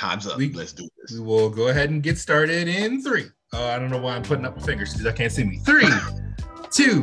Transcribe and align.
Time's 0.00 0.26
up. 0.26 0.38
We, 0.38 0.50
Let's 0.54 0.72
do 0.72 0.88
this. 0.96 1.12
We 1.12 1.20
will 1.20 1.50
go 1.50 1.68
ahead 1.68 1.90
and 1.90 2.02
get 2.02 2.16
started 2.16 2.68
in 2.68 3.02
three. 3.02 3.26
Uh, 3.52 3.64
I 3.64 3.78
don't 3.78 3.90
know 3.90 3.98
why 4.00 4.16
I'm 4.16 4.22
putting 4.22 4.46
up 4.46 4.56
my 4.56 4.62
fingers 4.64 4.94
because 4.94 5.06
I 5.06 5.12
can't 5.12 5.30
see 5.30 5.44
me. 5.44 5.58
Three, 5.58 5.90
two, 6.72 7.02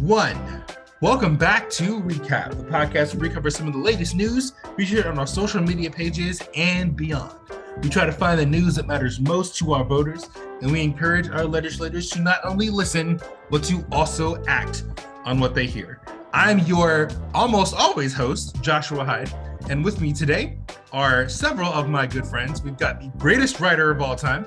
one. 0.00 0.64
Welcome 1.02 1.36
back 1.36 1.68
to 1.72 2.00
Recap, 2.00 2.56
the 2.56 2.64
podcast 2.64 3.12
where 3.12 3.28
we 3.28 3.34
cover 3.34 3.50
some 3.50 3.66
of 3.66 3.74
the 3.74 3.80
latest 3.80 4.16
news 4.16 4.54
featured 4.78 5.04
on 5.04 5.18
our 5.18 5.26
social 5.26 5.60
media 5.60 5.90
pages 5.90 6.40
and 6.54 6.96
beyond. 6.96 7.38
We 7.82 7.90
try 7.90 8.06
to 8.06 8.12
find 8.12 8.40
the 8.40 8.46
news 8.46 8.76
that 8.76 8.86
matters 8.86 9.20
most 9.20 9.58
to 9.58 9.74
our 9.74 9.84
voters, 9.84 10.26
and 10.62 10.72
we 10.72 10.80
encourage 10.80 11.28
our 11.28 11.44
legislators 11.44 12.08
to 12.12 12.20
not 12.20 12.38
only 12.44 12.70
listen, 12.70 13.20
but 13.50 13.62
to 13.64 13.84
also 13.92 14.42
act 14.46 14.84
on 15.26 15.38
what 15.38 15.54
they 15.54 15.66
hear. 15.66 16.00
I'm 16.32 16.60
your 16.60 17.10
almost 17.34 17.74
always 17.74 18.14
host, 18.14 18.62
Joshua 18.62 19.04
Hyde, 19.04 19.30
and 19.68 19.84
with 19.84 20.00
me 20.00 20.12
today 20.12 20.58
are 20.92 21.28
several 21.28 21.68
of 21.72 21.88
my 21.88 22.06
good 22.06 22.26
friends. 22.26 22.62
We've 22.62 22.76
got 22.76 23.00
the 23.00 23.08
greatest 23.18 23.60
writer 23.60 23.90
of 23.90 24.00
all 24.00 24.14
time, 24.14 24.46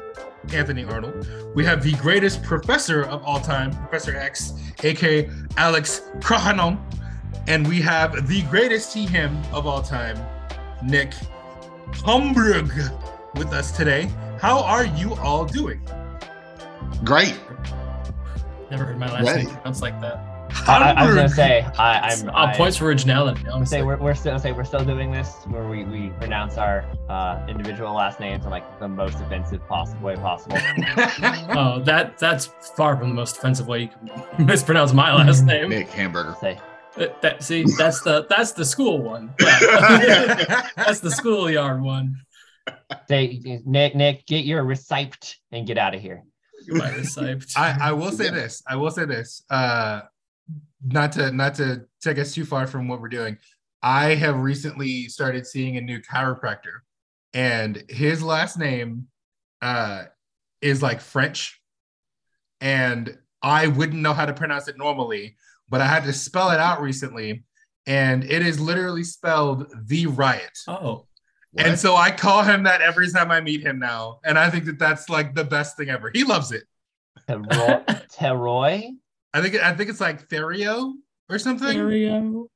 Anthony 0.53 0.83
Arnold. 0.85 1.27
We 1.55 1.65
have 1.65 1.83
the 1.83 1.93
greatest 1.95 2.43
professor 2.43 3.03
of 3.03 3.23
all 3.23 3.39
time, 3.39 3.71
Professor 3.71 4.15
X, 4.15 4.53
aka 4.83 5.29
Alex 5.57 6.03
Krahanon. 6.19 6.79
And 7.47 7.67
we 7.67 7.81
have 7.81 8.27
the 8.27 8.43
greatest 8.43 8.93
T 8.93 9.05
him 9.05 9.37
of 9.51 9.65
all 9.65 9.81
time, 9.81 10.17
Nick 10.83 11.11
Humbrug, 11.91 12.71
with 13.35 13.51
us 13.53 13.75
today. 13.75 14.09
How 14.39 14.63
are 14.63 14.85
you 14.85 15.15
all 15.15 15.45
doing? 15.45 15.81
Great. 17.03 17.39
Never 18.71 18.85
heard 18.85 18.99
my 18.99 19.11
last 19.11 19.25
Ready. 19.25 19.45
name 19.45 19.55
pronounced 19.55 19.81
like 19.81 19.99
that. 20.01 20.28
I, 20.67 20.93
I, 20.95 21.05
was 21.05 21.15
gonna 21.15 21.29
say 21.29 21.61
I, 21.77 22.13
am 22.13 22.29
uh, 22.29 22.55
points 22.55 22.77
for 22.77 22.85
originality. 22.85 23.45
I'm 23.47 23.65
say 23.65 23.81
we're, 23.81 23.97
we're 23.97 24.13
still 24.13 24.37
say 24.39 24.51
we're 24.51 24.63
still 24.63 24.83
doing 24.83 25.11
this 25.11 25.29
where 25.47 25.67
we, 25.67 25.83
we 25.83 26.09
pronounce 26.19 26.57
our 26.57 26.85
uh, 27.09 27.45
individual 27.47 27.93
last 27.93 28.19
names 28.19 28.45
in 28.45 28.51
like 28.51 28.79
the 28.79 28.87
most 28.87 29.15
offensive 29.19 29.65
possible 29.67 30.07
way 30.07 30.15
possible. 30.15 30.57
oh, 31.57 31.81
that 31.85 32.17
that's 32.17 32.47
far 32.75 32.97
from 32.97 33.09
the 33.09 33.15
most 33.15 33.37
offensive 33.37 33.67
way 33.67 33.81
you 33.81 33.89
can 33.89 34.45
mispronounce 34.45 34.93
my 34.93 35.13
last 35.13 35.41
name. 35.45 35.69
Nick 35.69 35.89
Hamburger. 35.89 36.35
Say. 36.39 36.59
That, 36.97 37.09
uh, 37.11 37.13
that, 37.21 37.43
see, 37.43 37.65
that's 37.77 38.01
the 38.01 38.25
that's 38.29 38.51
the 38.53 38.65
school 38.65 39.01
one. 39.01 39.33
That's 39.39 40.99
the 40.99 41.11
schoolyard 41.11 41.81
one. 41.81 42.15
Say, 43.07 43.61
Nick, 43.65 43.95
Nick, 43.95 44.25
get 44.25 44.45
your 44.45 44.63
reciped 44.63 45.39
and 45.51 45.65
get 45.65 45.77
out 45.77 45.95
of 45.95 46.01
here. 46.01 46.23
My 46.67 46.91
reciped. 46.91 47.53
I, 47.55 47.77
I 47.79 47.91
will 47.93 48.11
say 48.11 48.29
this. 48.29 48.61
I 48.67 48.75
will 48.75 48.91
say 48.91 49.05
this. 49.05 49.43
Uh, 49.49 50.01
not 50.85 51.11
to 51.13 51.31
not 51.31 51.55
to 51.55 51.85
take 52.01 52.17
us 52.17 52.33
too 52.33 52.45
far 52.45 52.67
from 52.67 52.87
what 52.87 53.01
we're 53.01 53.09
doing. 53.09 53.37
I 53.81 54.15
have 54.15 54.37
recently 54.37 55.07
started 55.07 55.47
seeing 55.47 55.77
a 55.77 55.81
new 55.81 55.99
chiropractor, 55.99 56.81
and 57.33 57.83
his 57.89 58.21
last 58.21 58.57
name 58.57 59.07
uh, 59.61 60.05
is 60.61 60.81
like 60.81 61.01
French, 61.01 61.61
and 62.61 63.17
I 63.41 63.67
wouldn't 63.67 64.01
know 64.01 64.13
how 64.13 64.25
to 64.25 64.33
pronounce 64.33 64.67
it 64.67 64.77
normally, 64.77 65.37
but 65.69 65.81
I 65.81 65.87
had 65.87 66.03
to 66.05 66.13
spell 66.13 66.51
it 66.51 66.59
out 66.59 66.81
recently, 66.81 67.43
and 67.87 68.23
it 68.23 68.45
is 68.45 68.59
literally 68.59 69.03
spelled 69.03 69.67
the 69.87 70.07
riot. 70.07 70.57
Oh. 70.67 71.05
What? 71.51 71.65
And 71.65 71.79
so 71.79 71.95
I 71.95 72.11
call 72.11 72.43
him 72.43 72.63
that 72.63 72.81
every 72.81 73.09
time 73.09 73.31
I 73.31 73.41
meet 73.41 73.61
him 73.61 73.79
now, 73.79 74.19
and 74.23 74.37
I 74.37 74.49
think 74.51 74.65
that 74.65 74.77
that's 74.77 75.09
like 75.09 75.33
the 75.33 75.43
best 75.43 75.77
thing 75.77 75.89
ever. 75.89 76.11
He 76.13 76.23
loves 76.23 76.51
it. 76.51 76.63
Teroy? 77.27 78.91
I 79.33 79.41
think 79.41 79.55
I 79.55 79.73
think 79.73 79.89
it's 79.89 80.01
like 80.01 80.27
Therio 80.27 80.93
or 81.29 81.39
something. 81.39 81.77
Therio. 81.77 82.47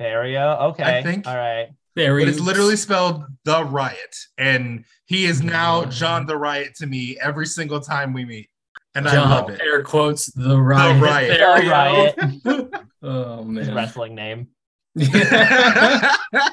Therio. 0.00 0.60
Okay. 0.70 0.82
I 0.82 1.02
think. 1.02 1.26
All 1.26 1.36
right. 1.36 1.68
Therio. 1.96 2.22
But 2.22 2.28
it's 2.28 2.40
literally 2.40 2.76
spelled 2.76 3.24
the 3.44 3.64
riot. 3.64 4.16
And 4.36 4.84
he 5.06 5.24
is 5.24 5.42
now 5.42 5.84
John 5.86 6.26
the 6.26 6.36
Riot 6.36 6.74
to 6.76 6.86
me 6.86 7.16
every 7.20 7.46
single 7.46 7.80
time 7.80 8.12
we 8.12 8.24
meet. 8.24 8.50
And 8.94 9.06
John, 9.06 9.28
I 9.28 9.36
love 9.36 9.50
it. 9.50 9.60
Air 9.62 9.82
quotes 9.82 10.26
the 10.32 10.60
riot. 10.60 11.00
The 11.00 11.04
riot. 11.04 12.16
The 12.44 12.44
riot. 12.44 12.74
oh 13.02 13.44
man. 13.44 13.64
His 13.64 13.74
wrestling 13.74 14.14
name. 14.14 14.48
it 14.94 16.50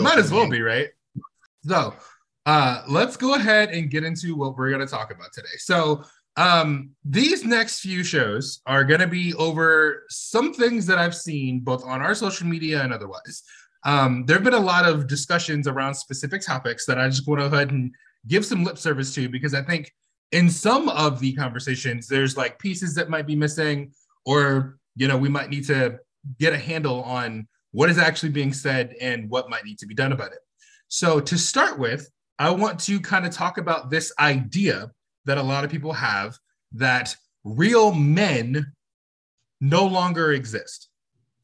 might 0.00 0.18
as 0.18 0.32
well 0.32 0.48
be, 0.50 0.60
right? 0.60 0.88
So 1.62 1.94
uh, 2.44 2.82
let's 2.88 3.16
go 3.16 3.34
ahead 3.34 3.70
and 3.70 3.90
get 3.90 4.04
into 4.04 4.36
what 4.36 4.56
we're 4.56 4.70
going 4.70 4.80
to 4.80 4.86
talk 4.86 5.12
about 5.12 5.32
today. 5.32 5.56
So 5.58 6.04
um, 6.36 6.90
these 7.04 7.44
next 7.44 7.80
few 7.80 8.04
shows 8.04 8.60
are 8.66 8.84
going 8.84 9.00
to 9.00 9.06
be 9.06 9.32
over 9.34 10.04
some 10.10 10.52
things 10.52 10.86
that 10.86 10.98
I've 10.98 11.14
seen 11.14 11.60
both 11.60 11.84
on 11.84 12.02
our 12.02 12.14
social 12.14 12.46
media 12.46 12.82
and 12.82 12.92
otherwise. 12.92 13.42
Um, 13.84 14.24
there 14.26 14.36
have 14.36 14.44
been 14.44 14.54
a 14.54 14.58
lot 14.58 14.86
of 14.86 15.06
discussions 15.06 15.66
around 15.66 15.94
specific 15.94 16.42
topics 16.42 16.84
that 16.86 16.98
I 16.98 17.08
just 17.08 17.26
want 17.26 17.40
to 17.40 17.48
go 17.48 17.56
ahead 17.56 17.70
and 17.70 17.94
give 18.26 18.44
some 18.44 18.64
lip 18.64 18.76
service 18.76 19.14
to 19.14 19.28
because 19.28 19.54
I 19.54 19.62
think 19.62 19.92
in 20.32 20.50
some 20.50 20.88
of 20.88 21.20
the 21.20 21.32
conversations, 21.34 22.08
there's 22.08 22.36
like 22.36 22.58
pieces 22.58 22.94
that 22.96 23.08
might 23.08 23.26
be 23.26 23.36
missing, 23.36 23.92
or, 24.24 24.78
you 24.96 25.08
know, 25.08 25.16
we 25.16 25.28
might 25.28 25.50
need 25.50 25.66
to 25.68 26.00
get 26.38 26.52
a 26.52 26.58
handle 26.58 27.02
on 27.04 27.46
what 27.70 27.88
is 27.88 27.98
actually 27.98 28.30
being 28.30 28.52
said 28.52 28.94
and 29.00 29.30
what 29.30 29.48
might 29.48 29.64
need 29.64 29.78
to 29.78 29.86
be 29.86 29.94
done 29.94 30.12
about 30.12 30.32
it. 30.32 30.38
So, 30.88 31.20
to 31.20 31.38
start 31.38 31.78
with, 31.78 32.10
I 32.38 32.50
want 32.50 32.80
to 32.80 33.00
kind 33.00 33.24
of 33.24 33.32
talk 33.32 33.58
about 33.58 33.88
this 33.90 34.12
idea 34.18 34.90
that 35.26 35.38
a 35.38 35.42
lot 35.42 35.64
of 35.64 35.70
people 35.70 35.92
have 35.92 36.38
that 36.72 37.14
real 37.44 37.92
men 37.92 38.72
no 39.60 39.84
longer 39.84 40.32
exist. 40.32 40.88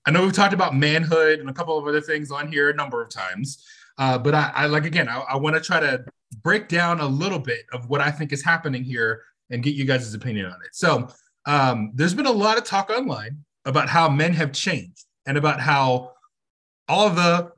I 0.06 0.10
know 0.10 0.22
we've 0.22 0.32
talked 0.32 0.54
about 0.54 0.74
manhood 0.74 1.38
and 1.38 1.48
a 1.48 1.52
couple 1.52 1.78
of 1.78 1.86
other 1.86 2.00
things 2.00 2.30
on 2.30 2.50
here 2.50 2.70
a 2.70 2.74
number 2.74 3.00
of 3.02 3.10
times, 3.10 3.64
uh, 3.98 4.18
but 4.18 4.34
I, 4.34 4.50
I, 4.54 4.66
like 4.66 4.84
again, 4.84 5.08
I, 5.08 5.20
I 5.20 5.36
want 5.36 5.54
to 5.54 5.60
try 5.60 5.78
to 5.78 6.04
break 6.42 6.68
down 6.68 7.00
a 7.00 7.06
little 7.06 7.38
bit 7.38 7.66
of 7.72 7.88
what 7.88 8.00
I 8.00 8.10
think 8.10 8.32
is 8.32 8.42
happening 8.42 8.82
here 8.82 9.22
and 9.50 9.62
get 9.62 9.74
you 9.74 9.84
guys' 9.84 10.12
opinion 10.14 10.46
on 10.46 10.56
it. 10.64 10.74
So 10.74 11.08
um, 11.46 11.92
there's 11.94 12.14
been 12.14 12.26
a 12.26 12.32
lot 12.32 12.58
of 12.58 12.64
talk 12.64 12.90
online 12.90 13.44
about 13.64 13.88
how 13.88 14.08
men 14.08 14.32
have 14.32 14.52
changed 14.52 15.04
and 15.26 15.36
about 15.36 15.60
how 15.60 16.12
all 16.88 17.06
of 17.06 17.16
the 17.16 17.52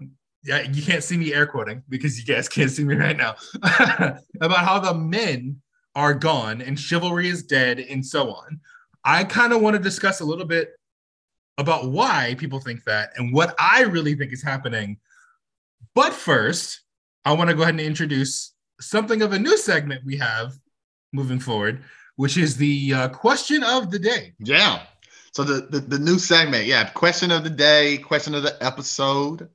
yeah, 0.44 0.60
you 0.60 0.82
can't 0.82 1.02
see 1.02 1.16
me 1.16 1.32
air 1.32 1.46
quoting 1.46 1.82
because 1.88 2.18
you 2.18 2.24
guys 2.26 2.48
can't 2.48 2.70
see 2.70 2.84
me 2.84 2.94
right 2.94 3.16
now 3.16 3.34
about 4.42 4.64
how 4.64 4.78
the 4.78 4.92
men 4.92 5.62
are 5.94 6.14
gone 6.14 6.60
and 6.60 6.78
chivalry 6.78 7.28
is 7.28 7.42
dead 7.42 7.78
and 7.78 8.04
so 8.04 8.30
on. 8.30 8.60
I 9.04 9.24
kind 9.24 9.52
of 9.52 9.60
want 9.60 9.76
to 9.76 9.82
discuss 9.82 10.20
a 10.20 10.24
little 10.24 10.46
bit 10.46 10.72
about 11.58 11.90
why 11.90 12.34
people 12.38 12.60
think 12.60 12.84
that 12.84 13.10
and 13.16 13.32
what 13.32 13.54
I 13.58 13.82
really 13.82 14.14
think 14.14 14.32
is 14.32 14.42
happening. 14.42 14.98
But 15.94 16.12
first, 16.12 16.80
I 17.24 17.32
want 17.32 17.50
to 17.50 17.56
go 17.56 17.62
ahead 17.62 17.74
and 17.74 17.80
introduce 17.80 18.54
something 18.80 19.22
of 19.22 19.32
a 19.32 19.38
new 19.38 19.56
segment 19.56 20.04
we 20.04 20.16
have 20.16 20.54
moving 21.12 21.38
forward, 21.38 21.82
which 22.16 22.36
is 22.36 22.56
the 22.56 22.92
uh, 22.92 23.08
question 23.08 23.62
of 23.62 23.90
the 23.90 23.98
day. 23.98 24.32
Yeah. 24.40 24.82
So 25.32 25.44
the, 25.44 25.66
the, 25.70 25.80
the 25.80 25.98
new 25.98 26.18
segment, 26.18 26.66
yeah, 26.66 26.88
question 26.90 27.30
of 27.30 27.44
the 27.44 27.50
day, 27.50 27.98
question 27.98 28.34
of 28.34 28.42
the 28.42 28.56
episode. 28.60 29.48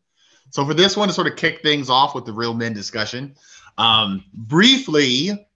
So 0.51 0.65
for 0.65 0.73
this 0.73 0.97
one 0.97 1.07
to 1.09 1.13
sort 1.13 1.27
of 1.27 1.35
kick 1.35 1.61
things 1.61 1.89
off 1.89 2.15
with 2.15 2.25
the 2.25 2.33
real 2.33 2.53
men 2.53 2.73
discussion, 2.73 3.35
um, 3.77 4.23
briefly, 4.33 5.47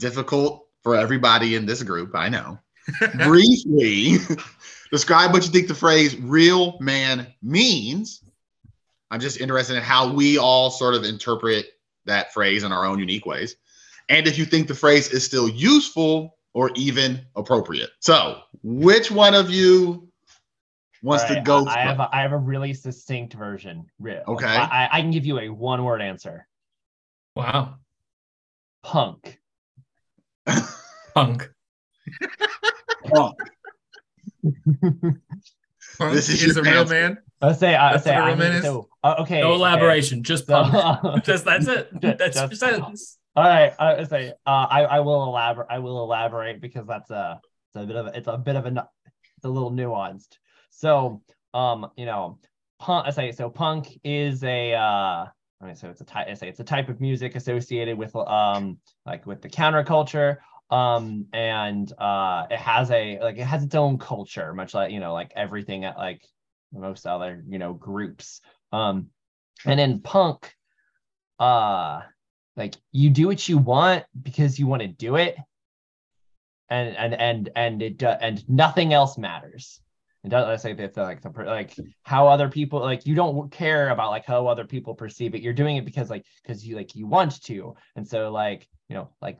difficult 0.00 0.66
for 0.82 0.96
everybody 0.96 1.54
in 1.54 1.66
this 1.66 1.82
group, 1.82 2.14
I 2.14 2.28
know. 2.28 2.58
Briefly, 3.24 4.16
describe 4.90 5.32
what 5.32 5.44
you 5.44 5.52
think 5.52 5.68
the 5.68 5.74
phrase 5.74 6.16
real 6.16 6.78
man 6.80 7.28
means. 7.42 8.24
I'm 9.10 9.20
just 9.20 9.40
interested 9.40 9.76
in 9.76 9.82
how 9.82 10.12
we 10.12 10.38
all 10.38 10.70
sort 10.70 10.94
of 10.94 11.04
interpret 11.04 11.66
that 12.06 12.32
phrase 12.32 12.64
in 12.64 12.72
our 12.72 12.84
own 12.84 12.98
unique 12.98 13.26
ways. 13.26 13.56
And 14.08 14.26
if 14.26 14.38
you 14.38 14.44
think 14.44 14.66
the 14.66 14.74
phrase 14.74 15.10
is 15.12 15.24
still 15.24 15.48
useful 15.48 16.36
or 16.52 16.70
even 16.74 17.24
appropriate. 17.36 17.90
So, 18.00 18.40
which 18.62 19.10
one 19.10 19.34
of 19.34 19.50
you 19.50 20.08
wants 21.02 21.24
right, 21.24 21.36
to 21.36 21.40
go? 21.42 21.64
I 21.66 21.80
have, 21.80 22.00
a, 22.00 22.08
I 22.12 22.22
have 22.22 22.32
a 22.32 22.38
really 22.38 22.74
succinct 22.74 23.34
version. 23.34 23.86
Real. 24.00 24.22
Okay. 24.26 24.46
I, 24.46 24.88
I 24.90 25.00
can 25.00 25.10
give 25.10 25.26
you 25.26 25.38
a 25.38 25.48
one 25.48 25.84
word 25.84 26.02
answer. 26.02 26.48
Wow. 27.36 27.76
Punk. 28.82 29.39
Punk. 31.14 31.50
Punk. 33.12 33.38
Punk 35.98 36.14
this 36.14 36.28
is, 36.28 36.42
is 36.42 36.56
a 36.56 36.62
real 36.62 36.86
man. 36.86 37.18
I 37.42 37.52
say, 37.52 37.74
I 37.74 37.96
say, 37.96 38.14
I 38.14 38.34
mean, 38.34 38.62
so, 38.62 38.88
uh, 39.02 39.16
okay. 39.20 39.40
No 39.40 39.54
elaboration, 39.54 40.18
okay. 40.18 40.22
just 40.22 40.46
punk. 40.46 40.72
just 41.24 41.44
that's 41.44 41.66
it. 41.66 41.88
That's 42.00 42.36
just, 42.36 42.56
sentence. 42.56 43.18
All 43.36 43.44
right, 43.44 43.72
I 43.78 44.04
say, 44.04 44.32
uh, 44.46 44.66
I, 44.70 44.82
I 44.82 45.00
will 45.00 45.24
elaborate. 45.24 45.68
I 45.70 45.78
will 45.78 46.02
elaborate 46.02 46.60
because 46.60 46.86
that's 46.86 47.10
a, 47.10 47.40
it's 47.68 47.76
a 47.76 47.86
bit 47.86 47.96
of, 47.96 48.06
a, 48.06 48.16
it's 48.16 48.28
a 48.28 48.36
bit 48.36 48.56
of 48.56 48.66
a, 48.66 48.88
it's 49.36 49.44
a 49.44 49.48
little 49.48 49.70
nuanced. 49.70 50.38
So, 50.70 51.22
um, 51.54 51.90
you 51.96 52.06
know, 52.06 52.38
punk. 52.78 53.06
I 53.06 53.10
say, 53.10 53.32
so 53.32 53.48
punk 53.48 53.98
is 54.04 54.42
a, 54.44 54.74
uh, 54.74 55.26
Right, 55.60 55.76
so 55.76 55.90
it's 55.90 56.00
a 56.00 56.04
type. 56.04 56.26
It's 56.28 56.60
a 56.60 56.64
type 56.64 56.88
of 56.88 57.00
music 57.00 57.36
associated 57.36 57.98
with 57.98 58.16
um 58.16 58.78
like 59.04 59.26
with 59.26 59.42
the 59.42 59.48
counterculture. 59.48 60.38
Um, 60.70 61.26
and 61.32 61.92
uh, 61.98 62.46
it 62.50 62.58
has 62.58 62.90
a 62.90 63.18
like 63.20 63.36
it 63.36 63.44
has 63.44 63.62
its 63.62 63.74
own 63.74 63.98
culture, 63.98 64.54
much 64.54 64.72
like 64.72 64.90
you 64.90 65.00
know 65.00 65.12
like 65.12 65.32
everything 65.36 65.84
at 65.84 65.98
like 65.98 66.22
most 66.72 67.06
other 67.06 67.44
you 67.48 67.58
know 67.58 67.74
groups. 67.74 68.40
Um, 68.72 69.08
and 69.66 69.78
in 69.78 70.00
punk, 70.00 70.54
uh, 71.38 72.00
like 72.56 72.76
you 72.92 73.10
do 73.10 73.26
what 73.26 73.46
you 73.46 73.58
want 73.58 74.04
because 74.22 74.58
you 74.58 74.66
want 74.66 74.80
to 74.80 74.88
do 74.88 75.16
it 75.16 75.36
and 76.70 76.96
and 76.96 77.14
and 77.14 77.50
and 77.56 77.82
it 77.82 77.98
do- 77.98 78.06
and 78.06 78.48
nothing 78.48 78.94
else 78.94 79.18
matters 79.18 79.80
it 80.24 80.28
does 80.28 80.64
like 80.64 80.78
if 80.78 80.96
like 80.96 81.22
the 81.22 81.30
like 81.44 81.74
how 82.02 82.28
other 82.28 82.48
people 82.48 82.80
like 82.80 83.06
you 83.06 83.14
don't 83.14 83.50
care 83.50 83.88
about 83.88 84.10
like 84.10 84.26
how 84.26 84.46
other 84.46 84.64
people 84.64 84.94
perceive 84.94 85.34
it 85.34 85.42
you're 85.42 85.52
doing 85.52 85.76
it 85.76 85.84
because 85.84 86.10
like 86.10 86.24
because 86.42 86.66
you 86.66 86.76
like 86.76 86.94
you 86.94 87.06
want 87.06 87.42
to 87.42 87.74
and 87.96 88.06
so 88.06 88.30
like 88.30 88.68
you 88.88 88.94
know 88.94 89.08
like 89.22 89.38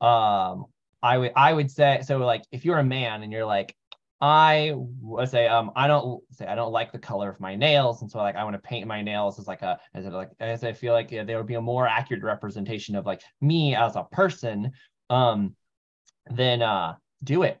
um 0.00 0.66
i 1.02 1.16
would 1.16 1.32
i 1.36 1.52
would 1.52 1.70
say 1.70 2.02
so 2.04 2.18
like 2.18 2.42
if 2.52 2.64
you're 2.64 2.78
a 2.78 2.84
man 2.84 3.22
and 3.22 3.32
you're 3.32 3.46
like 3.46 3.74
I 4.20 4.72
would 4.74 5.28
say 5.28 5.48
um 5.48 5.70
I 5.76 5.86
don't 5.86 6.22
say 6.32 6.46
I 6.46 6.54
don't 6.54 6.72
like 6.72 6.92
the 6.92 6.98
color 6.98 7.28
of 7.28 7.40
my 7.40 7.56
nails, 7.56 8.00
and 8.00 8.10
so 8.10 8.18
like 8.18 8.36
I 8.36 8.44
want 8.44 8.54
to 8.54 8.62
paint 8.62 8.86
my 8.86 9.02
nails 9.02 9.38
as 9.38 9.46
like 9.46 9.60
a 9.60 9.78
as 9.92 10.06
like 10.06 10.30
as 10.40 10.64
I 10.64 10.72
feel 10.72 10.94
like 10.94 11.10
yeah, 11.10 11.24
there 11.24 11.36
would 11.36 11.46
be 11.46 11.56
a 11.56 11.60
more 11.60 11.86
accurate 11.86 12.22
representation 12.22 12.96
of 12.96 13.04
like 13.04 13.20
me 13.42 13.74
as 13.74 13.96
a 13.96 14.04
person. 14.04 14.72
Um, 15.10 15.56
then 16.30 16.62
uh 16.62 16.94
do 17.22 17.42
it. 17.42 17.58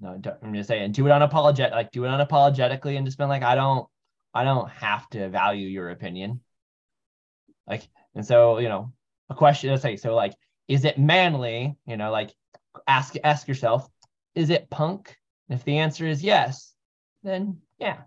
No, 0.00 0.16
don't- 0.18 0.36
I'm 0.42 0.54
just 0.54 0.68
saying 0.68 0.92
do 0.92 1.06
it 1.06 1.10
unapologetic 1.10 1.72
like 1.72 1.90
do 1.90 2.04
it 2.04 2.08
unapologetically 2.08 2.96
and 2.96 3.06
just 3.06 3.18
been 3.18 3.28
like 3.28 3.42
I 3.42 3.54
don't 3.54 3.86
I 4.34 4.44
don't 4.44 4.70
have 4.70 5.08
to 5.10 5.28
value 5.28 5.66
your 5.66 5.90
opinion. 5.90 6.40
Like 7.66 7.88
and 8.14 8.24
so 8.24 8.58
you 8.58 8.68
know 8.68 8.92
a 9.30 9.34
question 9.34 9.70
to 9.70 9.78
say 9.78 9.96
so 9.96 10.14
like 10.14 10.34
is 10.68 10.84
it 10.84 10.98
manly 10.98 11.76
you 11.86 11.96
know 11.96 12.10
like 12.10 12.32
ask 12.86 13.14
ask 13.24 13.48
yourself 13.48 13.88
is 14.34 14.50
it 14.50 14.70
punk? 14.70 15.16
And 15.48 15.58
if 15.58 15.64
the 15.64 15.78
answer 15.78 16.06
is 16.06 16.22
yes, 16.22 16.74
then 17.24 17.58
yeah. 17.78 18.02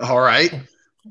All 0.00 0.20
right. 0.20 0.52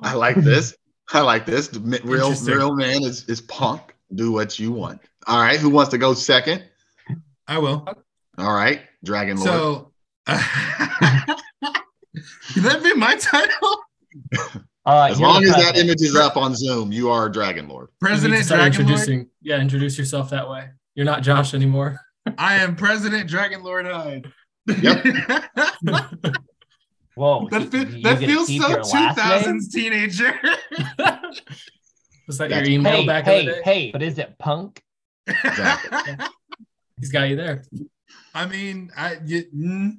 I 0.01 0.13
like 0.13 0.36
this. 0.51 0.75
I 1.12 1.21
like 1.21 1.45
this. 1.45 1.68
The 1.68 1.79
real 2.06 2.33
real 2.44 2.74
man 2.75 3.03
is 3.03 3.27
is 3.27 3.41
punk. 3.41 3.95
Do 4.13 4.31
what 4.31 4.59
you 4.59 4.71
want. 4.71 5.01
All 5.27 5.41
right. 5.41 5.59
Who 5.59 5.69
wants 5.69 5.91
to 5.91 5.97
go 5.97 6.13
second? 6.13 6.63
I 7.47 7.57
will. 7.57 7.86
All 8.38 8.53
right. 8.53 8.81
Dragon 9.03 9.38
Lord. 9.38 9.47
So, 9.47 9.91
can 10.27 10.38
that 12.63 12.81
be 12.83 12.94
my 12.95 13.15
title? 13.15 13.77
Uh, 14.85 15.07
as 15.12 15.19
long 15.19 15.41
the 15.44 15.50
as 15.50 15.56
that 15.56 15.77
image 15.77 16.01
is 16.01 16.15
up 16.15 16.35
on 16.38 16.56
Zoom, 16.56 16.91
you 16.91 17.09
are 17.09 17.30
Dragon 17.30 17.68
Lord. 17.68 17.89
You 18.01 18.09
need 18.09 18.15
to 18.15 18.21
President 18.21 18.45
start 18.45 18.59
Dragon 18.59 18.77
Lord. 18.80 18.89
introducing. 18.91 19.30
Yeah, 19.41 19.59
introduce 19.59 19.97
yourself 19.97 20.30
that 20.31 20.50
way. 20.50 20.69
You're 20.95 21.06
not 21.06 21.24
Josh 21.24 21.53
anymore. 21.53 22.00
I 22.38 22.56
am 22.56 22.75
President 22.75 23.30
Dragon 23.30 23.63
Lord 23.63 23.85
Hyde. 23.85 24.31
Yep. 24.68 25.06
Whoa, 27.15 27.47
that 27.50 27.69
fe- 27.71 28.01
that 28.01 28.18
feels 28.19 28.47
so 28.47 28.53
your 28.53 28.81
last 28.83 28.94
name? 28.94 29.59
2000s 29.59 29.71
teenager. 29.71 30.33
Was 32.27 32.38
that 32.38 32.50
That's- 32.50 32.68
your 32.68 32.75
email 32.79 33.01
Hey, 33.01 33.06
back 33.06 33.27
in 33.27 33.31
hey, 33.33 33.45
the 33.45 33.51
day? 33.51 33.62
hey! 33.65 33.91
But 33.91 34.01
is 34.01 34.18
it 34.18 34.38
punk? 34.39 34.81
Exactly. 35.27 36.25
He's 37.00 37.12
got 37.12 37.24
you 37.29 37.36
there. 37.36 37.63
I 38.33 38.45
mean, 38.45 38.91
I 38.97 39.17
you, 39.25 39.45
mm, 39.55 39.91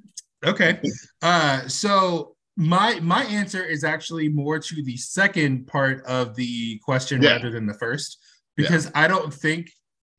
okay. 0.45 0.79
Uh, 1.21 1.67
so 1.67 2.35
my 2.57 2.99
my 3.01 3.23
answer 3.25 3.63
is 3.63 3.83
actually 3.83 4.29
more 4.29 4.59
to 4.59 4.83
the 4.83 4.97
second 4.97 5.67
part 5.67 6.03
of 6.05 6.35
the 6.35 6.79
question 6.79 7.21
Yeah. 7.21 7.33
rather 7.33 7.51
than 7.51 7.65
the 7.65 7.73
first, 7.73 8.19
because 8.55 8.91
I 8.95 9.07
don't 9.07 9.33
think 9.33 9.71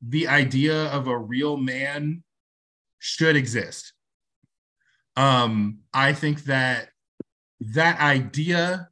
the 0.06 0.28
idea 0.28 0.86
of 0.86 1.08
a 1.08 1.18
real 1.18 1.56
man 1.56 2.22
should 2.98 3.36
exist. 3.36 3.92
Um, 5.16 5.80
I 5.94 6.12
think 6.12 6.44
that 6.44 6.90
that 7.60 7.98
idea 8.00 8.88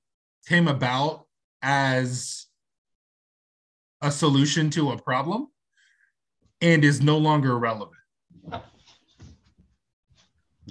came 0.48 0.68
about 0.68 1.26
as 1.62 2.46
a 4.00 4.10
solution 4.10 4.70
to 4.70 4.90
a 4.92 5.02
problem 5.02 5.48
and 6.60 6.84
is 6.84 7.02
no 7.02 7.18
longer 7.18 7.58
relevant. 7.58 7.93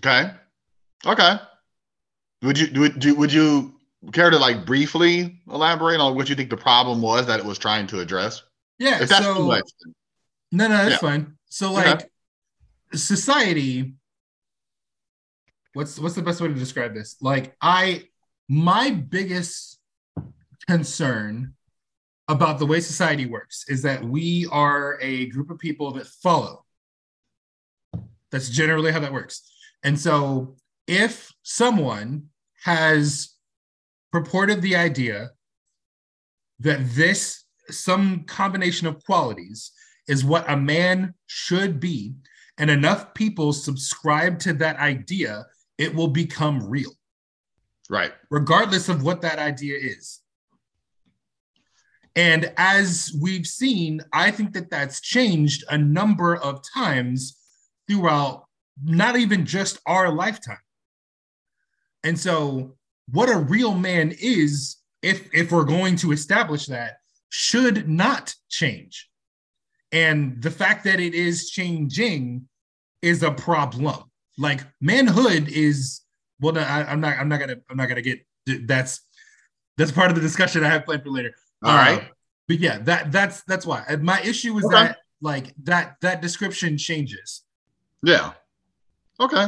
Okay. 0.06 0.32
Okay. 1.06 1.36
Would 2.42 2.60
you 2.60 2.80
would 2.82 3.04
you 3.04 3.16
would 3.16 3.32
you 3.32 3.74
care 4.12 4.30
to 4.30 4.38
like 4.38 4.66
briefly 4.66 5.40
elaborate 5.50 6.02
on 6.02 6.16
what 6.16 6.28
you 6.28 6.36
think 6.36 6.50
the 6.50 6.58
problem 6.58 7.02
was 7.02 7.26
that 7.28 7.40
it 7.40 7.46
was 7.46 7.58
trying 7.58 7.88
to 7.88 8.02
address? 8.02 8.44
Yeah. 8.80 9.02
If 9.02 9.10
that's 9.10 9.26
so 9.26 9.36
too 9.36 9.48
much. 9.48 9.64
no, 10.52 10.68
no, 10.68 10.78
that's 10.78 10.92
Yeah. 10.92 10.98
fine. 11.10 11.38
So 11.50 11.78
Okay. 11.78 11.92
like 11.92 12.12
society. 12.94 13.94
What's 15.74 15.98
what's 15.98 16.16
the 16.16 16.22
best 16.22 16.42
way 16.42 16.50
to 16.50 16.54
describe 16.54 16.94
this? 16.94 17.16
Like 17.22 17.56
I, 17.62 18.10
my 18.50 18.92
biggest 18.92 19.80
concern 20.68 21.54
about 22.28 22.60
the 22.60 22.66
way 22.66 22.80
society 22.82 23.26
works 23.26 23.66
is 23.70 23.82
that 23.84 24.04
we 24.04 24.48
are 24.52 24.98
a 25.02 25.28
group 25.28 25.50
of 25.50 25.60
people 25.60 25.92
that 25.94 26.08
follow. 26.08 26.66
That's 28.32 28.50
generally 28.50 28.92
how 28.92 29.00
that 29.00 29.14
works. 29.14 29.50
And 29.84 30.00
so 30.00 30.56
if 30.88 31.32
someone 31.44 32.30
has 32.64 33.34
purported 34.12 34.62
the 34.62 34.76
idea 34.76 35.32
that 36.60 36.80
this 36.96 37.44
some 37.70 38.24
combination 38.26 38.88
of 38.88 39.04
qualities 39.04 39.72
is 40.08 40.24
what 40.26 40.50
a 40.50 40.58
man 40.58 41.14
should 41.28 41.80
be 41.80 42.14
and 42.58 42.70
enough 42.70 43.14
people 43.14 43.54
subscribe 43.54 44.38
to 44.40 44.54
that 44.54 44.78
idea 44.78 45.46
it 45.78 45.94
will 45.94 46.08
become 46.08 46.70
real 46.70 46.92
Right. 47.90 48.14
regardless 48.30 48.90
of 48.90 49.04
what 49.04 49.22
that 49.22 49.40
idea 49.40 49.78
is 49.78 50.22
and 52.16 52.52
as 52.58 53.12
we've 53.22 53.48
seen 53.48 54.02
i 54.14 54.30
think 54.30 54.54
that 54.54 54.70
that's 54.70 55.02
changed 55.02 55.64
a 55.70 55.78
number 55.78 56.36
of 56.36 56.62
times 56.74 57.38
throughout 57.90 58.43
not 58.84 59.16
even 59.18 59.46
just 59.46 59.80
our 59.86 60.10
lifetime. 60.12 60.58
And 62.04 62.20
so 62.20 62.75
what 63.12 63.30
a 63.30 63.38
real 63.38 63.74
man 63.75 64.14
is 64.20 64.78
if 65.02 65.30
if 65.34 65.52
we're 65.52 65.64
going 65.66 65.96
to 65.98 66.12
establish 66.12 66.66
that 66.68 66.98
should 67.30 67.88
not 67.90 68.34
change. 68.50 69.10
And 69.92 70.42
the 70.42 70.52
fact 70.52 70.84
that 70.86 71.00
it 71.00 71.14
is 71.14 71.50
changing 71.50 72.48
is 73.02 73.22
a 73.24 73.31
problem. 73.31 74.04
Like 74.38 74.62
manhood 74.81 75.48
is 75.50 76.02
well 76.40 76.54
no, 76.54 76.62
I, 76.62 76.84
i'm 76.92 77.00
not 77.00 77.18
i'm 77.20 77.30
not 77.30 77.40
gonna 77.40 77.58
i'm 77.70 77.78
not 77.78 77.88
gonna 77.88 78.02
get 78.02 78.25
that's 78.66 79.02
that's 79.78 79.92
part 79.92 80.10
of 80.10 80.16
the 80.16 80.22
discussion 80.22 80.64
i 80.64 80.68
have 80.70 80.86
planned 80.86 81.04
for 81.04 81.10
later. 81.12 81.34
All 81.64 81.72
Uh, 81.72 81.75
right. 81.75 82.10
but 82.48 82.60
yeah 82.60 82.80
that 82.80 83.12
that's 83.12 83.44
that's 83.44 83.66
why. 83.66 83.86
My 84.02 84.20
issue 84.22 84.58
is 84.58 84.66
Okay. 84.66 84.75
that 84.75 84.98
like 85.22 85.53
that 85.63 85.98
that 86.01 86.22
description 86.22 86.77
changes. 86.77 87.44
Yeah. 88.01 88.34
Okay. 89.20 89.46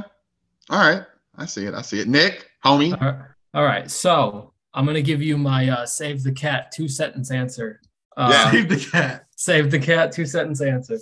All 0.69 0.79
right. 0.79 1.03
I 1.37 1.45
see 1.45 1.65
it. 1.65 1.73
I 1.73 1.81
see 1.81 1.99
it. 1.99 2.07
Nick, 2.07 2.49
homie. 2.63 2.93
All 2.93 3.07
right. 3.11 3.19
All 3.53 3.63
right. 3.63 3.89
So 3.91 4.53
I'm 4.73 4.85
gonna 4.85 5.01
give 5.01 5.21
you 5.21 5.37
my 5.37 5.69
uh, 5.69 5.85
save 5.85 6.23
the 6.23 6.31
cat 6.31 6.71
two 6.73 6.87
sentence 6.87 7.31
answer. 7.31 7.81
Uh, 8.17 8.29
Yeah. 8.31 8.51
save 8.51 8.69
the 8.69 8.89
cat 8.91 9.25
Save 9.35 9.71
the 9.71 9.79
cat 9.79 10.11
two 10.11 10.25
sentence 10.25 10.61
answer. 10.61 10.97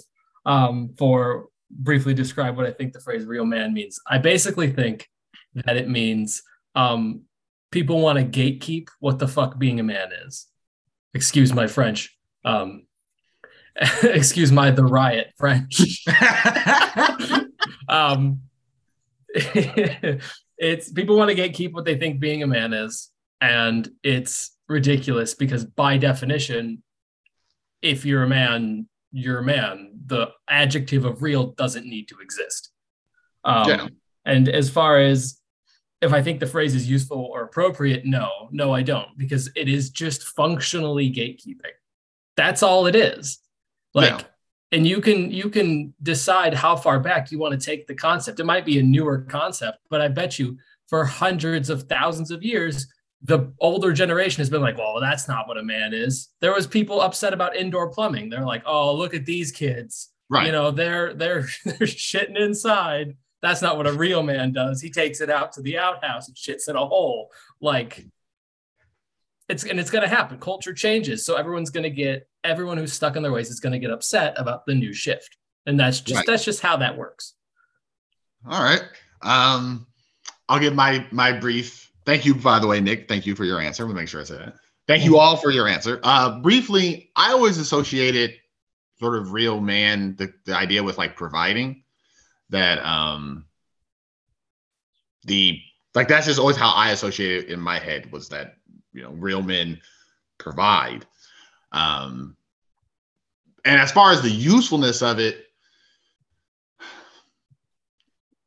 Um, 0.45 0.93
for 0.97 1.47
briefly 1.69 2.13
describe 2.13 2.57
what 2.57 2.65
I 2.65 2.71
think 2.71 2.93
the 2.93 2.99
phrase 2.99 3.25
real 3.25 3.45
man 3.45 3.73
means. 3.73 3.99
I 4.07 4.17
basically 4.17 4.71
think 4.71 5.07
that 5.55 5.77
it 5.77 5.87
means 5.87 6.41
um, 6.75 7.21
people 7.71 8.01
want 8.01 8.19
to 8.19 8.25
gatekeep 8.25 8.89
what 8.99 9.19
the 9.19 9.27
fuck 9.27 9.57
being 9.57 9.79
a 9.79 9.83
man 9.83 10.09
is. 10.25 10.47
Excuse 11.13 11.53
my 11.53 11.67
French. 11.67 12.17
Um, 12.43 12.85
excuse 14.03 14.51
my 14.51 14.71
the 14.71 14.83
riot 14.83 15.33
French. 15.37 16.03
um, 17.87 18.41
it's 20.57 20.91
people 20.91 21.17
want 21.17 21.31
to 21.31 21.35
gatekeep 21.35 21.73
what 21.73 21.85
they 21.85 21.97
think 21.97 22.19
being 22.19 22.43
a 22.43 22.47
man 22.47 22.73
is, 22.73 23.09
and 23.41 23.89
it's 24.03 24.55
ridiculous 24.69 25.33
because 25.33 25.65
by 25.65 25.97
definition, 25.97 26.83
if 27.81 28.05
you're 28.05 28.23
a 28.23 28.27
man, 28.27 28.87
you're 29.11 29.39
a 29.39 29.43
man. 29.43 29.91
The 30.05 30.29
adjective 30.49 31.05
of 31.05 31.21
real 31.21 31.47
doesn't 31.47 31.85
need 31.85 32.07
to 32.09 32.15
exist. 32.21 32.71
Um, 33.43 33.69
Yeah. 33.69 33.87
And 34.25 34.47
as 34.47 34.69
far 34.69 34.99
as 34.99 35.39
if 36.01 36.13
I 36.13 36.21
think 36.21 36.39
the 36.39 36.47
phrase 36.47 36.75
is 36.75 36.89
useful 36.89 37.17
or 37.17 37.43
appropriate, 37.43 38.05
no, 38.05 38.29
no, 38.51 38.73
I 38.73 38.83
don't, 38.83 39.17
because 39.17 39.49
it 39.55 39.67
is 39.67 39.89
just 39.89 40.23
functionally 40.23 41.11
gatekeeping. 41.11 41.75
That's 42.37 42.63
all 42.63 42.87
it 42.87 42.95
is. 42.95 43.39
Like, 43.93 44.09
Yeah. 44.09 44.21
And 44.73 44.87
you 44.87 44.99
can 44.99 45.29
you 45.31 45.49
can 45.49 45.93
decide 46.01 46.53
how 46.53 46.75
far 46.75 46.99
back 46.99 47.31
you 47.31 47.37
want 47.37 47.57
to 47.57 47.63
take 47.63 47.85
the 47.85 47.93
concept. 47.93 48.39
It 48.39 48.45
might 48.45 48.65
be 48.65 48.79
a 48.79 48.83
newer 48.83 49.19
concept, 49.19 49.77
but 49.89 50.01
I 50.01 50.07
bet 50.07 50.39
you 50.39 50.57
for 50.87 51.05
hundreds 51.05 51.69
of 51.69 51.83
thousands 51.83 52.31
of 52.31 52.43
years, 52.43 52.87
the 53.21 53.53
older 53.59 53.93
generation 53.93 54.41
has 54.41 54.49
been 54.49 54.61
like, 54.61 54.77
well, 54.77 54.99
that's 54.99 55.27
not 55.27 55.47
what 55.47 55.57
a 55.57 55.63
man 55.63 55.93
is. 55.93 56.29
There 56.41 56.53
was 56.53 56.65
people 56.65 57.01
upset 57.01 57.33
about 57.33 57.55
indoor 57.55 57.89
plumbing. 57.89 58.29
They're 58.29 58.45
like, 58.45 58.63
oh, 58.65 58.95
look 58.95 59.13
at 59.13 59.25
these 59.25 59.51
kids. 59.51 60.09
Right. 60.27 60.47
You 60.47 60.51
know, 60.51 60.71
they're 60.71 61.13
they're 61.13 61.47
they're 61.65 61.87
shitting 61.87 62.37
inside. 62.37 63.15
That's 63.43 63.61
not 63.61 63.77
what 63.77 63.87
a 63.87 63.93
real 63.93 64.23
man 64.23 64.53
does. 64.53 64.81
He 64.81 64.89
takes 64.89 65.21
it 65.21 65.29
out 65.29 65.51
to 65.53 65.61
the 65.61 65.77
outhouse 65.77 66.27
and 66.27 66.35
shits 66.35 66.67
in 66.67 66.75
a 66.75 66.85
hole. 66.85 67.29
Like 67.61 68.07
it's 69.49 69.63
and 69.63 69.79
it's 69.79 69.89
going 69.89 70.03
to 70.03 70.07
happen. 70.13 70.39
Culture 70.39 70.73
changes, 70.73 71.25
so 71.25 71.35
everyone's 71.35 71.69
going 71.69 71.83
to 71.83 71.89
get 71.89 72.27
everyone 72.43 72.77
who's 72.77 72.93
stuck 72.93 73.15
in 73.15 73.23
their 73.23 73.31
ways 73.31 73.49
is 73.49 73.59
going 73.59 73.73
to 73.73 73.79
get 73.79 73.91
upset 73.91 74.33
about 74.37 74.65
the 74.65 74.73
new 74.73 74.93
shift, 74.93 75.37
and 75.65 75.79
that's 75.79 75.99
just 76.01 76.17
Right. 76.17 76.25
that's 76.27 76.45
just 76.45 76.61
how 76.61 76.77
that 76.77 76.97
works. 76.97 77.33
All 78.49 78.63
right. 78.63 78.83
Um, 79.21 79.87
I'll 80.49 80.59
give 80.59 80.73
my 80.75 81.05
my 81.11 81.31
brief. 81.31 81.91
Thank 82.05 82.25
you, 82.25 82.35
by 82.35 82.59
the 82.59 82.67
way, 82.67 82.81
Nick. 82.81 83.07
Thank 83.07 83.25
you 83.25 83.35
for 83.35 83.45
your 83.45 83.59
answer. 83.61 83.85
We'll 83.85 83.95
make 83.95 84.09
sure 84.09 84.21
I 84.21 84.25
say 84.25 84.37
that. 84.37 84.55
Thank 84.87 85.05
you 85.05 85.17
all 85.17 85.37
for 85.37 85.49
your 85.51 85.67
answer. 85.69 86.01
Uh, 86.03 86.39
briefly, 86.41 87.09
I 87.15 87.31
always 87.31 87.57
associated 87.57 88.33
sort 88.99 89.17
of 89.17 89.31
real 89.31 89.59
man 89.61 90.15
the, 90.17 90.33
the 90.45 90.55
idea 90.55 90.83
with 90.83 90.97
like 90.97 91.15
providing 91.15 91.83
that 92.49 92.79
um 92.85 93.45
the 95.23 95.59
like 95.95 96.07
that's 96.07 96.27
just 96.27 96.39
always 96.39 96.55
how 96.57 96.71
I 96.71 96.91
associate 96.91 97.45
it 97.45 97.49
in 97.49 97.59
my 97.59 97.79
head 97.79 98.11
was 98.11 98.29
that 98.29 98.55
you 98.93 99.03
know 99.03 99.11
real 99.11 99.41
men 99.41 99.81
provide. 100.37 101.05
Um, 101.71 102.35
and 103.65 103.79
as 103.79 103.91
far 103.91 104.11
as 104.11 104.21
the 104.21 104.29
usefulness 104.29 105.01
of 105.01 105.19
it, 105.19 105.45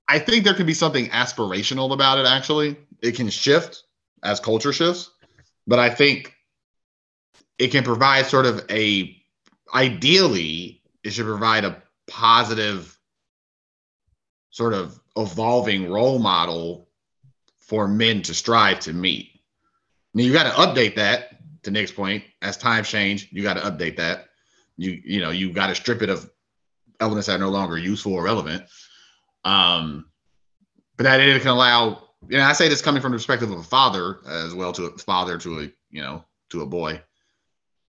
I 0.08 0.18
think 0.18 0.44
there 0.44 0.54
can 0.54 0.66
be 0.66 0.74
something 0.74 1.08
aspirational 1.08 1.92
about 1.92 2.18
it. 2.18 2.26
Actually, 2.26 2.76
it 3.02 3.16
can 3.16 3.28
shift 3.28 3.82
as 4.22 4.40
culture 4.40 4.72
shifts, 4.72 5.10
but 5.66 5.78
I 5.78 5.90
think 5.90 6.34
it 7.58 7.68
can 7.68 7.84
provide 7.84 8.26
sort 8.26 8.46
of 8.46 8.64
a. 8.70 9.14
Ideally, 9.74 10.80
it 11.02 11.12
should 11.12 11.26
provide 11.26 11.64
a 11.64 11.82
positive, 12.06 12.96
sort 14.50 14.74
of 14.74 14.98
evolving 15.16 15.90
role 15.90 16.20
model 16.20 16.88
for 17.58 17.88
men 17.88 18.22
to 18.22 18.34
strive 18.34 18.78
to 18.80 18.92
meet. 18.92 19.35
Now 20.16 20.22
you 20.22 20.32
got 20.32 20.44
to 20.44 20.50
update 20.50 20.94
that. 20.96 21.32
To 21.64 21.70
Nick's 21.70 21.90
point, 21.90 22.22
as 22.42 22.56
times 22.56 22.88
change, 22.88 23.28
you 23.32 23.42
got 23.42 23.54
to 23.54 23.60
update 23.60 23.96
that. 23.96 24.28
You 24.78 25.02
you 25.04 25.20
know 25.20 25.30
you 25.30 25.52
got 25.52 25.66
to 25.66 25.74
strip 25.74 26.00
it 26.00 26.08
of 26.08 26.30
elements 27.00 27.26
that 27.26 27.36
are 27.36 27.38
no 27.38 27.50
longer 27.50 27.76
useful 27.76 28.14
or 28.14 28.22
relevant. 28.22 28.62
Um, 29.44 30.06
but 30.96 31.04
that 31.04 31.20
it 31.20 31.42
can 31.42 31.50
allow, 31.50 32.04
you 32.28 32.38
know, 32.38 32.44
I 32.44 32.54
say 32.54 32.68
this 32.68 32.80
coming 32.80 33.02
from 33.02 33.12
the 33.12 33.18
perspective 33.18 33.50
of 33.50 33.58
a 33.58 33.62
father 33.62 34.20
as 34.26 34.54
well 34.54 34.72
to 34.72 34.86
a 34.86 34.98
father 34.98 35.36
to 35.38 35.60
a, 35.60 35.62
you 35.90 36.02
know, 36.02 36.24
to 36.50 36.62
a 36.62 36.66
boy. 36.66 37.02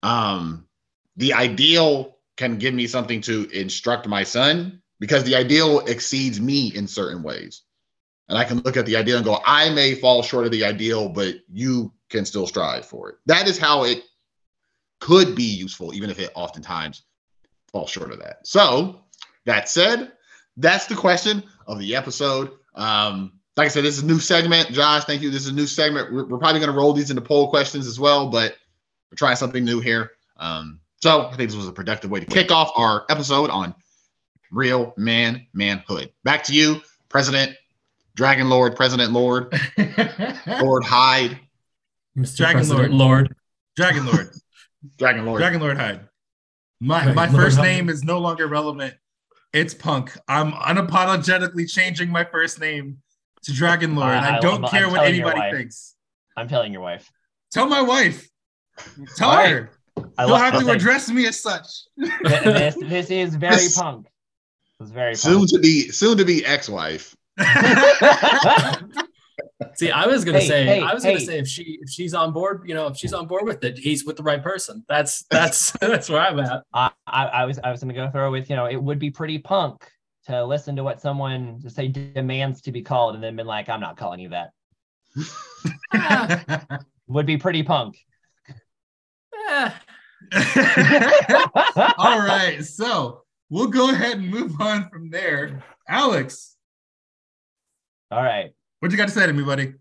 Um, 0.03 0.67
the 1.15 1.33
ideal 1.33 2.17
can 2.35 2.57
give 2.57 2.73
me 2.73 2.87
something 2.87 3.21
to 3.21 3.49
instruct 3.51 4.07
my 4.07 4.23
son 4.23 4.81
because 4.99 5.23
the 5.23 5.35
ideal 5.35 5.79
exceeds 5.81 6.41
me 6.41 6.73
in 6.75 6.87
certain 6.87 7.23
ways. 7.23 7.61
And 8.27 8.37
I 8.37 8.43
can 8.43 8.59
look 8.59 8.77
at 8.77 8.85
the 8.85 8.97
ideal 8.97 9.17
and 9.17 9.25
go, 9.25 9.39
I 9.45 9.69
may 9.69 9.95
fall 9.95 10.21
short 10.21 10.45
of 10.45 10.51
the 10.51 10.65
ideal, 10.65 11.07
but 11.07 11.35
you 11.51 11.93
can 12.09 12.25
still 12.25 12.47
strive 12.47 12.85
for 12.85 13.09
it. 13.09 13.15
That 13.25 13.47
is 13.47 13.57
how 13.57 13.83
it 13.83 14.03
could 14.99 15.35
be 15.35 15.43
useful, 15.43 15.93
even 15.93 16.09
if 16.09 16.19
it 16.19 16.31
oftentimes 16.35 17.03
falls 17.71 17.89
short 17.89 18.11
of 18.11 18.19
that. 18.19 18.45
So, 18.45 19.01
that 19.45 19.69
said, 19.69 20.11
that's 20.57 20.87
the 20.87 20.95
question 20.95 21.43
of 21.67 21.79
the 21.79 21.95
episode. 21.95 22.51
Um, 22.75 23.39
like 23.55 23.65
I 23.65 23.69
said, 23.69 23.83
this 23.83 23.97
is 23.97 24.03
a 24.03 24.05
new 24.05 24.19
segment. 24.19 24.71
Josh, 24.71 25.05
thank 25.05 25.21
you. 25.21 25.29
This 25.29 25.43
is 25.43 25.49
a 25.49 25.55
new 25.55 25.67
segment. 25.67 26.13
We're, 26.13 26.25
we're 26.25 26.37
probably 26.37 26.59
going 26.59 26.71
to 26.71 26.77
roll 26.77 26.93
these 26.93 27.09
into 27.09 27.21
poll 27.21 27.49
questions 27.49 27.87
as 27.87 27.99
well, 27.99 28.29
but 28.29 28.55
we're 29.11 29.17
trying 29.17 29.35
something 29.35 29.63
new 29.63 29.79
here. 29.79 30.11
Um, 30.37 30.79
so 31.01 31.27
I 31.27 31.35
think 31.35 31.49
this 31.49 31.57
was 31.57 31.67
a 31.67 31.71
productive 31.71 32.11
way 32.11 32.19
to 32.19 32.25
kick 32.25 32.51
off 32.51 32.71
our 32.75 33.05
episode 33.09 33.49
on 33.49 33.73
real 34.51 34.93
man 34.97 35.45
manhood. 35.53 36.11
Back 36.23 36.43
to 36.45 36.53
you, 36.53 36.81
President, 37.09 37.55
Dragon 38.15 38.49
Lord, 38.49 38.75
President 38.75 39.13
Lord, 39.13 39.53
Lord 40.61 40.83
Hyde, 40.83 41.39
Mr. 42.17 42.37
Dragon 42.37 42.67
Lord. 42.69 42.91
Lord. 42.91 43.35
Dragon 43.75 44.05
Lord. 44.05 44.29
Dragon 44.97 45.25
Lord. 45.25 45.39
Dragon 45.39 45.61
Lord 45.61 45.77
Hyde. 45.77 46.01
My 46.79 46.99
Dragon 47.03 47.15
my 47.15 47.25
Lord 47.27 47.35
first 47.43 47.57
Hyde. 47.57 47.65
name 47.65 47.89
is 47.89 48.03
no 48.03 48.19
longer 48.19 48.47
relevant. 48.47 48.93
It's 49.53 49.73
Punk. 49.73 50.15
I'm 50.27 50.51
unapologetically 50.51 51.69
changing 51.69 52.09
my 52.09 52.23
first 52.23 52.59
name 52.59 52.97
to 53.43 53.53
Dragon 53.53 53.95
Lord. 53.95 54.09
I- 54.13 54.35
I, 54.35 54.37
I- 54.37 54.39
don't 54.39 54.63
I'm 54.65 54.69
care 54.71 54.87
what 54.87 54.95
telling 54.97 55.15
your 55.15 55.29
anybody 55.31 55.57
thinks. 55.57 55.95
I'm 56.37 56.47
telling 56.47 56.71
your 56.71 56.81
wife. 56.81 57.09
Tell 57.51 57.67
my 57.67 57.81
wife. 57.81 58.29
Tell 59.17 59.29
All 59.29 59.35
right. 59.37 59.49
her. 59.51 59.69
I 60.17 60.25
You'll 60.25 60.35
have 60.37 60.53
to 60.53 60.59
okay, 60.61 60.71
address 60.71 61.09
me 61.09 61.27
as 61.27 61.41
such. 61.41 61.65
this. 61.97 62.75
This 62.81 63.09
is 63.09 63.35
very 63.35 63.55
This- 63.55 63.77
punk. 63.77 64.07
It's 64.79 64.91
very 64.91 65.15
Soon 65.15 65.39
punk. 65.39 65.49
to 65.49 65.59
be 65.59 65.89
soon 65.89 66.17
to 66.17 66.23
be 66.23 66.45
ex-wife. 66.45 67.13
See, 69.75 69.91
I 69.91 70.07
was 70.07 70.23
gonna 70.23 70.39
Hey, 70.39 70.47
say, 70.47 70.65
hey, 70.65 70.81
I 70.81 70.93
was 70.93 71.03
gonna 71.03 71.19
say 71.19 71.39
if 71.39 71.47
she 71.47 71.79
if 71.81 71.89
she's 71.89 72.13
on 72.13 72.31
board, 72.31 72.63
you 72.65 72.73
know, 72.73 72.87
if 72.87 72.97
she's 72.97 73.13
on 73.13 73.27
board 73.27 73.43
with 73.45 73.63
it, 73.63 73.77
he's 73.77 74.05
with 74.05 74.15
the 74.15 74.23
right 74.23 74.41
person. 74.41 74.85
That's 74.87 75.25
that's 75.29 75.71
that's 75.81 76.09
where 76.09 76.21
I'm 76.21 76.39
at. 76.39 76.63
I, 76.73 76.91
I, 77.05 77.25
I 77.25 77.45
was 77.45 77.59
I 77.63 77.71
was 77.71 77.81
gonna 77.81 77.93
go 77.93 78.09
throw 78.09 78.31
with 78.31 78.49
you 78.49 78.55
know 78.55 78.65
it 78.65 78.81
would 78.81 78.99
be 78.99 79.11
pretty 79.11 79.37
punk 79.37 79.85
to 80.27 80.45
listen 80.45 80.75
to 80.77 80.83
what 80.83 81.01
someone 81.01 81.59
to 81.61 81.69
say 81.69 81.89
demands 81.89 82.61
to 82.61 82.71
be 82.71 82.81
called 82.81 83.15
and 83.15 83.23
then 83.23 83.35
been 83.35 83.47
like 83.47 83.67
I'm 83.67 83.81
not 83.81 83.97
calling 83.97 84.19
you 84.21 84.29
that. 84.29 84.51
Would 87.07 87.25
be 87.25 87.37
pretty 87.37 87.63
punk. 87.63 87.97
Eh, 89.49 89.71
All 91.97 92.19
right. 92.19 92.59
So 92.63 93.23
we'll 93.49 93.67
go 93.67 93.89
ahead 93.89 94.17
and 94.17 94.29
move 94.29 94.61
on 94.61 94.89
from 94.89 95.09
there. 95.09 95.63
Alex, 95.87 96.55
All 98.11 98.21
right. 98.21 98.51
What 98.79 98.91
you 98.91 98.97
got 98.97 99.07
to 99.07 99.13
say 99.13 99.25
to 99.25 99.33
me, 99.33 99.43
buddy? 99.43 99.73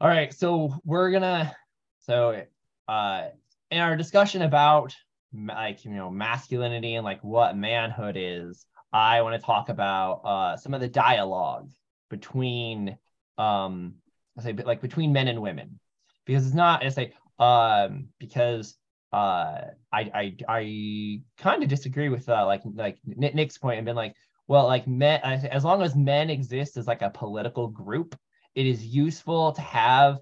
All 0.00 0.08
right, 0.08 0.32
so 0.32 0.74
we're 0.84 1.10
gonna 1.10 1.54
so 2.00 2.42
uh 2.86 3.28
in 3.70 3.80
our 3.80 3.96
discussion 3.96 4.42
about 4.42 4.94
like 5.34 5.84
you 5.84 5.90
know 5.90 6.10
masculinity 6.10 6.94
and 6.94 7.04
like 7.04 7.22
what 7.22 7.56
manhood 7.56 8.16
is, 8.16 8.64
I 8.92 9.22
want 9.22 9.38
to 9.40 9.44
talk 9.44 9.68
about 9.68 10.20
uh 10.24 10.56
some 10.56 10.72
of 10.74 10.80
the 10.80 10.88
dialogue 10.88 11.70
between 12.10 12.96
um 13.36 13.94
I 14.38 14.42
say 14.42 14.52
like 14.52 14.80
between 14.80 15.12
men 15.12 15.28
and 15.28 15.42
women 15.42 15.80
because 16.24 16.46
it's 16.46 16.54
not 16.54 16.84
I 16.84 16.88
say 16.90 17.12
um 17.38 18.08
because 18.18 18.76
uh 19.12 19.62
I 19.92 20.00
I 20.14 20.36
I 20.48 21.22
kind 21.38 21.62
of 21.62 21.68
disagree 21.68 22.08
with 22.08 22.28
uh 22.28 22.46
like 22.46 22.62
like 22.72 22.98
Nick- 23.04 23.34
Nick's 23.34 23.58
point 23.58 23.78
and 23.78 23.84
been 23.84 23.96
like 23.96 24.14
well 24.48 24.66
like 24.66 24.88
men 24.88 25.20
as 25.22 25.64
long 25.64 25.82
as 25.82 25.94
men 25.94 26.30
exist 26.30 26.76
as 26.76 26.86
like 26.86 27.02
a 27.02 27.10
political 27.10 27.68
group 27.68 28.16
it 28.54 28.66
is 28.66 28.84
useful 28.84 29.52
to 29.52 29.60
have 29.60 30.18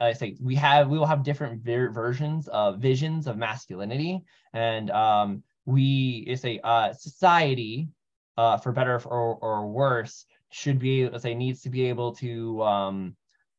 I 0.00 0.12
say 0.12 0.36
we 0.40 0.54
have 0.56 0.88
we 0.88 0.98
will 0.98 1.06
have 1.06 1.22
different 1.22 1.62
ver- 1.62 1.90
versions 1.90 2.48
of 2.48 2.78
visions 2.78 3.26
of 3.26 3.36
masculinity. 3.36 4.22
And 4.52 4.90
um 4.90 5.42
we 5.66 6.24
is 6.26 6.44
a 6.44 6.58
uh 6.66 6.92
society 6.92 7.88
uh 8.36 8.56
for 8.56 8.72
better 8.72 9.00
or, 9.04 9.36
or 9.36 9.68
worse 9.68 10.26
should 10.50 10.78
be 10.78 11.08
let's 11.08 11.22
say 11.22 11.34
needs 11.34 11.62
to 11.62 11.70
be 11.70 11.84
able 11.88 12.14
to 12.16 12.62
um 12.62 13.16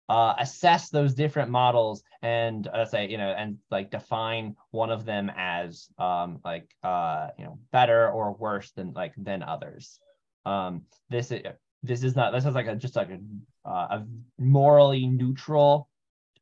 uh, 0.09 0.33
assess 0.37 0.89
those 0.89 1.13
different 1.13 1.49
models 1.49 2.03
and 2.21 2.67
uh, 2.67 2.85
say 2.85 3.07
you 3.09 3.17
know 3.17 3.29
and 3.37 3.57
like 3.71 3.89
define 3.89 4.55
one 4.71 4.89
of 4.89 5.05
them 5.05 5.31
as 5.35 5.87
um 5.97 6.39
like 6.43 6.69
uh 6.83 7.29
you 7.37 7.45
know 7.45 7.57
better 7.71 8.09
or 8.09 8.33
worse 8.33 8.71
than 8.71 8.93
like 8.93 9.13
than 9.17 9.43
others. 9.43 9.99
Um 10.45 10.83
this 11.09 11.31
is 11.31 11.41
this 11.83 12.03
is 12.03 12.15
not 12.15 12.33
this 12.33 12.45
is 12.45 12.55
like 12.55 12.67
a 12.67 12.75
just 12.75 12.95
like 12.95 13.09
a 13.09 13.19
uh, 13.67 13.99
a 13.99 14.05
morally 14.37 15.07
neutral 15.07 15.89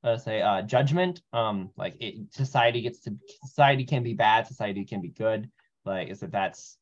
uh, 0.03 0.18
say 0.18 0.41
uh 0.41 0.63
judgment. 0.63 1.22
Um 1.32 1.70
like 1.77 1.96
it, 2.00 2.34
society 2.34 2.82
gets 2.82 3.01
to 3.01 3.15
society 3.44 3.86
can 3.86 4.01
be 4.01 4.13
bad 4.13 4.48
society 4.48 4.86
can 4.86 5.01
be 5.01 5.10
good. 5.10 5.50
Like 5.86 6.10
is 6.10 6.22
that 6.22 6.32
that's 6.32 6.77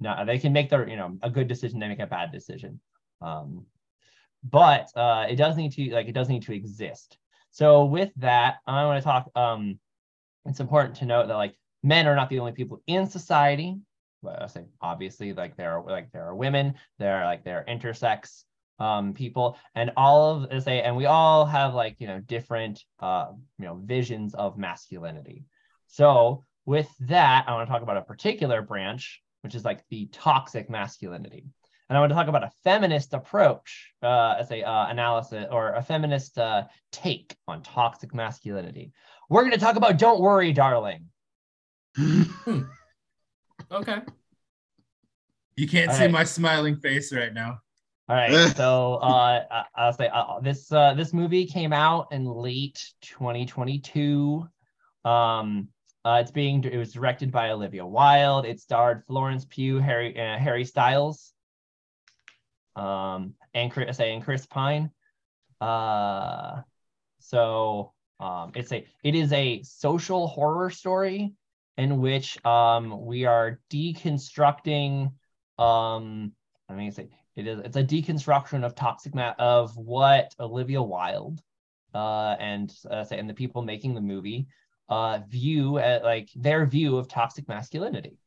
not 0.00 0.26
they 0.26 0.38
can 0.38 0.52
make 0.52 0.70
their 0.70 0.88
you 0.88 0.96
know 0.96 1.16
a 1.22 1.30
good 1.30 1.46
decision 1.46 1.78
they 1.78 1.88
make 1.88 2.00
a 2.00 2.06
bad 2.06 2.32
decision. 2.32 2.80
Um 3.22 3.66
but 4.42 4.88
uh 4.96 5.26
it 5.28 5.36
does 5.36 5.56
need 5.56 5.72
to 5.72 5.90
like 5.90 6.08
it 6.08 6.12
does 6.12 6.28
need 6.28 6.42
to 6.42 6.54
exist. 6.54 7.18
So 7.50 7.86
with 7.86 8.10
that 8.16 8.56
i 8.66 8.84
want 8.84 9.02
to 9.02 9.04
talk 9.04 9.30
um 9.34 9.78
it's 10.44 10.60
important 10.60 10.96
to 10.96 11.06
note 11.06 11.28
that 11.28 11.36
like 11.36 11.54
men 11.82 12.06
are 12.06 12.16
not 12.16 12.28
the 12.28 12.38
only 12.38 12.52
people 12.52 12.82
in 12.86 13.06
society 13.06 13.78
but 14.22 14.42
I 14.42 14.46
say 14.46 14.64
obviously 14.80 15.32
like 15.32 15.56
there 15.56 15.78
are 15.78 15.84
like 15.84 16.10
there 16.12 16.24
are 16.24 16.34
women 16.34 16.74
there 16.98 17.16
are 17.16 17.24
like 17.24 17.44
there 17.44 17.58
are 17.58 17.64
intersex 17.64 18.44
um 18.78 19.12
people 19.14 19.56
and 19.74 19.92
all 19.96 20.44
of 20.44 20.62
say 20.62 20.82
and 20.82 20.96
we 20.96 21.06
all 21.06 21.44
have 21.46 21.74
like 21.74 21.96
you 21.98 22.06
know 22.06 22.20
different 22.20 22.82
uh 23.00 23.26
you 23.58 23.64
know 23.64 23.80
visions 23.84 24.34
of 24.34 24.58
masculinity. 24.58 25.44
So 25.86 26.44
with 26.68 26.88
that 27.00 27.46
i 27.48 27.54
want 27.54 27.66
to 27.66 27.72
talk 27.72 27.82
about 27.82 27.96
a 27.96 28.02
particular 28.02 28.60
branch 28.60 29.22
which 29.40 29.54
is 29.54 29.64
like 29.64 29.82
the 29.88 30.06
toxic 30.12 30.68
masculinity 30.68 31.46
and 31.88 31.96
i 31.96 32.00
want 32.00 32.10
to 32.10 32.14
talk 32.14 32.28
about 32.28 32.44
a 32.44 32.50
feminist 32.64 33.14
approach 33.14 33.92
uh 34.02 34.34
as 34.38 34.50
a 34.50 34.62
uh, 34.62 34.86
analysis 34.88 35.46
or 35.50 35.74
a 35.74 35.82
feminist 35.82 36.38
uh 36.38 36.64
take 36.92 37.36
on 37.46 37.62
toxic 37.62 38.14
masculinity 38.14 38.92
we're 39.30 39.42
going 39.42 39.52
to 39.52 39.58
talk 39.58 39.76
about 39.76 39.98
don't 39.98 40.20
worry 40.20 40.52
darling 40.52 41.06
okay. 43.72 43.98
You 45.56 45.66
can't 45.66 45.90
All 45.90 45.96
see 45.96 46.02
right. 46.02 46.10
my 46.10 46.24
smiling 46.24 46.76
face 46.76 47.12
right 47.12 47.32
now. 47.32 47.58
All 48.08 48.16
right. 48.16 48.52
So 48.56 48.94
uh, 49.02 49.44
I- 49.50 49.64
I'll 49.74 49.92
say 49.92 50.08
uh, 50.12 50.40
this 50.40 50.70
uh, 50.72 50.94
this 50.94 51.12
movie 51.12 51.46
came 51.46 51.72
out 51.72 52.08
in 52.12 52.24
late 52.24 52.92
2022. 53.02 54.46
Um, 55.04 55.68
uh, 56.04 56.18
it's 56.20 56.30
being 56.30 56.62
it 56.64 56.76
was 56.76 56.92
directed 56.92 57.32
by 57.32 57.50
Olivia 57.50 57.84
Wilde. 57.84 58.46
It 58.46 58.60
starred 58.60 59.02
Florence 59.06 59.44
Pugh, 59.48 59.78
Harry 59.78 60.18
uh, 60.18 60.38
Harry 60.38 60.64
Styles, 60.64 61.32
um, 62.78 63.34
and 63.54 63.72
say 63.94 64.14
and 64.14 64.24
Chris 64.24 64.46
Pine. 64.46 64.90
Uh, 65.60 66.62
so 67.18 67.92
um, 68.20 68.52
it's 68.54 68.72
a 68.72 68.86
it 69.02 69.14
is 69.14 69.32
a 69.32 69.62
social 69.62 70.28
horror 70.28 70.70
story 70.70 71.34
in 71.76 72.00
which 72.00 72.44
um, 72.44 73.04
we 73.04 73.24
are 73.24 73.60
deconstructing 73.70 75.12
um, 75.58 76.32
I 76.68 76.74
mean, 76.74 76.92
say 76.92 77.08
it 77.36 77.46
is 77.46 77.60
it's 77.60 77.76
a 77.76 77.84
deconstruction 77.84 78.64
of 78.64 78.74
toxic 78.74 79.14
ma- 79.14 79.34
of 79.38 79.76
what 79.76 80.34
Olivia 80.38 80.82
Wilde 80.82 81.40
uh, 81.94 82.36
and 82.38 82.72
uh, 82.90 83.04
say 83.04 83.18
and 83.18 83.28
the 83.28 83.34
people 83.34 83.62
making 83.62 83.94
the 83.94 84.00
movie 84.00 84.46
uh, 84.88 85.20
view 85.28 85.78
at, 85.78 86.04
like 86.04 86.30
their 86.36 86.66
view 86.66 86.96
of 86.96 87.08
toxic 87.08 87.48
masculinity. 87.48 88.18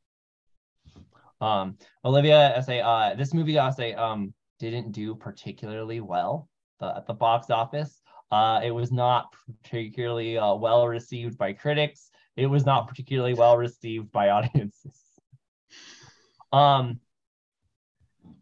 Um, 1.40 1.78
Olivia, 2.06 2.56
I 2.56 2.62
say 2.62 2.82
uh, 2.82 3.16
this 3.16 3.34
movie 3.34 3.58
I 3.58 3.72
say 3.72 3.94
um, 3.94 4.34
didn't 4.62 4.92
do 4.92 5.16
particularly 5.16 6.00
well 6.00 6.48
at 6.82 7.06
the 7.08 7.14
box 7.14 7.50
office. 7.50 8.02
Uh, 8.32 8.62
it 8.64 8.72
was 8.72 8.92
not 8.92 9.34
particularly 9.64 10.38
uh, 10.38 10.54
well 10.54 10.88
received 10.88 11.38
by 11.38 11.52
critics. 11.52 12.12
It 12.38 12.46
was 12.46 12.66
not 12.66 12.88
particularly 12.88 13.34
well 13.34 13.58
received 13.58 14.12
by 14.12 14.30
audiences. 14.38 14.96
Um, 16.54 17.00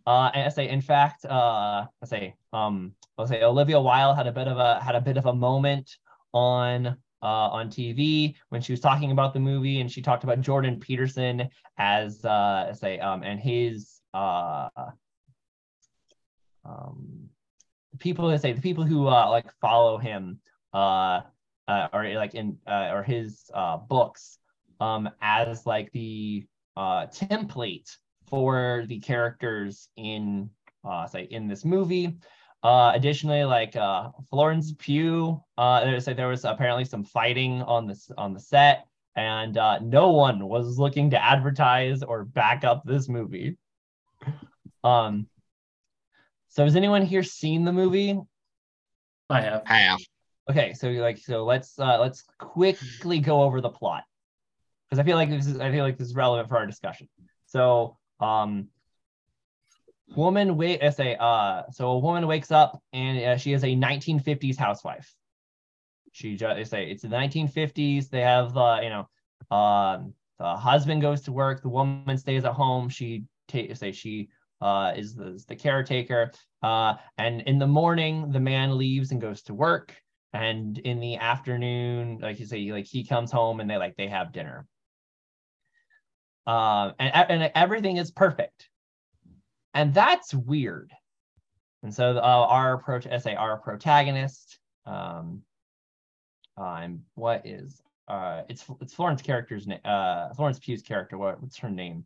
uh, 0.05 0.31
and 0.33 0.45
I 0.45 0.49
say, 0.49 0.69
in 0.69 0.81
fact, 0.81 1.25
uh, 1.25 1.85
I 2.01 2.05
say, 2.05 2.35
um, 2.53 2.93
I'll 3.17 3.27
say 3.27 3.41
Olivia 3.41 3.79
Wilde 3.79 4.15
had 4.15 4.27
a 4.27 4.31
bit 4.31 4.47
of 4.47 4.57
a 4.57 4.79
had 4.79 4.95
a 4.95 5.01
bit 5.01 5.17
of 5.17 5.25
a 5.25 5.33
moment 5.33 5.89
on 6.33 6.87
uh, 7.21 7.25
on 7.25 7.69
TV 7.69 8.35
when 8.49 8.61
she 8.61 8.73
was 8.73 8.79
talking 8.79 9.11
about 9.11 9.33
the 9.33 9.39
movie, 9.39 9.81
and 9.81 9.91
she 9.91 10.01
talked 10.01 10.23
about 10.23 10.41
Jordan 10.41 10.79
Peterson 10.79 11.49
as 11.77 12.23
uh, 12.25 12.67
I 12.69 12.73
say, 12.73 12.99
um, 12.99 13.23
and 13.23 13.39
his 13.39 14.01
uh, 14.13 14.69
um, 16.69 17.29
people 17.99 18.27
that 18.29 18.41
say 18.41 18.53
the 18.53 18.61
people 18.61 18.83
who 18.83 19.07
uh, 19.07 19.29
like 19.29 19.51
follow 19.59 19.97
him 19.97 20.39
uh, 20.73 21.21
uh, 21.67 21.87
or 21.93 22.07
like 22.15 22.35
in 22.35 22.57
uh, 22.67 22.89
or 22.93 23.03
his 23.03 23.49
uh, 23.53 23.77
books 23.77 24.37
um, 24.79 25.09
as 25.21 25.65
like 25.65 25.91
the 25.91 26.45
uh, 26.77 27.07
template 27.07 27.89
for 28.27 28.85
the 28.87 28.99
characters 28.99 29.89
in 29.97 30.49
uh, 30.87 31.07
say 31.07 31.23
in 31.23 31.47
this 31.47 31.65
movie. 31.65 32.17
Uh, 32.61 32.91
additionally, 32.93 33.45
like 33.45 33.75
uh, 33.75 34.09
Florence 34.29 34.73
Pugh, 34.77 35.41
uh, 35.57 35.81
there's 35.85 36.07
like 36.07 36.17
there 36.17 36.27
was 36.27 36.43
apparently 36.43 36.83
some 36.83 37.05
fighting 37.05 37.61
on 37.61 37.87
this 37.87 38.11
on 38.17 38.33
the 38.33 38.39
set, 38.39 38.85
and 39.15 39.57
uh, 39.57 39.79
no 39.79 40.09
one 40.09 40.47
was 40.47 40.77
looking 40.77 41.09
to 41.11 41.23
advertise 41.23 42.03
or 42.03 42.25
back 42.25 42.65
up 42.65 42.83
this 42.85 43.07
movie. 43.07 43.57
Um, 44.83 45.27
so 46.49 46.63
has 46.63 46.75
anyone 46.75 47.03
here 47.03 47.23
seen 47.23 47.63
the 47.63 47.71
movie? 47.71 48.19
I 49.29 49.41
have. 49.41 49.61
Half. 49.65 50.01
Okay, 50.49 50.73
so 50.73 50.89
like 50.89 51.19
so 51.19 51.45
let's 51.45 51.77
uh 51.79 51.99
let's 51.99 52.23
quickly 52.39 53.19
go 53.19 53.43
over 53.43 53.61
the 53.61 53.69
plot 53.69 54.03
because 54.89 54.99
I 54.99 55.03
feel 55.03 55.15
like 55.15 55.29
this 55.29 55.45
is 55.45 55.59
I 55.59 55.71
feel 55.71 55.83
like 55.83 55.97
this 55.97 56.07
is 56.07 56.15
relevant 56.15 56.49
for 56.49 56.57
our 56.57 56.65
discussion. 56.65 57.07
So 57.45 57.97
um 58.19 58.69
woman 60.15 60.57
wait 60.57 60.83
I 60.83 60.89
say 60.89 61.15
uh 61.19 61.63
so 61.71 61.89
a 61.89 61.99
woman 61.99 62.25
wakes 62.25 62.51
up 62.51 62.81
and 62.93 63.23
uh, 63.23 63.37
she 63.37 63.53
is 63.53 63.63
a 63.63 63.75
1950s 63.75 64.57
housewife. 64.57 65.13
She 66.13 66.35
just 66.35 66.71
say 66.71 66.89
it's 66.89 67.03
the 67.03 67.09
1950s. 67.09 68.09
They 68.09 68.21
have 68.21 68.57
uh 68.57 68.79
you 68.81 68.89
know 68.89 69.55
um 69.55 70.15
the 70.39 70.55
husband 70.55 71.01
goes 71.03 71.21
to 71.21 71.31
work, 71.31 71.61
the 71.61 71.69
woman 71.69 72.17
stays 72.17 72.43
at 72.43 72.53
home. 72.53 72.89
She 72.89 73.25
ta- 73.47 73.75
say 73.75 73.91
she 73.91 74.29
uh 74.61 74.93
is 74.95 75.15
the, 75.15 75.33
is 75.33 75.45
the 75.45 75.55
caretaker. 75.55 76.31
Uh 76.61 76.95
and 77.17 77.41
in 77.41 77.59
the 77.59 77.67
morning 77.67 78.31
the 78.31 78.39
man 78.39 78.77
leaves 78.77 79.11
and 79.11 79.21
goes 79.21 79.41
to 79.43 79.53
work. 79.53 79.95
And 80.33 80.77
in 80.77 80.99
the 80.99 81.17
afternoon 81.17 82.19
like 82.21 82.39
you 82.39 82.45
say 82.45 82.71
like 82.71 82.85
he 82.85 83.03
comes 83.03 83.31
home 83.31 83.59
and 83.59 83.69
they 83.69 83.77
like 83.77 83.95
they 83.95 84.07
have 84.07 84.31
dinner. 84.33 84.67
Um 86.45 86.93
and, 86.99 87.13
and 87.31 87.51
everything 87.55 87.97
is 87.97 88.11
perfect. 88.11 88.69
And 89.73 89.93
that's 89.93 90.33
weird. 90.33 90.91
And 91.83 91.93
so 91.93 92.17
uh, 92.17 92.21
our 92.21 92.73
approach 92.73 93.07
say 93.21 93.35
our 93.35 93.57
protagonist 93.57 94.59
um 94.85 95.43
um 96.57 97.01
what 97.15 97.45
is 97.45 97.81
uh 98.07 98.41
it's 98.49 98.65
it's 98.81 98.93
florence 98.93 99.21
character's 99.21 99.67
name 99.67 99.79
uh 99.85 100.33
florence 100.33 100.59
pugh's 100.59 100.81
character. 100.81 101.17
What, 101.17 101.41
what's 101.41 101.57
her 101.59 101.69
name? 101.69 102.05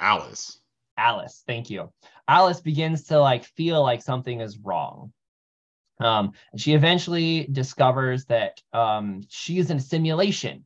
Alice. 0.00 0.60
Alice. 0.98 1.42
Thank 1.46 1.70
you. 1.70 1.92
Alice 2.26 2.60
begins 2.60 3.04
to 3.04 3.18
like 3.18 3.44
feel 3.44 3.82
like 3.82 4.02
something 4.02 4.40
is 4.40 4.58
wrong. 4.58 5.12
Um, 6.00 6.32
and 6.52 6.60
she 6.60 6.74
eventually 6.74 7.48
discovers 7.50 8.26
that 8.26 8.60
um, 8.72 9.22
she's 9.28 9.70
in 9.70 9.78
a 9.78 9.80
simulation, 9.80 10.64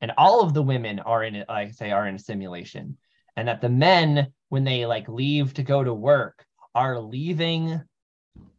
and 0.00 0.12
all 0.18 0.42
of 0.42 0.52
the 0.52 0.62
women 0.62 0.98
are 0.98 1.24
in 1.24 1.44
like 1.48 1.68
I 1.68 1.70
say, 1.70 1.90
are 1.90 2.06
in 2.06 2.16
a 2.16 2.18
simulation, 2.18 2.98
and 3.36 3.48
that 3.48 3.60
the 3.60 3.68
men, 3.70 4.32
when 4.48 4.64
they 4.64 4.84
like 4.84 5.08
leave 5.08 5.54
to 5.54 5.62
go 5.62 5.82
to 5.82 5.94
work, 5.94 6.44
are 6.74 6.98
leaving 6.98 7.80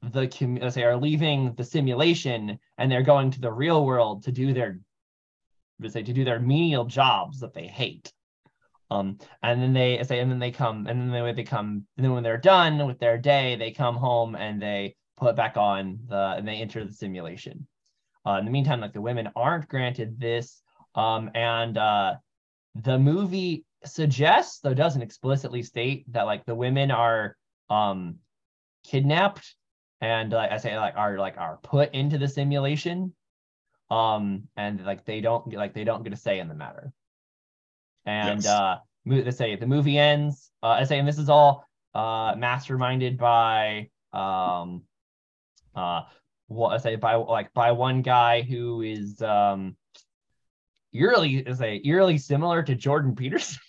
the 0.02 0.58
let's 0.62 0.76
say 0.76 0.84
are 0.84 0.98
leaving 0.98 1.54
the 1.54 1.64
simulation, 1.64 2.58
and 2.78 2.92
they're 2.92 3.04
going 3.04 3.30
to 3.32 3.42
the 3.42 3.52
real 3.52 3.86
world 3.86 4.24
to 4.24 4.32
do 4.32 4.54
their 4.54 4.80
let's 5.80 5.94
say 5.94 6.04
to 6.04 6.14
do 6.14 6.24
their 6.24 6.40
menial 6.40 6.86
jobs 6.86 7.40
that 7.42 7.54
they 7.54 7.68
hate. 7.68 8.12
Um, 8.92 9.20
and 9.42 9.62
then 9.62 9.72
they 9.72 10.04
say, 10.04 10.20
and 10.20 10.30
then 10.30 10.40
they 10.40 10.52
come, 10.52 10.86
and 10.86 11.00
then 11.00 11.12
they, 11.12 11.32
they 11.32 11.44
come, 11.44 11.86
and 11.96 12.04
then 12.04 12.12
when 12.12 12.24
they're 12.24 12.38
done 12.38 12.86
with 12.86 13.00
their 13.00 13.18
day, 13.18 13.56
they 13.56 13.72
come 13.72 13.96
home 13.96 14.36
and 14.36 14.62
they 14.62 14.96
put 15.16 15.38
back 15.38 15.56
on 15.56 16.00
the 16.10 16.36
and 16.38 16.46
they 16.46 16.56
enter 16.56 16.84
the 16.84 16.92
simulation. 16.92 17.66
Uh, 18.28 18.34
in 18.34 18.46
the 18.46 18.52
meantime, 18.52 18.82
like 18.82 18.92
the 18.92 19.00
women 19.00 19.30
aren't 19.34 19.70
granted 19.70 20.20
this, 20.20 20.62
um, 20.96 21.32
and 21.36 21.78
uh, 21.78 22.16
the 22.76 23.00
movie 23.00 23.64
suggests, 23.86 24.60
though 24.60 24.74
doesn't 24.74 25.02
explicitly 25.02 25.64
state, 25.64 26.04
that 26.12 26.24
like 26.24 26.46
the 26.46 26.54
women 26.54 26.92
are 26.92 27.38
um, 27.70 28.16
kidnapped 28.84 29.56
and 30.02 30.34
like 30.34 30.52
I 30.52 30.58
say, 30.58 30.78
like 30.78 30.98
are 30.98 31.18
like 31.18 31.38
are 31.38 31.60
put 31.64 31.94
into 31.94 32.18
the 32.18 32.28
simulation, 32.28 33.14
um, 33.90 34.50
and 34.58 34.84
like 34.84 35.06
they 35.06 35.22
don't 35.22 35.54
like 35.54 35.74
they 35.74 35.86
don't 35.86 36.04
get 36.04 36.12
a 36.12 36.18
say 36.18 36.40
in 36.40 36.50
the 36.50 36.56
matter. 36.56 36.92
And 38.06 38.44
Yes. 38.44 38.48
uh, 38.48 38.78
let's 39.06 39.38
say 39.38 39.56
the 39.56 39.68
movie 39.68 39.98
ends. 39.98 40.52
Uh, 40.64 40.68
I 40.68 40.84
say, 40.86 41.00
and 41.00 41.08
this 41.08 41.18
is 41.18 41.30
all 41.30 41.66
uh, 41.94 42.36
masterminded 42.36 43.18
by 43.18 43.90
um, 44.14 44.84
uh 45.76 46.02
what 46.48 46.74
I 46.74 46.78
say 46.78 46.96
by 46.98 47.16
like 47.16 47.54
by 47.54 47.72
one 47.72 48.02
guy 48.02 48.42
who 48.42 48.82
is 48.82 49.22
um 49.22 49.78
eerily 50.94 51.38
is 51.38 51.62
a 51.62 51.80
eerily 51.86 52.18
similar 52.18 52.62
to 52.64 52.76
Jordan 52.76 53.16
Peterson. 53.16 53.58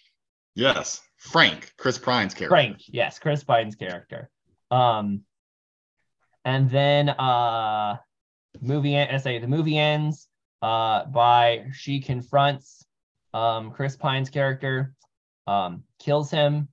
Yes. 0.54 1.00
Frank, 1.16 1.72
Chris 1.78 1.96
Pine's 1.96 2.34
character. 2.34 2.48
Frank, 2.54 2.82
yes, 2.88 3.18
Chris 3.18 3.42
Biden's 3.42 3.74
character. 3.76 4.28
Um 4.70 5.22
and 6.44 6.68
then 6.68 7.08
uh 7.08 7.96
movie 8.60 8.98
I 8.98 9.16
say 9.18 9.38
the 9.38 9.46
movie 9.48 9.78
ends 9.78 10.28
uh 10.60 11.06
by 11.06 11.66
she 11.72 12.00
confronts 12.00 12.84
um 13.34 13.70
Chris 13.72 13.96
Pine's 13.96 14.30
character, 14.30 14.94
um, 15.46 15.82
kills 15.98 16.30
him, 16.30 16.68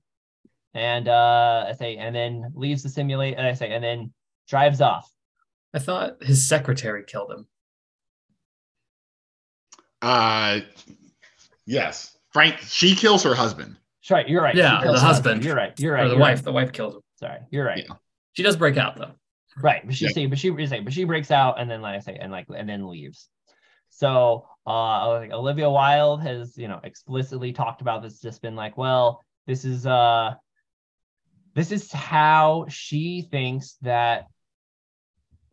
and 0.74 1.08
uh 1.08 1.66
I 1.68 1.72
say 1.72 1.96
and 1.96 2.14
then 2.14 2.52
leaves 2.54 2.82
the 2.82 2.88
simulate 2.88 3.36
and 3.36 3.46
I 3.46 3.54
say 3.54 3.72
and 3.72 3.82
then 3.82 4.12
drives 4.48 4.80
off. 4.80 5.10
I 5.74 5.78
thought 5.78 6.22
his 6.22 6.46
secretary 6.48 7.04
killed 7.06 7.30
him. 7.30 7.46
Uh, 10.02 10.60
yes. 11.66 12.16
Frank, 12.32 12.58
she 12.60 12.94
kills 12.94 13.22
her 13.24 13.34
husband. 13.34 13.76
That's 14.02 14.10
right, 14.10 14.28
you're 14.28 14.42
right. 14.42 14.54
Yeah, 14.54 14.80
the 14.82 14.92
her 14.92 14.98
husband. 14.98 15.44
You're 15.44 15.54
right. 15.56 15.78
You're 15.78 15.94
right. 15.94 16.04
or 16.04 16.08
the 16.08 16.14
you're 16.14 16.20
wife. 16.20 16.38
right. 16.38 16.44
The 16.44 16.52
wife 16.52 16.72
kills 16.72 16.94
him. 16.94 17.00
Sorry, 17.16 17.38
you're 17.50 17.64
right. 17.66 17.84
Yeah. 17.88 17.96
She 18.32 18.42
does 18.42 18.56
break 18.56 18.76
out 18.76 18.96
though. 18.96 19.12
Right, 19.60 19.84
but 19.84 19.94
she 19.94 20.06
Yeah. 20.06 20.12
say, 20.12 20.26
but 20.26 20.38
she 20.38 20.66
say, 20.66 20.80
but 20.80 20.92
she 20.92 21.04
breaks 21.04 21.30
out 21.30 21.60
and 21.60 21.70
then 21.70 21.82
like 21.82 21.96
I 21.96 21.98
say, 22.00 22.16
and 22.18 22.32
like 22.32 22.46
and 22.56 22.68
then 22.68 22.88
leaves. 22.88 23.28
So 23.90 24.46
uh 24.70 25.26
Olivia 25.32 25.68
Wilde 25.68 26.22
has, 26.22 26.56
you 26.56 26.68
know, 26.68 26.80
explicitly 26.84 27.52
talked 27.52 27.80
about 27.80 28.02
this, 28.02 28.20
just 28.20 28.42
been 28.42 28.56
like, 28.56 28.76
well, 28.76 29.24
this 29.46 29.64
is 29.64 29.86
uh 29.86 30.34
this 31.54 31.72
is 31.72 31.90
how 31.92 32.66
she 32.68 33.26
thinks 33.30 33.76
that 33.82 34.26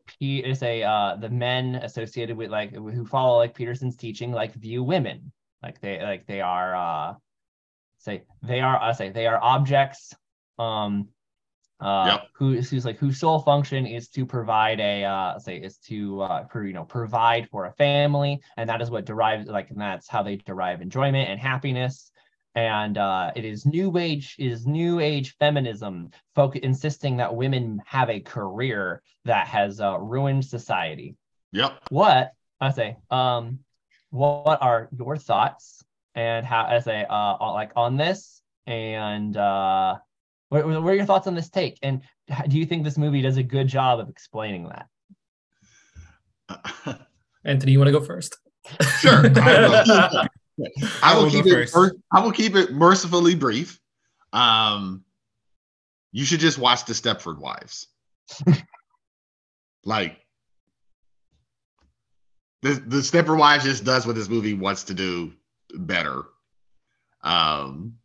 P 0.05 0.39
is 0.39 0.61
a 0.63 0.83
uh 0.83 1.15
the 1.15 1.29
men 1.29 1.75
associated 1.75 2.37
with 2.37 2.51
like 2.51 2.73
who 2.73 3.05
follow 3.05 3.37
like 3.37 3.55
Peterson's 3.55 3.97
teaching 3.97 4.31
like 4.31 4.53
view 4.53 4.83
women. 4.83 5.31
Like 5.63 5.81
they 5.81 6.01
like 6.01 6.27
they 6.27 6.41
are 6.41 6.75
uh 6.75 7.13
say 7.97 8.23
they 8.43 8.61
are 8.61 8.77
I 8.79 8.91
say 8.91 9.09
they 9.09 9.27
are 9.27 9.41
objects 9.41 10.13
um 10.59 11.09
uh, 11.79 12.05
Yep. 12.07 12.27
who 12.33 12.55
who's 12.61 12.85
like 12.85 12.97
whose 12.97 13.19
sole 13.19 13.39
function 13.39 13.85
is 13.85 14.09
to 14.09 14.25
provide 14.25 14.79
a 14.79 15.03
uh, 15.03 15.39
say 15.39 15.57
is 15.57 15.77
to 15.77 16.21
uh, 16.21 16.43
per, 16.43 16.65
you 16.65 16.73
know 16.73 16.85
provide 16.85 17.49
for 17.49 17.65
a 17.65 17.71
family, 17.73 18.39
and 18.57 18.69
that 18.69 18.81
is 18.81 18.89
what 18.89 19.05
derives 19.05 19.47
like 19.47 19.69
and 19.69 19.79
that's 19.79 20.07
how 20.07 20.23
they 20.23 20.37
derive 20.37 20.81
enjoyment 20.81 21.29
and 21.29 21.39
happiness. 21.39 22.11
And 22.55 22.97
uh, 22.97 23.31
it 23.35 23.45
is 23.45 23.65
new 23.65 23.95
age 23.97 24.35
it 24.39 24.47
is 24.51 24.65
new 24.65 24.99
age 24.99 25.35
feminism, 25.37 26.09
folk 26.33 26.55
insisting 26.55 27.17
that 27.17 27.35
women 27.35 27.81
have 27.85 28.09
a 28.09 28.19
career 28.19 29.01
that 29.25 29.47
has 29.47 29.79
uh, 29.79 29.99
ruined 29.99 30.45
society. 30.45 31.15
Yep. 31.51 31.79
What 31.89 32.31
I 32.59 32.71
say, 32.71 32.97
um, 33.11 33.59
what 34.09 34.57
are 34.61 34.89
your 34.97 35.17
thoughts 35.17 35.83
and 36.15 36.45
how 36.45 36.65
I 36.65 36.79
say 36.79 37.05
uh 37.07 37.51
like 37.53 37.71
on 37.75 37.97
this 37.97 38.41
and 38.65 39.37
uh 39.37 39.97
what, 40.49 40.65
what 40.65 40.83
are 40.83 40.95
your 40.95 41.05
thoughts 41.05 41.27
on 41.27 41.35
this 41.35 41.49
take 41.49 41.77
and 41.81 42.01
do 42.47 42.57
you 42.57 42.65
think 42.65 42.83
this 42.83 42.97
movie 42.97 43.21
does 43.21 43.37
a 43.37 43.43
good 43.43 43.67
job 43.67 43.99
of 43.99 44.09
explaining 44.09 44.69
that 44.69 44.87
Anthony, 47.45 47.71
you 47.71 47.79
want 47.79 47.87
to 47.87 47.91
go 47.93 48.03
first? 48.03 48.37
Sure. 48.99 49.25
I 49.35 49.67
will. 49.67 50.27
I 51.03 51.15
will 51.15 51.23
will 51.23 51.31
keep 51.31 51.45
it. 51.45 51.69
mer- 51.73 51.95
I 52.11 52.19
will 52.21 52.31
keep 52.31 52.55
it 52.55 52.73
mercifully 52.73 53.35
brief. 53.35 53.79
Um, 54.33 55.03
you 56.11 56.25
should 56.25 56.39
just 56.39 56.57
watch 56.57 56.85
the 56.85 56.93
Stepford 56.93 57.39
Wives. 57.39 57.87
like 59.85 60.17
the 62.61 62.73
the 62.73 62.97
Stepford 62.97 63.37
Wives 63.37 63.63
just 63.63 63.83
does 63.83 64.05
what 64.05 64.15
this 64.15 64.29
movie 64.29 64.53
wants 64.53 64.83
to 64.85 64.93
do 64.93 65.33
better. 65.73 66.23
Um, 67.21 67.95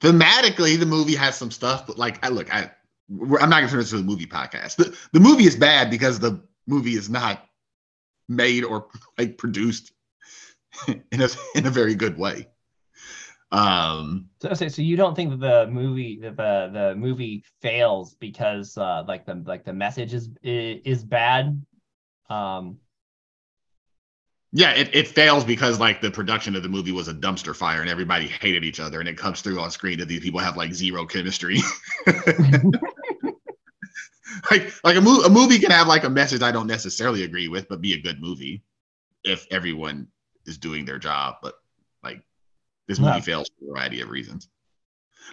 thematically, 0.00 0.78
the 0.78 0.86
movie 0.86 1.14
has 1.14 1.36
some 1.36 1.50
stuff, 1.50 1.86
but 1.86 1.98
like, 1.98 2.24
I 2.24 2.28
look, 2.28 2.52
I 2.54 2.70
I'm 3.10 3.50
not 3.50 3.60
gonna 3.60 3.68
turn 3.68 3.78
this 3.78 3.92
into 3.92 4.04
a 4.04 4.06
movie 4.06 4.26
podcast. 4.26 4.76
The, 4.76 4.96
the 5.12 5.20
movie 5.20 5.44
is 5.44 5.56
bad 5.56 5.90
because 5.90 6.18
the 6.18 6.42
movie 6.66 6.94
is 6.94 7.08
not 7.08 7.46
made 8.28 8.64
or 8.64 8.88
like 9.16 9.38
produced 9.38 9.92
in 10.88 11.22
a 11.22 11.28
in 11.54 11.66
a 11.66 11.70
very 11.70 11.94
good 11.94 12.18
way. 12.18 12.48
Um, 13.50 14.28
so 14.42 14.52
so, 14.52 14.68
so 14.68 14.82
you 14.82 14.96
don't 14.96 15.14
think 15.14 15.30
that 15.30 15.40
the 15.40 15.66
movie 15.70 16.18
the 16.20 16.30
the 16.30 16.94
movie 16.96 17.44
fails 17.62 18.14
because 18.14 18.76
uh 18.76 19.04
like 19.08 19.24
the 19.24 19.42
like 19.46 19.64
the 19.64 19.72
message 19.72 20.12
is, 20.12 20.28
is 20.42 21.02
bad 21.02 21.64
um 22.28 22.76
yeah, 24.52 24.72
it, 24.72 24.94
it 24.94 25.08
fails 25.08 25.44
because 25.44 25.78
like 25.78 26.00
the 26.00 26.10
production 26.10 26.56
of 26.56 26.62
the 26.62 26.68
movie 26.68 26.92
was 26.92 27.08
a 27.08 27.14
dumpster 27.14 27.54
fire 27.54 27.80
and 27.80 27.90
everybody 27.90 28.26
hated 28.26 28.64
each 28.64 28.80
other, 28.80 29.00
and 29.00 29.08
it 29.08 29.16
comes 29.16 29.40
through 29.42 29.60
on 29.60 29.70
screen 29.70 29.98
that 29.98 30.08
these 30.08 30.20
people 30.20 30.40
have 30.40 30.56
like 30.56 30.72
zero 30.72 31.04
chemistry. 31.06 31.58
like 34.50 34.72
like 34.84 34.96
a, 34.96 35.00
mo- 35.00 35.22
a 35.22 35.30
movie 35.30 35.58
can 35.58 35.70
have 35.70 35.86
like 35.86 36.04
a 36.04 36.10
message 36.10 36.42
I 36.42 36.52
don't 36.52 36.66
necessarily 36.66 37.24
agree 37.24 37.48
with, 37.48 37.68
but 37.68 37.80
be 37.80 37.94
a 37.94 38.00
good 38.00 38.20
movie 38.20 38.62
if 39.24 39.46
everyone 39.50 40.08
is 40.46 40.58
doing 40.58 40.84
their 40.84 40.98
job. 40.98 41.36
But 41.42 41.54
like 42.02 42.22
this 42.86 42.98
movie 42.98 43.16
Yeah. 43.16 43.20
fails 43.20 43.48
for 43.58 43.64
a 43.66 43.72
variety 43.72 44.00
of 44.00 44.08
reasons. 44.10 44.48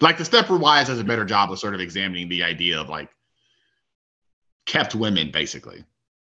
Like 0.01 0.17
the 0.17 0.23
Stepford 0.25 0.59
Wives 0.59 0.89
does 0.89 0.99
a 0.99 1.03
better 1.05 1.23
job 1.25 1.51
of 1.51 1.59
sort 1.59 1.73
of 1.73 1.79
examining 1.79 2.27
the 2.27 2.43
idea 2.43 2.79
of 2.81 2.89
like 2.89 3.09
kept 4.65 4.95
women, 4.95 5.31
basically, 5.31 5.85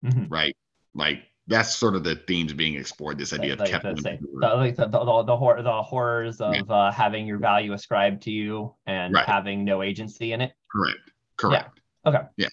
mhm. 0.05 0.27
right? 0.31 0.57
Like 0.95 1.23
that's 1.49 1.75
sort 1.75 1.97
of 1.97 2.05
the 2.05 2.15
themes 2.15 2.53
being 2.53 2.75
explored. 2.77 3.19
This 3.19 3.33
idea 3.33 3.55
of 3.55 3.59
like, 3.61 3.71
kept 3.71 3.83
the, 3.83 3.89
women. 3.89 4.03
say, 4.05 4.19
who 4.21 4.29
were- 4.35 4.41
the, 4.41 4.55
like 4.55 4.77
the, 4.77 4.87
the, 4.87 4.99
the, 5.05 5.23
the, 5.25 5.37
hor- 5.37 5.63
the 5.63 5.83
horrors 5.83 6.41
of 6.41 6.55
Yeah. 6.55 6.63
uh, 6.69 6.93
having 6.93 7.27
your 7.27 7.39
value 7.39 7.73
ascribed 7.73 8.23
to 8.23 8.31
you 8.31 8.75
and 8.87 9.13
Right. 9.15 9.27
having 9.27 9.65
no 9.65 9.83
agency 9.83 10.33
in 10.33 10.41
it 10.43 10.53
Correct. 10.71 10.99
Correct. 11.39 11.81
Okay. 12.07 12.21
Yeah. 12.37 12.49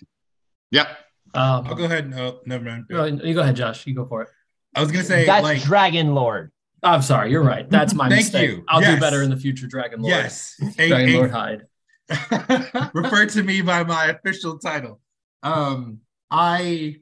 Yep. 0.71 0.87
Um, 1.35 1.67
I'll 1.67 1.75
go 1.75 1.83
ahead. 1.85 2.09
No, 2.09 2.39
never 2.45 2.63
mind. 2.63 2.85
you 2.89 2.95
go- 2.95 3.05
you 3.05 3.33
go 3.33 3.41
ahead, 3.41 3.55
Josh. 3.55 3.85
You 3.85 3.93
go 3.93 4.05
for 4.05 4.21
it. 4.23 4.29
I 4.73 4.79
was 4.81 4.91
gonna 4.91 5.03
say 5.03 5.25
that's 5.25 5.43
like 5.43 5.61
dragon 5.61 6.13
lord 6.15 6.51
I'm 6.83 7.01
sorry. 7.01 7.31
You're 7.31 7.43
right. 7.43 7.69
That's 7.69 7.93
my 7.93 8.07
Thank 8.09 8.21
mistake. 8.25 8.49
you. 8.49 8.63
I'll 8.67 8.81
Yes. 8.81 8.95
do 8.95 8.99
better 9.01 9.23
in 9.23 9.29
the 9.29 9.37
future, 9.37 9.65
Dragon 9.67 10.01
Lord. 10.01 10.11
yes, 10.11 10.55
a, 10.77 10.87
Dragon 10.89 11.09
a 11.15 11.17
Lord 11.17 11.31
Hyde. 11.31 11.61
refer 12.93 13.25
to 13.25 13.41
me 13.43 13.61
by 13.61 13.83
my 13.83 14.05
official 14.07 14.59
title. 14.59 14.99
Um, 15.43 15.99
I 16.29 16.97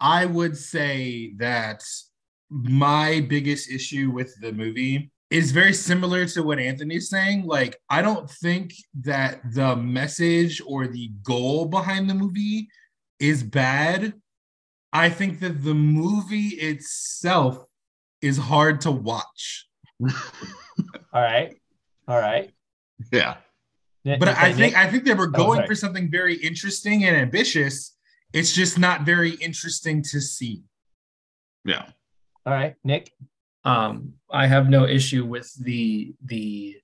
I 0.00 0.26
would 0.26 0.56
say 0.56 1.32
that 1.36 1.82
my 2.50 3.24
biggest 3.28 3.70
issue 3.70 4.10
with 4.10 4.34
the 4.40 4.52
movie 4.52 5.10
is 5.30 5.50
very 5.50 5.72
similar 5.72 6.26
to 6.26 6.42
what 6.42 6.58
Anthony's 6.58 7.08
saying. 7.08 7.46
Like, 7.46 7.76
I 7.90 8.02
don't 8.02 8.30
think 8.30 8.74
that 9.02 9.40
the 9.52 9.74
message 9.74 10.62
or 10.64 10.86
the 10.86 11.10
goal 11.22 11.66
behind 11.66 12.08
the 12.08 12.14
movie 12.14 12.68
is 13.18 13.42
bad. 13.42 14.14
I 14.92 15.08
think 15.08 15.40
that 15.40 15.64
the 15.64 15.74
movie 15.74 16.56
itself 16.56 17.64
is 18.22 18.38
hard 18.38 18.80
to 18.82 18.90
watch. 18.90 19.66
all 21.12 21.22
right 21.22 21.56
all 22.06 22.20
right 22.20 22.50
Yeah. 24.04 24.18
But 24.18 24.28
I 24.28 24.52
think 24.52 24.76
I 24.76 24.88
think 24.88 25.04
they 25.04 25.14
were 25.14 25.32
oh, 25.34 25.38
going 25.38 25.56
sorry. 25.58 25.66
for 25.66 25.74
something 25.74 26.10
very 26.10 26.36
interesting 26.36 27.04
and 27.04 27.16
ambitious. 27.16 27.95
It's 28.36 28.52
just 28.52 28.78
not 28.78 29.06
very 29.06 29.30
interesting 29.30 30.02
to 30.10 30.20
see. 30.20 30.62
Yeah. 31.64 31.86
all 32.44 32.52
right 32.52 32.74
nick 32.84 33.12
Um, 33.64 34.12
I 34.30 34.46
have 34.46 34.68
no 34.68 34.84
issue 34.98 35.24
with 35.24 35.48
the 35.68 36.14
the 36.24 36.76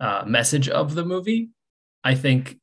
uh, 0.00 0.22
message 0.26 0.68
of 0.68 0.94
the 0.94 1.04
movie. 1.04 1.50
I 2.04 2.14
think 2.14 2.58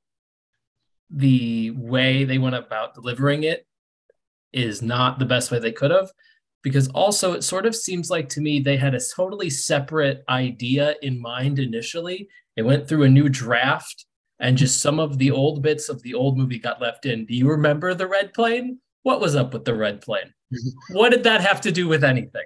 the 1.10 1.72
way 1.72 2.24
they 2.24 2.40
went 2.40 2.56
about 2.56 2.96
delivering 2.96 3.44
it 3.44 3.68
is 4.54 4.82
not 4.82 5.20
the 5.20 5.26
best 5.34 5.52
way 5.52 5.60
they 5.60 5.72
could 5.72 5.92
have, 5.92 6.10
because 6.64 6.88
also 6.90 7.34
it 7.34 7.44
sort 7.44 7.66
of 7.66 7.76
seems 7.76 8.10
like 8.10 8.30
to 8.30 8.42
me 8.42 8.60
they 8.60 8.78
had 8.78 8.96
a 8.96 9.08
totally 9.16 9.50
separate 9.50 10.24
idea 10.30 10.96
in 11.02 11.22
mind 11.22 11.60
initially. 11.60 12.30
They 12.56 12.64
went 12.64 12.88
through 12.88 13.04
a 13.04 13.10
new 13.10 13.30
draft, 13.30 14.06
and 14.39 14.58
just 14.58 14.82
some 14.82 15.00
of 15.00 15.17
the 15.17 15.32
old 15.32 15.62
bits 15.62 15.89
of 15.89 16.02
the 16.02 16.13
old 16.13 16.38
movie 16.38 16.60
got 16.60 16.82
left 16.82 17.06
in. 17.06 17.26
Do 17.26 17.34
you 17.34 17.50
remember 17.50 17.93
the 17.93 18.08
red 18.08 18.34
plane? 18.34 18.80
What 19.04 19.19
was 19.19 19.36
up 19.36 19.54
with 19.54 19.65
the 19.65 19.76
red 19.76 20.02
plane? 20.02 20.34
what 20.91 21.10
did 21.12 21.24
that 21.24 21.41
have 21.41 21.62
to 21.62 21.72
do 21.72 21.88
with 21.88 22.04
anything? 22.04 22.46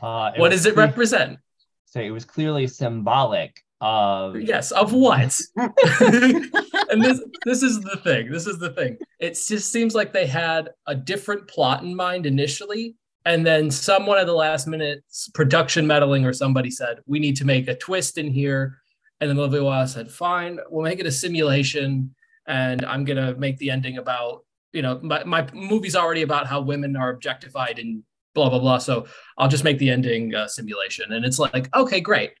uh 0.00 0.30
what 0.36 0.50
does 0.50 0.64
it 0.64 0.74
cle- 0.74 0.84
represent? 0.84 1.38
so 1.86 2.00
it 2.00 2.10
was 2.10 2.24
clearly 2.24 2.66
symbolic 2.68 3.64
of 3.80 4.40
Yes, 4.40 4.70
of 4.72 4.92
what? 4.92 5.38
and 5.56 7.02
this 7.02 7.20
this 7.44 7.62
is 7.62 7.80
the 7.80 8.00
thing. 8.02 8.30
This 8.30 8.46
is 8.46 8.58
the 8.58 8.70
thing. 8.70 8.98
It 9.20 9.38
just 9.46 9.70
seems 9.70 9.94
like 9.94 10.12
they 10.12 10.26
had 10.26 10.70
a 10.86 10.94
different 10.94 11.46
plot 11.48 11.82
in 11.82 11.94
mind 11.94 12.26
initially, 12.26 12.96
and 13.24 13.46
then 13.46 13.70
someone 13.70 14.18
at 14.18 14.26
the 14.26 14.34
last 14.34 14.66
minute, 14.66 15.04
production 15.34 15.86
meddling 15.86 16.24
or 16.24 16.32
somebody 16.32 16.70
said, 16.70 16.98
"We 17.06 17.18
need 17.18 17.36
to 17.36 17.44
make 17.44 17.68
a 17.68 17.76
twist 17.76 18.18
in 18.18 18.30
here." 18.30 18.78
And 19.20 19.30
then 19.30 19.36
Wilde 19.36 19.88
said, 19.88 20.10
"Fine, 20.10 20.60
we'll 20.70 20.84
make 20.84 21.00
it 21.00 21.06
a 21.06 21.12
simulation, 21.12 22.14
and 22.46 22.84
I'm 22.84 23.04
gonna 23.04 23.34
make 23.34 23.58
the 23.58 23.70
ending 23.70 23.98
about 23.98 24.44
you 24.72 24.82
know 24.82 25.00
my 25.02 25.24
my 25.24 25.46
movie's 25.52 25.96
already 25.96 26.22
about 26.22 26.46
how 26.46 26.60
women 26.60 26.96
are 26.96 27.10
objectified 27.10 27.78
and 27.78 28.02
blah 28.34 28.48
blah 28.48 28.60
blah. 28.60 28.78
So 28.78 29.06
I'll 29.36 29.48
just 29.48 29.64
make 29.64 29.78
the 29.78 29.90
ending 29.90 30.34
uh, 30.34 30.46
simulation." 30.46 31.12
And 31.12 31.24
it's 31.24 31.38
like, 31.38 31.74
okay, 31.74 32.00
great, 32.00 32.32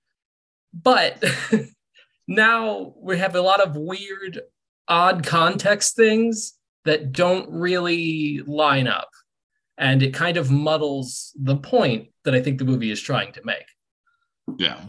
but 0.72 1.22
now 2.28 2.94
we 3.00 3.18
have 3.18 3.34
a 3.34 3.40
lot 3.40 3.60
of 3.60 3.76
weird, 3.76 4.40
odd 4.86 5.24
context 5.24 5.96
things 5.96 6.54
that 6.84 7.12
don't 7.12 7.50
really 7.50 8.40
line 8.46 8.86
up. 8.86 9.10
And 9.76 10.02
it 10.02 10.14
kind 10.14 10.36
of 10.36 10.50
muddles 10.50 11.32
the 11.38 11.56
point 11.56 12.08
that 12.24 12.34
I 12.34 12.42
think 12.42 12.58
the 12.58 12.64
movie 12.64 12.90
is 12.90 13.00
trying 13.00 13.32
to 13.32 13.42
make. 13.44 13.66
Yeah. 14.58 14.80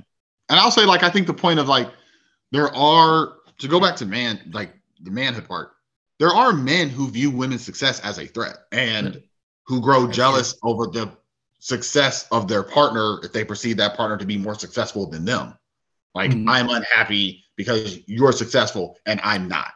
And 0.49 0.59
I'll 0.59 0.71
say, 0.71 0.85
like, 0.85 1.03
I 1.03 1.09
think 1.09 1.27
the 1.27 1.33
point 1.33 1.59
of 1.59 1.67
like, 1.67 1.89
there 2.51 2.73
are, 2.75 3.33
to 3.59 3.67
go 3.67 3.79
back 3.79 3.95
to 3.97 4.05
man, 4.05 4.39
like 4.51 4.73
the 5.01 5.11
manhood 5.11 5.47
part, 5.47 5.73
there 6.17 6.29
are 6.29 6.51
men 6.51 6.89
who 6.89 7.09
view 7.09 7.31
women's 7.31 7.63
success 7.63 7.99
as 8.01 8.17
a 8.17 8.25
threat 8.25 8.57
and 8.71 9.21
who 9.65 9.79
grow 9.79 10.07
jealous 10.07 10.55
over 10.63 10.87
the 10.87 11.11
success 11.59 12.27
of 12.31 12.47
their 12.47 12.63
partner 12.63 13.19
if 13.23 13.31
they 13.31 13.45
perceive 13.45 13.77
that 13.77 13.95
partner 13.95 14.17
to 14.17 14.25
be 14.25 14.37
more 14.37 14.55
successful 14.55 15.09
than 15.09 15.23
them. 15.23 15.57
Like, 16.15 16.31
Mhm. 16.31 16.49
I'm 16.49 16.69
unhappy 16.69 17.45
because 17.55 17.99
you're 18.07 18.31
successful 18.31 18.97
and 19.05 19.19
I'm 19.23 19.47
not. 19.47 19.71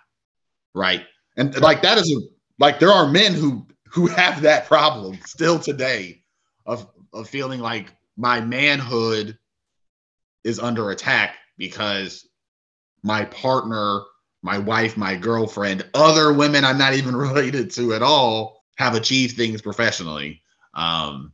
Right. 0.73 1.05
And 1.37 1.55
like, 1.61 1.81
that 1.83 1.97
is 1.97 2.11
a, 2.11 2.19
like, 2.57 2.79
there 2.79 2.91
are 2.91 3.07
men 3.07 3.33
who, 3.33 3.67
who 3.87 4.07
have 4.21 4.41
that 4.41 4.65
problem 4.65 5.19
still 5.25 5.59
today 5.59 6.23
of, 6.65 6.87
of 7.13 7.29
feeling 7.29 7.59
like 7.59 7.93
my 8.17 8.41
manhood 8.41 9.37
is 10.43 10.59
under 10.59 10.91
attack 10.91 11.35
because 11.57 12.27
my 13.03 13.25
partner, 13.25 14.01
my 14.41 14.57
wife, 14.57 14.97
my 14.97 15.15
girlfriend, 15.15 15.85
other 15.93 16.33
women 16.33 16.65
I'm 16.65 16.77
not 16.77 16.93
even 16.93 17.15
related 17.27 17.71
to 17.71 17.93
at 17.93 18.01
all 18.01 18.63
have 18.77 18.95
achieved 18.95 19.37
things 19.37 19.61
professionally. 19.61 20.41
Um, 20.73 21.33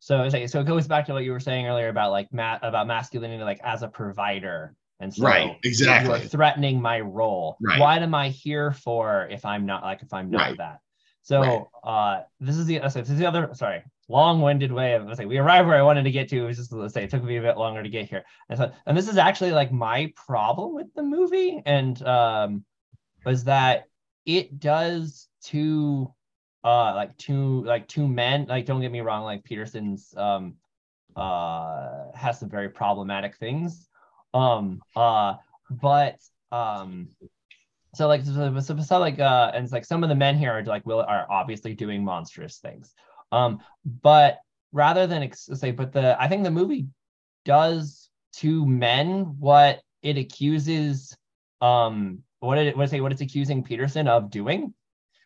So 0.00 0.22
it's 0.22 0.34
like, 0.34 0.48
so 0.48 0.60
it 0.60 0.66
goes 0.66 0.86
back 0.88 1.06
to 1.06 1.12
what 1.12 1.24
you 1.24 1.32
were 1.32 1.40
saying 1.40 1.66
earlier 1.66 1.88
about 1.88 2.10
like 2.10 2.32
ma- 2.32 2.58
about 2.62 2.86
masculinity 2.86 3.42
like 3.44 3.60
as 3.62 3.82
a 3.82 3.88
provider 3.88 4.74
And 4.98 5.12
so 5.14 5.24
Right, 5.24 5.56
exactly. 5.64 6.08
you 6.08 6.14
are 6.14 6.18
threatening 6.18 6.80
my 6.80 7.00
role. 7.00 7.56
Right. 7.62 7.78
What 7.78 8.02
am 8.02 8.14
I 8.14 8.28
here 8.30 8.72
for 8.72 9.28
if 9.30 9.44
I'm 9.44 9.64
not 9.66 9.82
like 9.82 10.02
if 10.02 10.12
I'm 10.12 10.30
not 10.30 10.40
Right. 10.40 10.56
that? 10.58 10.80
So 11.22 11.70
uh 11.84 12.22
this 12.40 12.56
is 12.56 12.66
the 12.66 12.80
so 12.88 13.00
this 13.00 13.10
is 13.10 13.18
the 13.18 13.26
other 13.26 13.50
sorry 13.54 13.82
long-winded 14.10 14.72
way 14.72 14.94
of 14.94 15.06
let's 15.06 15.18
say 15.18 15.24
we 15.24 15.38
arrived 15.38 15.68
where 15.68 15.78
I 15.78 15.82
wanted 15.82 16.02
to 16.02 16.10
get 16.10 16.28
to. 16.30 16.42
It 16.42 16.46
was 16.46 16.56
just 16.56 16.72
let's 16.72 16.92
say 16.92 17.04
it 17.04 17.10
took 17.10 17.22
me 17.22 17.36
a 17.36 17.42
bit 17.42 17.56
longer 17.56 17.82
to 17.82 17.88
get 17.88 18.08
here. 18.08 18.24
And 18.48 18.58
so 18.58 18.72
and 18.86 18.96
this 18.96 19.08
is 19.08 19.16
actually 19.16 19.52
like 19.52 19.72
my 19.72 20.12
problem 20.16 20.74
with 20.74 20.92
the 20.94 21.02
movie 21.02 21.62
and 21.64 22.02
um 22.02 22.64
was 23.24 23.44
that 23.44 23.84
it 24.26 24.58
does 24.58 25.28
two 25.42 26.12
uh 26.64 26.94
like 26.94 27.16
two 27.16 27.62
like 27.64 27.88
two 27.88 28.06
men 28.06 28.46
like 28.48 28.66
don't 28.66 28.80
get 28.80 28.92
me 28.92 29.00
wrong 29.00 29.24
like 29.24 29.44
Peterson's 29.44 30.12
um 30.16 30.54
uh 31.16 32.10
has 32.14 32.38
some 32.38 32.50
very 32.50 32.68
problematic 32.68 33.36
things 33.36 33.88
um 34.34 34.80
uh 34.96 35.34
but 35.70 36.16
um 36.52 37.08
so 37.94 38.06
like 38.06 38.24
so, 38.24 38.58
so, 38.60 38.78
so 38.78 38.98
like 38.98 39.18
uh 39.18 39.50
and 39.54 39.64
it's 39.64 39.72
like 39.72 39.84
some 39.84 40.02
of 40.02 40.08
the 40.08 40.14
men 40.14 40.36
here 40.36 40.52
are 40.52 40.64
like 40.64 40.84
will 40.86 41.00
are 41.00 41.26
obviously 41.30 41.74
doing 41.74 42.04
monstrous 42.04 42.58
things 42.58 42.94
um 43.32 43.60
but 44.02 44.38
rather 44.72 45.06
than 45.06 45.22
ex- 45.22 45.48
say 45.54 45.70
but 45.70 45.92
the 45.92 46.20
i 46.20 46.28
think 46.28 46.44
the 46.44 46.50
movie 46.50 46.86
does 47.44 48.08
to 48.32 48.66
men 48.66 49.36
what 49.38 49.80
it 50.02 50.16
accuses 50.16 51.16
um 51.60 52.20
what 52.40 52.58
it 52.58 52.76
what 52.76 52.88
say 52.88 53.00
what 53.00 53.12
it's 53.12 53.20
accusing 53.20 53.62
peterson 53.62 54.08
of 54.08 54.30
doing 54.30 54.72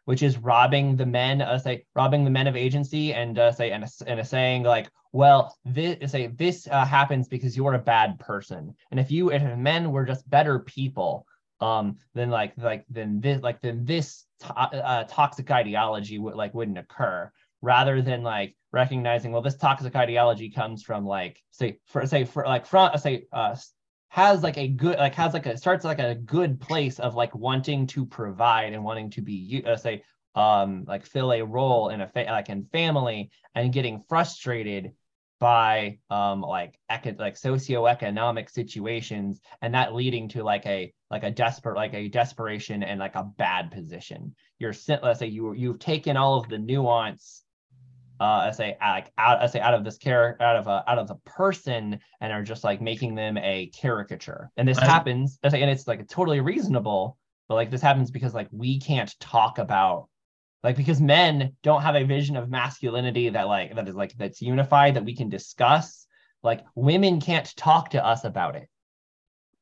which 0.05 0.23
is 0.23 0.39
robbing 0.39 0.97
the 0.97 1.07
men 1.07 1.41
uh, 1.41 1.59
say 1.59 1.85
robbing 1.95 2.25
the 2.25 2.31
men 2.31 2.47
of 2.47 2.57
agency 2.57 3.15
and 3.15 3.39
uh, 3.39 3.51
say 3.53 3.71
and, 3.71 3.85
and 4.07 4.27
saying 4.27 4.63
like 4.63 4.89
well 5.13 5.57
this 5.65 6.11
say 6.11 6.27
this 6.27 6.69
uh, 6.71 6.85
happens 6.85 7.29
because 7.29 7.57
you're 7.57 7.75
a 7.75 7.79
bad 7.79 8.19
person. 8.19 8.75
And 8.91 9.01
if 9.01 9.11
you 9.11 9.31
if 9.31 9.43
men 9.57 9.93
were 9.93 10.05
just 10.05 10.29
better 10.29 10.59
people 10.59 11.27
um 11.61 11.97
then 12.15 12.31
like 12.31 12.53
like 12.57 12.85
then 12.91 13.21
this 13.21 13.41
like 13.43 13.61
then 13.63 13.85
this 13.85 14.25
to- 14.41 14.53
uh, 14.55 15.05
toxic 15.05 15.51
ideology 15.51 16.19
would 16.19 16.35
like 16.35 16.53
wouldn't 16.53 16.79
occur 16.79 17.31
rather 17.65 18.03
than 18.03 18.23
like 18.23 18.55
recognizing 18.73 19.33
well 19.33 19.43
this 19.43 19.57
toxic 19.57 19.97
ideology 19.97 20.51
comes 20.51 20.83
from 20.83 21.07
like 21.07 21.43
say 21.51 21.79
for 21.87 22.07
say 22.07 22.25
for 22.25 22.45
like 22.45 22.67
from 22.67 22.97
say 22.99 23.25
uh 23.33 23.57
has 24.09 24.43
like 24.43 24.59
a 24.59 24.69
good 24.69 24.99
like 24.99 25.15
has 25.15 25.33
like 25.33 25.47
a 25.47 25.57
starts 25.57 25.85
like 25.85 25.99
a 25.99 26.15
good 26.15 26.61
place 26.61 27.01
of 27.01 27.15
like 27.15 27.35
wanting 27.35 27.87
to 27.87 28.05
provide 28.05 28.73
and 28.73 28.85
wanting 28.85 29.11
to 29.11 29.23
be 29.23 29.33
you 29.33 29.63
uh, 29.63 29.77
say 29.77 30.03
um 30.35 30.85
like 30.87 31.07
fill 31.07 31.33
a 31.33 31.43
role 31.43 31.89
in 31.89 32.01
a 32.01 32.09
fa- 32.09 32.27
like 32.29 32.49
in 32.49 32.65
family 32.67 33.31
and 33.55 33.73
getting 33.73 34.05
frustrated 34.09 34.93
by 35.41 35.99
um 36.11 36.41
like 36.43 36.79
eco- 36.91 37.17
like 37.19 37.35
socioeconomic 37.35 38.51
situations 38.51 39.41
and 39.63 39.75
that 39.75 39.95
leading 39.95 40.29
to 40.29 40.43
like 40.43 40.65
a 40.67 40.93
like 41.11 41.25
a 41.25 41.31
desperate 41.31 41.77
like 41.77 41.95
a 41.95 42.09
desperation 42.09 42.83
and 42.83 43.01
like 43.01 43.15
a 43.15 43.25
bad 43.37 43.71
position. 43.71 44.35
You're 44.59 44.75
let's 45.03 45.19
say 45.19 45.27
you 45.27 45.53
you've 45.55 45.79
taken 45.79 46.17
all 46.17 46.39
of 46.39 46.49
the 46.49 46.59
nuance 46.59 47.45
uh 48.21 48.43
let's 48.45 48.57
say 48.57 48.77
like 48.81 49.11
out 49.19 49.41
let's 49.41 49.53
say 49.53 49.61
out 49.61 49.75
of 49.75 49.85
this 49.85 49.99
character 49.99 50.43
out 50.45 50.57
of 50.57 50.67
a 50.67 50.85
out 50.89 50.99
of 50.99 51.09
the 51.09 51.17
person 51.27 51.99
and 52.21 52.33
are 52.33 52.43
just 52.43 52.65
like 52.65 52.81
making 52.81 53.15
them 53.15 53.37
a 53.39 53.67
caricature. 53.75 54.51
And 54.57 54.67
this 54.69 54.79
I- 54.79 54.87
happens 54.87 55.39
let's 55.43 55.53
say, 55.53 55.63
and 55.63 55.71
it's 55.71 55.87
like 55.87 56.07
totally 56.09 56.41
reasonable 56.41 57.19
but 57.49 57.55
like 57.57 57.71
this 57.71 57.83
happens 57.83 58.11
because 58.11 58.35
like 58.35 58.49
we 58.51 58.81
can't 58.81 59.15
talk 59.21 59.59
about 59.59 60.09
like 60.63 60.77
because 60.77 61.01
men 61.01 61.55
don't 61.63 61.83
have 61.83 61.95
a 61.95 62.05
vision 62.05 62.37
of 62.37 62.49
masculinity 62.49 63.29
that 63.29 63.47
like 63.47 63.75
that 63.75 63.87
is 63.87 63.95
like 63.95 64.17
that's 64.17 64.41
unified 64.41 64.95
that 64.95 65.05
we 65.05 65.15
can 65.15 65.29
discuss. 65.29 66.07
Like 66.43 66.65
women 66.75 67.21
can't 67.21 67.55
talk 67.57 67.91
to 67.91 68.05
us 68.05 68.25
about 68.25 68.57
it. 68.57 68.69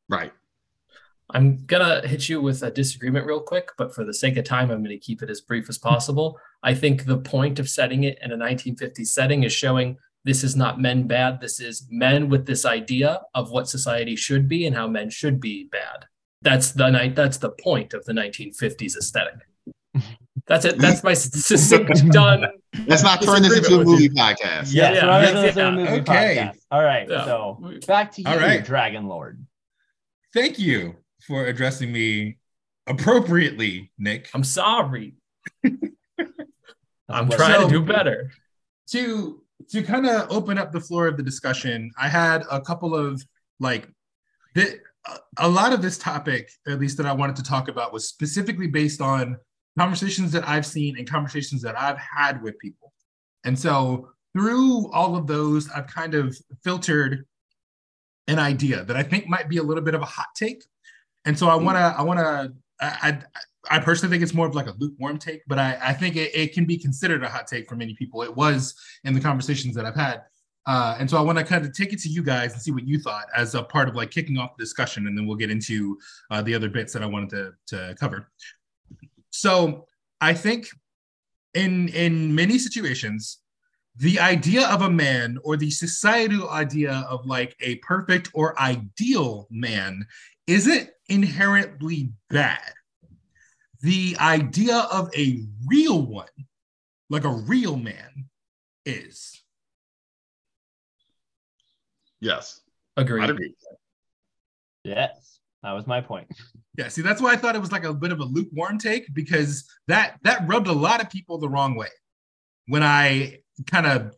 Right. 0.08 0.32
I'm 1.30 1.64
gonna 1.66 2.06
hit 2.06 2.28
you 2.28 2.40
with 2.40 2.62
a 2.62 2.70
disagreement 2.70 3.26
real 3.26 3.40
quick, 3.40 3.70
but 3.76 3.94
for 3.94 4.04
the 4.04 4.14
sake 4.14 4.36
of 4.36 4.44
time, 4.44 4.70
I'm 4.70 4.82
gonna 4.82 4.96
keep 4.96 5.22
it 5.22 5.30
as 5.30 5.40
brief 5.40 5.68
as 5.68 5.78
possible. 5.78 6.38
I 6.62 6.74
think 6.74 7.04
the 7.04 7.18
point 7.18 7.58
of 7.58 7.68
setting 7.68 8.04
it 8.04 8.18
in 8.22 8.32
a 8.32 8.36
1950s 8.36 9.06
setting 9.08 9.42
is 9.42 9.52
showing 9.52 9.96
this 10.24 10.44
is 10.44 10.54
not 10.54 10.80
men 10.80 11.06
bad. 11.08 11.40
This 11.40 11.58
is 11.60 11.86
men 11.90 12.28
with 12.28 12.46
this 12.46 12.64
idea 12.64 13.20
of 13.34 13.50
what 13.50 13.68
society 13.68 14.14
should 14.14 14.48
be 14.48 14.66
and 14.66 14.76
how 14.76 14.86
men 14.86 15.10
should 15.10 15.40
be 15.40 15.64
bad. 15.72 16.06
That's 16.42 16.72
the 16.72 16.90
night. 16.90 17.16
That's 17.16 17.38
the 17.38 17.50
point 17.50 17.94
of 17.94 18.04
the 18.04 18.12
1950s 18.12 18.96
aesthetic. 18.96 19.34
That's 20.46 20.64
it. 20.64 20.78
That's 20.78 21.02
my 21.04 21.14
succinct 21.14 22.08
done. 22.10 22.46
Let's 22.86 23.02
not 23.02 23.22
turn 23.22 23.42
this 23.42 23.56
into 23.58 23.80
a 23.80 23.84
movie 23.84 24.08
podcast. 24.08 24.72
Yeah, 24.72 24.92
yes 24.92 24.94
yeah, 25.02 25.06
we're 25.06 25.22
yeah, 25.44 25.52
yeah. 25.56 25.70
movie 25.70 25.88
Okay. 26.00 26.36
podcast. 26.38 26.58
all 26.70 26.82
right 26.82 27.08
Yeah. 27.08 27.24
so 27.24 27.72
back 27.86 28.12
to 28.12 28.22
you 28.22 28.28
All 28.28 28.38
right. 28.38 28.64
dragon 28.64 29.06
lord 29.06 29.44
Thank 30.32 30.58
you 30.58 30.96
for 31.26 31.44
addressing 31.46 31.92
me 31.92 32.38
appropriately, 32.86 33.92
Nick. 33.98 34.30
I'm 34.34 34.44
sorry. 34.44 35.14
I'm 37.12 37.28
trying 37.30 37.60
So- 37.60 37.68
to 37.68 37.72
do 37.72 37.84
better. 37.84 38.30
to 38.88 39.38
to 39.70 39.82
kind 39.82 40.06
of 40.06 40.26
open 40.30 40.58
up 40.58 40.72
the 40.72 40.80
floor 40.80 41.06
of 41.06 41.16
the 41.16 41.22
discussion, 41.22 41.90
I 41.96 42.08
had 42.08 42.44
a 42.50 42.60
couple 42.60 42.96
of 42.96 43.22
like 43.60 43.88
the, 44.56 44.80
a 45.38 45.48
lot 45.48 45.72
of 45.72 45.80
this 45.82 45.96
topic, 45.98 46.50
at 46.66 46.80
least 46.80 46.96
that 46.96 47.06
I 47.06 47.12
wanted 47.12 47.36
to 47.36 47.42
talk 47.44 47.68
about, 47.68 47.92
was 47.92 48.08
specifically 48.08 48.66
based 48.66 49.00
on 49.00 49.36
conversations 49.78 50.32
that 50.32 50.46
I've 50.48 50.66
seen 50.66 50.98
and 50.98 51.08
conversations 51.08 51.62
that 51.62 51.80
I've 51.80 51.98
had 51.98 52.42
with 52.42 52.58
people. 52.58 52.92
And 53.44 53.56
so 53.58 54.10
through 54.32 54.90
all 54.90 55.14
of 55.16 55.26
those, 55.28 55.70
I've 55.70 55.86
kind 55.86 56.14
of 56.14 56.36
filtered 56.64 57.24
an 58.26 58.38
idea 58.38 58.84
that 58.84 58.96
I 58.96 59.02
think 59.04 59.28
might 59.28 59.48
be 59.48 59.58
a 59.58 59.62
little 59.62 59.82
bit 59.82 59.94
of 59.94 60.02
a 60.02 60.06
hot 60.06 60.26
take. 60.36 60.64
And 61.24 61.38
so 61.38 61.48
I 61.48 61.54
want 61.54 61.76
to, 61.78 61.94
I 61.96 62.02
want 62.02 62.18
to, 62.18 62.52
I, 62.80 63.08
I, 63.08 63.18
I 63.70 63.78
personally 63.78 64.12
think 64.12 64.22
it's 64.22 64.34
more 64.34 64.46
of 64.46 64.54
like 64.54 64.66
a 64.66 64.74
lukewarm 64.78 65.18
take, 65.18 65.42
but 65.46 65.58
I, 65.58 65.78
I 65.82 65.92
think 65.92 66.16
it, 66.16 66.34
it 66.34 66.52
can 66.52 66.64
be 66.64 66.76
considered 66.76 67.22
a 67.22 67.28
hot 67.28 67.46
take 67.46 67.68
for 67.68 67.76
many 67.76 67.94
people. 67.94 68.22
It 68.22 68.34
was 68.34 68.74
in 69.04 69.14
the 69.14 69.20
conversations 69.20 69.74
that 69.76 69.86
I've 69.86 69.94
had. 69.94 70.22
Uh, 70.66 70.96
and 70.98 71.10
so 71.10 71.16
I 71.16 71.20
want 71.20 71.38
to 71.38 71.44
kind 71.44 71.64
of 71.64 71.72
take 71.72 71.92
it 71.92 71.98
to 72.00 72.08
you 72.08 72.22
guys 72.22 72.52
and 72.52 72.62
see 72.62 72.70
what 72.70 72.86
you 72.86 72.98
thought 72.98 73.26
as 73.36 73.54
a 73.54 73.62
part 73.62 73.88
of 73.88 73.96
like 73.96 74.10
kicking 74.10 74.38
off 74.38 74.56
the 74.56 74.62
discussion, 74.62 75.06
and 75.06 75.16
then 75.16 75.26
we'll 75.26 75.36
get 75.36 75.50
into 75.50 75.98
uh, 76.30 76.40
the 76.42 76.54
other 76.54 76.68
bits 76.68 76.92
that 76.92 77.02
I 77.02 77.06
wanted 77.06 77.30
to, 77.30 77.52
to 77.68 77.96
cover. 77.98 78.30
So 79.30 79.86
I 80.20 80.34
think 80.34 80.68
in 81.54 81.88
in 81.88 82.34
many 82.34 82.58
situations, 82.58 83.38
the 83.96 84.20
idea 84.20 84.68
of 84.68 84.82
a 84.82 84.90
man 84.90 85.38
or 85.42 85.56
the 85.56 85.70
societal 85.70 86.48
idea 86.50 87.04
of 87.08 87.26
like 87.26 87.56
a 87.60 87.76
perfect 87.76 88.30
or 88.32 88.58
ideal 88.60 89.48
man 89.50 90.06
isn't 90.46 90.90
inherently 91.08 92.12
bad. 92.30 92.72
The 93.82 94.16
idea 94.18 94.76
of 94.92 95.10
a 95.16 95.44
real 95.66 96.02
one, 96.02 96.26
like 97.10 97.24
a 97.24 97.32
real 97.32 97.76
man, 97.76 98.28
is. 98.86 99.42
Yes. 102.20 102.60
Agreed. 102.96 103.30
Agree. 103.30 103.54
yes 104.84 105.40
that 105.62 105.72
was 105.72 105.86
my 105.86 106.00
point 106.00 106.28
Yeah, 106.78 106.88
see, 106.88 107.02
that's 107.02 107.20
why 107.20 107.32
I 107.32 107.36
thought 107.36 107.54
it 107.54 107.60
was 107.60 107.70
like 107.70 107.84
a 107.84 107.92
bit 107.92 108.12
of 108.12 108.20
a 108.20 108.24
lukewarm 108.24 108.78
take 108.78 109.12
because 109.12 109.68
that 109.88 110.16
that 110.22 110.48
rubbed 110.48 110.68
a 110.68 110.72
lot 110.72 111.02
of 111.02 111.10
people 111.10 111.36
the 111.36 111.48
wrong 111.48 111.74
way 111.74 111.90
when 112.66 112.82
I 112.82 113.40
kind 113.66 113.86
of 113.86 114.14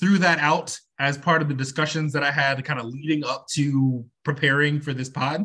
threw 0.00 0.16
that 0.18 0.38
out 0.38 0.78
as 0.98 1.18
part 1.18 1.42
of 1.42 1.48
the 1.48 1.54
discussions 1.54 2.14
that 2.14 2.22
I 2.22 2.30
had 2.30 2.64
kind 2.64 2.80
of 2.80 2.86
leading 2.86 3.24
up 3.24 3.46
to 3.54 4.06
preparing 4.24 4.80
for 4.80 4.94
this 4.94 5.10
pod. 5.10 5.44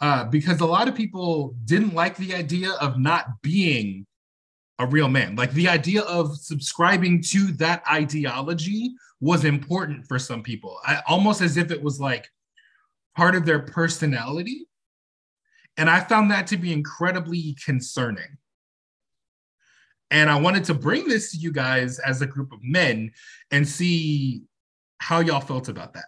Uh, 0.00 0.24
because 0.24 0.60
a 0.60 0.66
lot 0.66 0.88
of 0.88 0.94
people 0.94 1.54
didn't 1.66 1.94
like 1.94 2.16
the 2.16 2.34
idea 2.34 2.70
of 2.80 2.98
not 2.98 3.42
being 3.42 4.06
a 4.78 4.86
real 4.86 5.08
man. 5.08 5.36
Like 5.36 5.52
the 5.52 5.68
idea 5.68 6.00
of 6.02 6.36
subscribing 6.38 7.22
to 7.24 7.52
that 7.58 7.82
ideology 7.90 8.94
was 9.20 9.44
important 9.44 10.06
for 10.08 10.18
some 10.18 10.42
people, 10.42 10.78
I, 10.86 11.02
almost 11.06 11.42
as 11.42 11.58
if 11.58 11.70
it 11.70 11.82
was 11.82 12.00
like 12.00 12.30
part 13.14 13.34
of 13.34 13.44
their 13.44 13.58
personality. 13.58 14.66
And 15.76 15.90
I 15.90 16.00
found 16.00 16.30
that 16.30 16.46
to 16.48 16.56
be 16.56 16.72
incredibly 16.72 17.54
concerning. 17.62 18.38
And 20.10 20.30
I 20.30 20.40
wanted 20.40 20.64
to 20.64 20.74
bring 20.74 21.06
this 21.06 21.32
to 21.32 21.36
you 21.36 21.52
guys 21.52 21.98
as 21.98 22.22
a 22.22 22.26
group 22.26 22.50
of 22.52 22.60
men 22.64 23.12
and 23.50 23.68
see 23.68 24.44
how 24.98 25.20
y'all 25.20 25.40
felt 25.40 25.68
about 25.68 25.92
that. 25.92 26.06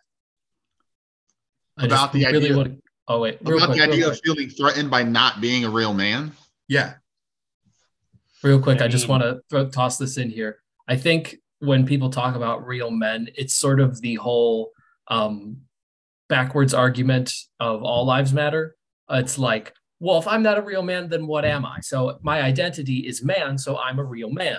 I 1.76 1.84
About 1.86 2.12
the 2.14 2.24
really 2.24 2.36
idea- 2.46 2.56
want- 2.56 2.78
Oh 3.08 3.20
wait, 3.20 3.38
real 3.42 3.58
About 3.58 3.66
quick, 3.66 3.78
the 3.78 3.82
real 3.82 3.92
idea 3.92 4.04
quick. 4.06 4.18
of 4.18 4.20
feeling 4.24 4.48
threatened 4.50 4.90
by 4.90 5.02
not 5.02 5.40
being 5.40 5.64
a 5.64 5.70
real 5.70 5.92
man. 5.92 6.32
Yeah. 6.68 6.94
Real 8.42 8.60
quick, 8.60 8.80
I 8.80 8.86
I, 8.86 8.88
just 8.88 9.08
want 9.08 9.22
to 9.22 9.40
throw, 9.50 9.68
toss 9.68 9.98
this 9.98 10.16
in 10.16 10.30
here. 10.30 10.58
I 10.88 10.96
think 10.96 11.36
when 11.60 11.86
people 11.86 12.10
talk 12.10 12.34
about 12.34 12.66
real 12.66 12.90
men, 12.90 13.28
it's 13.36 13.54
sort 13.54 13.80
of 13.80 14.00
the 14.00 14.16
whole 14.16 14.70
um, 15.08 15.58
backwards 16.28 16.74
argument 16.74 17.32
of 17.60 17.82
all 17.82 18.04
lives 18.04 18.32
matter. 18.32 18.76
It's 19.10 19.38
like, 19.38 19.72
well, 20.00 20.18
if 20.18 20.26
I'm 20.26 20.42
not 20.42 20.58
a 20.58 20.62
real 20.62 20.82
man, 20.82 21.08
then 21.08 21.26
what 21.26 21.44
am 21.44 21.64
I? 21.64 21.78
So 21.80 22.18
my 22.22 22.42
identity 22.42 23.06
is 23.06 23.22
man, 23.22 23.58
so 23.58 23.78
I'm 23.78 23.98
a 23.98 24.04
real 24.04 24.30
man. 24.30 24.58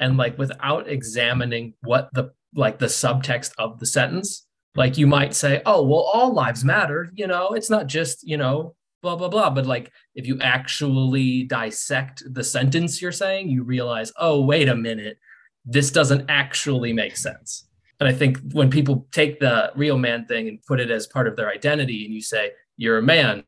And 0.00 0.16
like 0.16 0.38
without 0.38 0.88
examining 0.88 1.74
what 1.82 2.08
the 2.14 2.32
like 2.54 2.78
the 2.78 2.86
subtext 2.86 3.52
of 3.58 3.78
the 3.78 3.86
sentence, 3.86 4.46
Like 4.76 4.96
you 4.96 5.06
might 5.06 5.34
say, 5.34 5.62
oh, 5.66 5.82
well, 5.82 6.10
all 6.12 6.32
lives 6.32 6.64
matter. 6.64 7.10
You 7.14 7.26
know, 7.26 7.50
it's 7.54 7.70
not 7.70 7.86
just, 7.86 8.26
you 8.26 8.36
know, 8.36 8.74
blah, 9.02 9.16
blah, 9.16 9.28
blah. 9.28 9.50
But 9.50 9.66
like 9.66 9.90
if 10.14 10.26
you 10.26 10.38
actually 10.40 11.44
dissect 11.44 12.22
the 12.32 12.44
sentence 12.44 13.02
you're 13.02 13.12
saying, 13.12 13.48
you 13.48 13.64
realize, 13.64 14.12
oh, 14.16 14.44
wait 14.44 14.68
a 14.68 14.76
minute, 14.76 15.18
this 15.64 15.90
doesn't 15.90 16.30
actually 16.30 16.92
make 16.92 17.16
sense. 17.16 17.66
And 17.98 18.08
I 18.08 18.12
think 18.12 18.38
when 18.52 18.70
people 18.70 19.06
take 19.12 19.40
the 19.40 19.72
real 19.74 19.98
man 19.98 20.24
thing 20.26 20.48
and 20.48 20.62
put 20.62 20.80
it 20.80 20.90
as 20.90 21.06
part 21.06 21.28
of 21.28 21.36
their 21.36 21.50
identity, 21.50 22.04
and 22.06 22.14
you 22.14 22.22
say, 22.22 22.52
you're 22.76 22.98
a 22.98 23.02
man, 23.02 23.44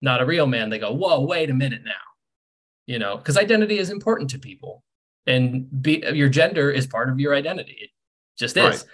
not 0.00 0.22
a 0.22 0.26
real 0.26 0.46
man, 0.46 0.70
they 0.70 0.78
go, 0.78 0.92
whoa, 0.92 1.22
wait 1.22 1.50
a 1.50 1.54
minute 1.54 1.82
now. 1.84 1.92
You 2.86 3.00
know, 3.00 3.16
because 3.16 3.36
identity 3.36 3.78
is 3.78 3.90
important 3.90 4.30
to 4.30 4.38
people. 4.38 4.84
And 5.26 5.66
be, 5.82 6.04
your 6.12 6.28
gender 6.28 6.70
is 6.70 6.86
part 6.86 7.08
of 7.08 7.18
your 7.18 7.34
identity. 7.34 7.76
It 7.80 7.90
just 8.38 8.56
is. 8.56 8.64
Right. 8.64 8.84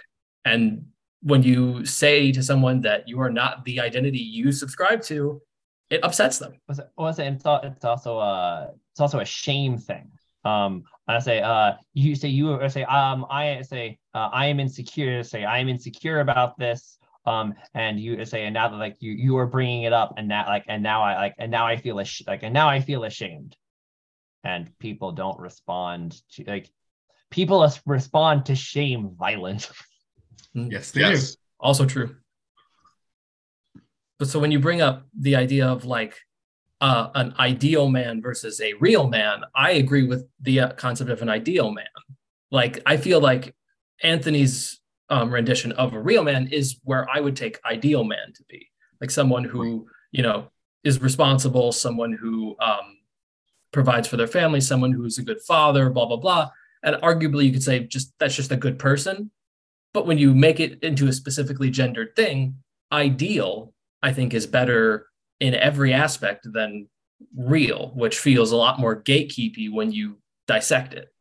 And 0.45 0.85
when 1.23 1.41
you 1.41 1.85
say 1.85 2.31
to 2.31 2.43
someone 2.43 2.81
that 2.81 3.07
you 3.07 3.19
are 3.21 3.29
not 3.29 3.63
the 3.63 3.79
identity 3.79 4.19
you 4.19 4.51
subscribe 4.51 5.01
to, 5.03 5.41
it 5.89 6.03
upsets 6.03 6.37
them. 6.37 6.53
It? 6.69 6.79
It's, 6.93 7.85
also 7.85 8.19
a 8.19 8.71
it's 8.91 8.99
also 8.99 9.19
a 9.19 9.25
shame 9.25 9.77
thing. 9.77 10.11
Um, 10.43 10.83
I 11.07 11.19
say, 11.19 11.41
uh, 11.41 11.73
you 11.93 12.15
say 12.15 12.27
you 12.27 12.51
or 12.51 12.69
say, 12.69 12.83
um, 12.83 13.25
I 13.29 13.61
say, 13.61 13.97
uh, 14.13 14.29
I 14.33 14.47
am 14.47 14.59
insecure. 14.59 15.23
Say, 15.23 15.45
I 15.45 15.59
am 15.59 15.69
insecure 15.69 16.19
about 16.19 16.57
this. 16.59 16.97
Um, 17.25 17.53
and 17.73 17.99
you 17.99 18.25
say, 18.25 18.45
and 18.45 18.53
now 18.53 18.67
that 18.67 18.75
like 18.75 18.97
you 18.99 19.13
you 19.13 19.37
are 19.37 19.47
bringing 19.47 19.83
it 19.83 19.93
up, 19.93 20.15
and 20.17 20.27
now 20.27 20.45
like, 20.45 20.65
and 20.67 20.83
now 20.83 21.03
I 21.03 21.15
like, 21.15 21.35
and 21.37 21.49
now 21.49 21.65
I 21.65 21.77
feel 21.77 21.99
ash- 22.01 22.23
like, 22.27 22.43
and 22.43 22.53
now 22.53 22.67
I 22.67 22.81
feel 22.81 23.05
ashamed. 23.05 23.55
And 24.43 24.77
people 24.79 25.13
don't 25.13 25.39
respond 25.39 26.21
to 26.33 26.43
like, 26.43 26.69
people 27.31 27.65
respond 27.85 28.47
to 28.47 28.55
shame 28.55 29.15
violent. 29.17 29.71
Mm. 30.55 30.71
Yes, 30.71 30.91
they 30.91 31.01
yes. 31.01 31.31
do. 31.31 31.37
Also 31.59 31.85
true. 31.85 32.15
But 34.19 34.27
so 34.27 34.39
when 34.39 34.51
you 34.51 34.59
bring 34.59 34.81
up 34.81 35.05
the 35.19 35.35
idea 35.35 35.67
of 35.67 35.85
like 35.85 36.17
uh, 36.81 37.09
an 37.15 37.33
ideal 37.39 37.89
man 37.89 38.21
versus 38.21 38.61
a 38.61 38.73
real 38.73 39.07
man, 39.07 39.41
I 39.55 39.71
agree 39.71 40.05
with 40.05 40.27
the 40.39 40.59
uh, 40.59 40.69
concept 40.73 41.09
of 41.09 41.21
an 41.21 41.29
ideal 41.29 41.71
man. 41.71 41.85
Like 42.51 42.81
I 42.85 42.97
feel 42.97 43.19
like 43.19 43.55
Anthony's 44.01 44.79
um, 45.09 45.33
rendition 45.33 45.71
of 45.73 45.93
a 45.93 45.99
real 45.99 46.23
man 46.23 46.47
is 46.51 46.79
where 46.83 47.09
I 47.09 47.19
would 47.19 47.35
take 47.35 47.59
ideal 47.65 48.03
man 48.03 48.33
to 48.35 48.43
be, 48.49 48.67
like 49.01 49.11
someone 49.11 49.43
who 49.43 49.87
you 50.11 50.23
know 50.23 50.51
is 50.83 51.01
responsible, 51.01 51.71
someone 51.71 52.13
who 52.13 52.55
um, 52.59 52.97
provides 53.71 54.07
for 54.07 54.17
their 54.17 54.27
family, 54.27 54.61
someone 54.61 54.91
who's 54.91 55.17
a 55.17 55.23
good 55.23 55.41
father, 55.41 55.89
blah 55.89 56.05
blah 56.05 56.17
blah. 56.17 56.49
And 56.83 56.95
arguably, 56.97 57.45
you 57.45 57.51
could 57.51 57.63
say 57.63 57.79
just 57.79 58.13
that's 58.19 58.35
just 58.35 58.51
a 58.51 58.57
good 58.57 58.77
person. 58.77 59.31
But 59.93 60.07
when 60.07 60.17
you 60.17 60.33
make 60.33 60.59
it 60.59 60.83
into 60.83 61.07
a 61.07 61.13
specifically 61.13 61.69
gendered 61.69 62.15
thing, 62.15 62.55
ideal, 62.91 63.73
I 64.01 64.11
think, 64.13 64.33
is 64.33 64.47
better 64.47 65.07
in 65.39 65.53
every 65.53 65.93
aspect 65.93 66.51
than 66.51 66.87
real, 67.35 67.91
which 67.95 68.19
feels 68.19 68.51
a 68.51 68.55
lot 68.57 68.79
more 68.79 69.01
gatekeepy 69.01 69.71
when 69.71 69.91
you 69.91 70.17
dissect 70.47 70.93
it. 70.93 71.13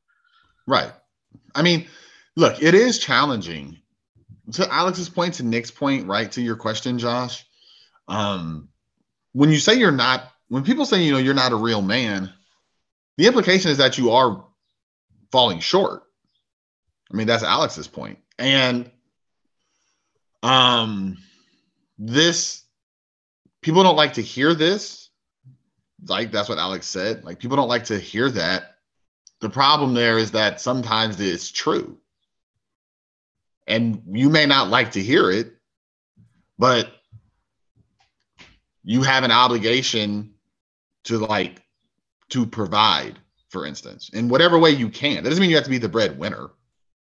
Right. 0.66 0.92
I 1.54 1.62
mean, 1.62 1.86
look, 2.36 2.62
it 2.62 2.74
is 2.74 2.98
challenging. 2.98 3.78
To 4.52 4.72
Alex's 4.72 5.08
point, 5.08 5.34
to 5.34 5.42
Nick's 5.42 5.70
point, 5.70 6.06
right? 6.06 6.30
To 6.32 6.42
your 6.42 6.56
question, 6.56 6.98
Josh. 6.98 7.46
Um, 8.08 8.68
when 9.32 9.50
you 9.50 9.58
say 9.58 9.74
you're 9.74 9.92
not, 9.92 10.32
when 10.48 10.64
people 10.64 10.84
say, 10.84 11.02
you 11.02 11.12
know, 11.12 11.18
you're 11.18 11.34
not 11.34 11.52
a 11.52 11.56
real 11.56 11.82
man, 11.82 12.32
the 13.16 13.26
implication 13.26 13.70
is 13.70 13.78
that 13.78 13.98
you 13.98 14.10
are 14.10 14.44
falling 15.30 15.60
short. 15.60 16.02
I 17.12 17.16
mean, 17.16 17.26
that's 17.26 17.42
Alex's 17.42 17.88
point. 17.88 18.18
And 18.38 18.90
um 20.42 21.18
this 21.98 22.64
people 23.60 23.82
don't 23.82 23.96
like 23.96 24.14
to 24.14 24.22
hear 24.22 24.54
this. 24.54 25.10
Like 26.04 26.32
that's 26.32 26.48
what 26.48 26.58
Alex 26.58 26.86
said. 26.86 27.24
Like 27.24 27.38
people 27.38 27.56
don't 27.56 27.68
like 27.68 27.84
to 27.84 27.98
hear 27.98 28.30
that. 28.30 28.76
The 29.40 29.50
problem 29.50 29.94
there 29.94 30.18
is 30.18 30.32
that 30.32 30.60
sometimes 30.60 31.20
it's 31.20 31.50
true. 31.50 31.98
And 33.66 34.02
you 34.10 34.28
may 34.28 34.46
not 34.46 34.68
like 34.68 34.92
to 34.92 35.02
hear 35.02 35.30
it, 35.30 35.52
but 36.58 36.92
you 38.82 39.02
have 39.02 39.22
an 39.22 39.30
obligation 39.30 40.34
to 41.04 41.18
like 41.18 41.62
to 42.30 42.46
provide, 42.46 43.18
for 43.48 43.66
instance, 43.66 44.10
in 44.12 44.28
whatever 44.28 44.58
way 44.58 44.70
you 44.70 44.88
can. 44.88 45.22
That 45.22 45.30
doesn't 45.30 45.40
mean 45.40 45.50
you 45.50 45.56
have 45.56 45.64
to 45.64 45.70
be 45.70 45.78
the 45.78 45.88
breadwinner. 45.88 46.50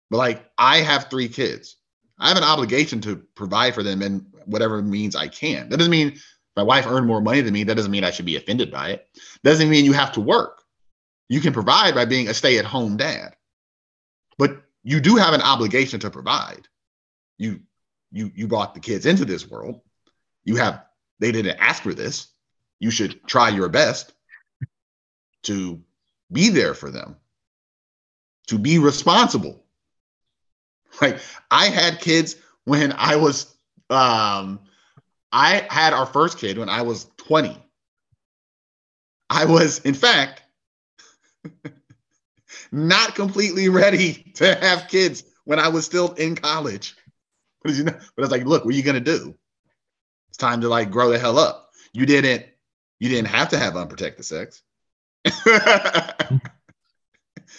But 0.09 0.17
like 0.17 0.49
I 0.57 0.77
have 0.77 1.09
three 1.09 1.27
kids. 1.27 1.75
I 2.19 2.27
have 2.27 2.37
an 2.37 2.43
obligation 2.43 2.99
to 3.01 3.17
provide 3.35 3.73
for 3.73 3.83
them 3.83 4.01
in 4.01 4.25
whatever 4.45 4.81
means 4.81 5.15
I 5.15 5.27
can. 5.27 5.69
That 5.69 5.77
doesn't 5.77 5.91
mean 5.91 6.19
my 6.55 6.63
wife 6.63 6.85
earned 6.87 7.07
more 7.07 7.21
money 7.21 7.41
than 7.41 7.53
me. 7.53 7.63
That 7.63 7.75
doesn't 7.75 7.91
mean 7.91 8.03
I 8.03 8.11
should 8.11 8.25
be 8.25 8.35
offended 8.35 8.71
by 8.71 8.89
it. 8.89 9.07
Doesn't 9.43 9.69
mean 9.69 9.85
you 9.85 9.93
have 9.93 10.11
to 10.13 10.21
work. 10.21 10.61
You 11.29 11.39
can 11.39 11.53
provide 11.53 11.95
by 11.95 12.05
being 12.05 12.27
a 12.27 12.33
stay-at-home 12.33 12.97
dad. 12.97 13.35
But 14.37 14.63
you 14.83 14.99
do 14.99 15.15
have 15.15 15.33
an 15.33 15.41
obligation 15.41 15.99
to 16.01 16.09
provide. 16.09 16.67
You 17.37 17.61
you 18.11 18.31
you 18.35 18.47
brought 18.47 18.73
the 18.73 18.79
kids 18.79 19.05
into 19.05 19.25
this 19.25 19.49
world. 19.49 19.81
You 20.43 20.55
have 20.55 20.83
they 21.19 21.31
didn't 21.31 21.59
ask 21.59 21.83
for 21.83 21.93
this. 21.93 22.27
You 22.79 22.91
should 22.91 23.25
try 23.27 23.49
your 23.49 23.69
best 23.69 24.11
to 25.43 25.81
be 26.31 26.49
there 26.49 26.73
for 26.73 26.89
them. 26.89 27.17
To 28.47 28.57
be 28.57 28.79
responsible 28.79 29.63
like 31.01 31.19
I 31.51 31.65
had 31.67 31.99
kids 31.99 32.35
when 32.65 32.93
I 32.93 33.15
was 33.15 33.55
um 33.89 34.59
I 35.31 35.67
had 35.69 35.93
our 35.93 36.05
first 36.05 36.37
kid 36.37 36.57
when 36.57 36.69
I 36.69 36.81
was 36.81 37.07
20. 37.17 37.57
I 39.29 39.45
was 39.45 39.79
in 39.79 39.93
fact 39.93 40.41
not 42.71 43.15
completely 43.15 43.69
ready 43.69 44.31
to 44.35 44.55
have 44.55 44.87
kids 44.87 45.23
when 45.45 45.59
I 45.59 45.67
was 45.67 45.85
still 45.85 46.13
in 46.13 46.35
college. 46.35 46.95
But, 47.63 47.73
you 47.73 47.83
know, 47.83 47.93
but 47.93 48.01
I 48.17 48.21
was 48.21 48.31
like, 48.31 48.45
look, 48.45 48.65
what 48.65 48.73
are 48.73 48.77
you 48.77 48.83
gonna 48.83 48.99
do? 48.99 49.35
It's 50.29 50.37
time 50.37 50.61
to 50.61 50.69
like 50.69 50.91
grow 50.91 51.09
the 51.11 51.19
hell 51.19 51.37
up. 51.37 51.71
You 51.93 52.05
didn't 52.05 52.45
you 52.99 53.09
didn't 53.09 53.27
have 53.29 53.49
to 53.49 53.57
have 53.57 53.75
unprotected 53.75 54.25
sex. 54.25 54.61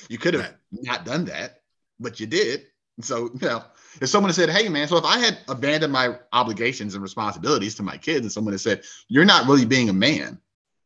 you 0.09 0.19
could 0.19 0.35
have 0.35 0.55
not 0.73 1.05
done 1.05 1.27
that, 1.27 1.61
but 1.99 2.21
you 2.21 2.27
did. 2.27 2.67
So, 3.03 3.31
you 3.41 3.49
know, 3.49 3.65
if 4.01 4.09
someone 4.09 4.33
said, 4.33 4.51
Hey, 4.51 4.69
man, 4.69 4.89
so 4.89 4.97
if 4.97 5.05
I 5.05 5.19
had 5.19 5.39
abandoned 5.49 5.93
my 5.93 6.17
obligations 6.33 6.95
and 6.95 7.03
responsibilities 7.03 7.75
to 7.77 7.83
my 7.83 7.97
kids 7.97 8.21
and 8.21 8.33
someone 8.33 8.53
had 8.53 8.61
said, 8.61 8.83
You're 9.09 9.25
not 9.25 9.47
really 9.47 9.65
being 9.65 9.89
a 9.89 9.93
man, 9.93 10.39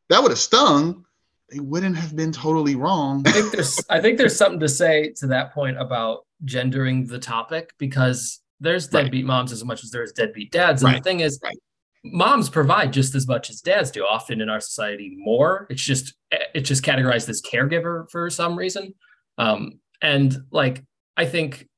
that 0.08 0.22
would 0.22 0.30
have 0.30 0.38
stung. 0.38 1.04
They 1.50 1.60
wouldn't 1.60 1.96
have 1.96 2.16
been 2.16 2.32
totally 2.32 2.74
wrong. 2.74 3.22
I 3.26 3.32
think 3.32 3.52
there's 3.52 3.80
I 3.90 4.00
think 4.00 4.18
there's 4.18 4.36
something 4.36 4.60
to 4.60 4.68
say 4.68 5.10
to 5.16 5.26
that 5.28 5.52
point 5.52 5.78
about 5.78 6.26
gendering 6.44 7.06
the 7.06 7.18
topic 7.18 7.74
because 7.78 8.40
there's 8.60 8.88
deadbeat 8.88 9.24
right. 9.24 9.26
moms 9.26 9.52
as 9.52 9.64
much 9.64 9.84
as 9.84 9.90
there's 9.90 10.12
deadbeat 10.12 10.50
dads. 10.50 10.82
And 10.82 10.92
right. 10.92 11.02
the 11.02 11.08
thing 11.08 11.20
is, 11.20 11.38
right. 11.42 11.56
moms 12.04 12.48
provide 12.48 12.92
just 12.92 13.14
as 13.14 13.28
much 13.28 13.50
as 13.50 13.60
dads 13.60 13.90
do, 13.90 14.04
often 14.04 14.40
in 14.40 14.48
our 14.48 14.60
society 14.60 15.14
more. 15.16 15.66
It's 15.70 15.82
just 15.82 16.14
it's 16.30 16.68
just 16.68 16.82
categorized 16.82 17.28
as 17.28 17.42
caregiver 17.42 18.10
for 18.10 18.30
some 18.30 18.56
reason. 18.56 18.94
Um, 19.38 19.80
and 20.00 20.36
like 20.50 20.84
I 21.16 21.26
think 21.26 21.68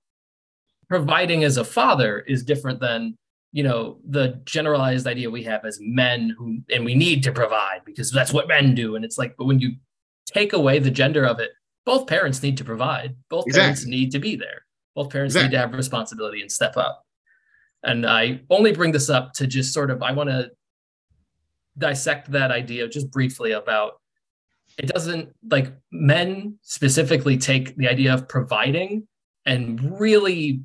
providing 0.89 1.45
as 1.45 1.57
a 1.57 1.65
father 1.65 2.21
is 2.21 2.45
different 2.45 2.81
than 2.81 3.17
you 3.53 3.63
know 3.63 3.99
the 4.09 4.41
generalized 4.45 5.07
idea 5.07 5.31
we 5.31 5.43
have 5.43 5.65
as 5.65 5.79
men 5.81 6.35
who 6.37 6.59
and 6.71 6.85
we 6.85 6.95
need 6.95 7.23
to 7.23 7.33
provide 7.33 7.81
because 7.85 8.11
that's 8.11 8.33
what 8.33 8.49
men 8.49 8.75
do 8.75 8.97
and 8.97 9.05
it's 9.05 9.19
like 9.19 9.35
but 9.37 9.47
when 9.47 9.59
you 9.59 9.73
take 10.27 10.53
away 10.53 10.79
the 10.79 10.91
gender 10.91 11.25
of 11.25 11.41
it 11.41 11.51
both 11.85 12.07
parents 12.07 12.43
need 12.43 12.57
to 12.57 12.65
provide 12.65 13.17
both 13.31 13.47
exactly. 13.47 13.63
parents 13.63 13.87
need 13.87 14.11
to 14.11 14.19
be 14.19 14.37
there 14.37 14.65
both 14.95 15.11
parents 15.11 15.35
exactly. 15.35 15.49
need 15.49 15.53
to 15.53 15.59
have 15.59 15.73
responsibility 15.73 16.41
and 16.41 16.51
step 16.51 16.77
up 16.77 17.03
and 17.83 18.05
i 18.05 18.41
only 18.51 18.73
bring 18.73 18.93
this 18.93 19.09
up 19.09 19.33
to 19.33 19.47
just 19.47 19.73
sort 19.73 19.91
of 19.91 20.03
i 20.03 20.13
want 20.13 20.29
to 20.29 20.51
dissect 21.79 22.31
that 22.31 22.51
idea 22.51 22.89
just 22.89 23.11
briefly 23.11 23.53
about 23.53 24.01
it 24.79 24.87
doesn't 24.89 25.31
like 25.51 25.73
men 25.93 26.59
specifically 26.63 27.39
take 27.39 27.77
the 27.77 27.89
idea 27.89 28.13
of 28.13 28.29
providing 28.29 29.07
and 29.47 29.99
really 29.99 30.61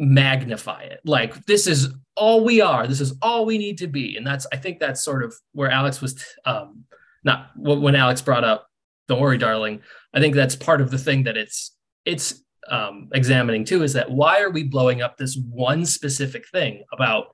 magnify 0.00 0.82
it. 0.82 1.00
Like 1.04 1.44
this 1.44 1.66
is 1.66 1.94
all 2.16 2.42
we 2.42 2.60
are. 2.60 2.86
This 2.86 3.00
is 3.00 3.14
all 3.22 3.44
we 3.44 3.58
need 3.58 3.78
to 3.78 3.86
be. 3.86 4.16
And 4.16 4.26
that's 4.26 4.46
i 4.52 4.56
think 4.56 4.78
that's 4.78 5.02
sort 5.02 5.22
of 5.22 5.34
where 5.52 5.70
alex 5.70 6.00
was 6.00 6.24
um 6.44 6.84
not 7.24 7.50
when 7.56 7.94
alex 7.94 8.22
brought 8.22 8.44
up 8.44 8.68
don't 9.08 9.20
worry 9.20 9.38
darling 9.38 9.80
i 10.14 10.20
think 10.20 10.34
that's 10.34 10.56
part 10.56 10.80
of 10.80 10.90
the 10.90 10.98
thing 10.98 11.24
that 11.24 11.36
it's 11.36 11.76
it's 12.04 12.42
um 12.68 13.08
examining 13.12 13.64
too 13.64 13.82
is 13.82 13.92
that 13.92 14.10
why 14.10 14.40
are 14.40 14.50
we 14.50 14.62
blowing 14.62 15.02
up 15.02 15.16
this 15.16 15.36
one 15.50 15.84
specific 15.84 16.48
thing 16.48 16.84
about 16.92 17.26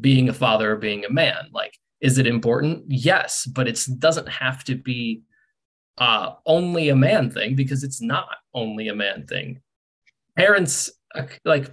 being 0.00 0.28
a 0.28 0.32
father 0.32 0.72
or 0.72 0.76
being 0.76 1.04
a 1.04 1.10
man? 1.10 1.48
Like 1.52 1.76
is 2.00 2.18
it 2.18 2.26
important? 2.26 2.84
Yes 2.88 3.46
but 3.46 3.66
it 3.66 3.84
doesn't 3.98 4.28
have 4.28 4.64
to 4.64 4.76
be 4.76 5.22
uh 5.98 6.34
only 6.46 6.88
a 6.88 6.96
man 6.96 7.30
thing 7.30 7.56
because 7.56 7.82
it's 7.82 8.00
not 8.00 8.28
only 8.54 8.88
a 8.88 8.94
man 8.94 9.26
thing. 9.26 9.60
Parents 10.36 10.90
like 11.44 11.72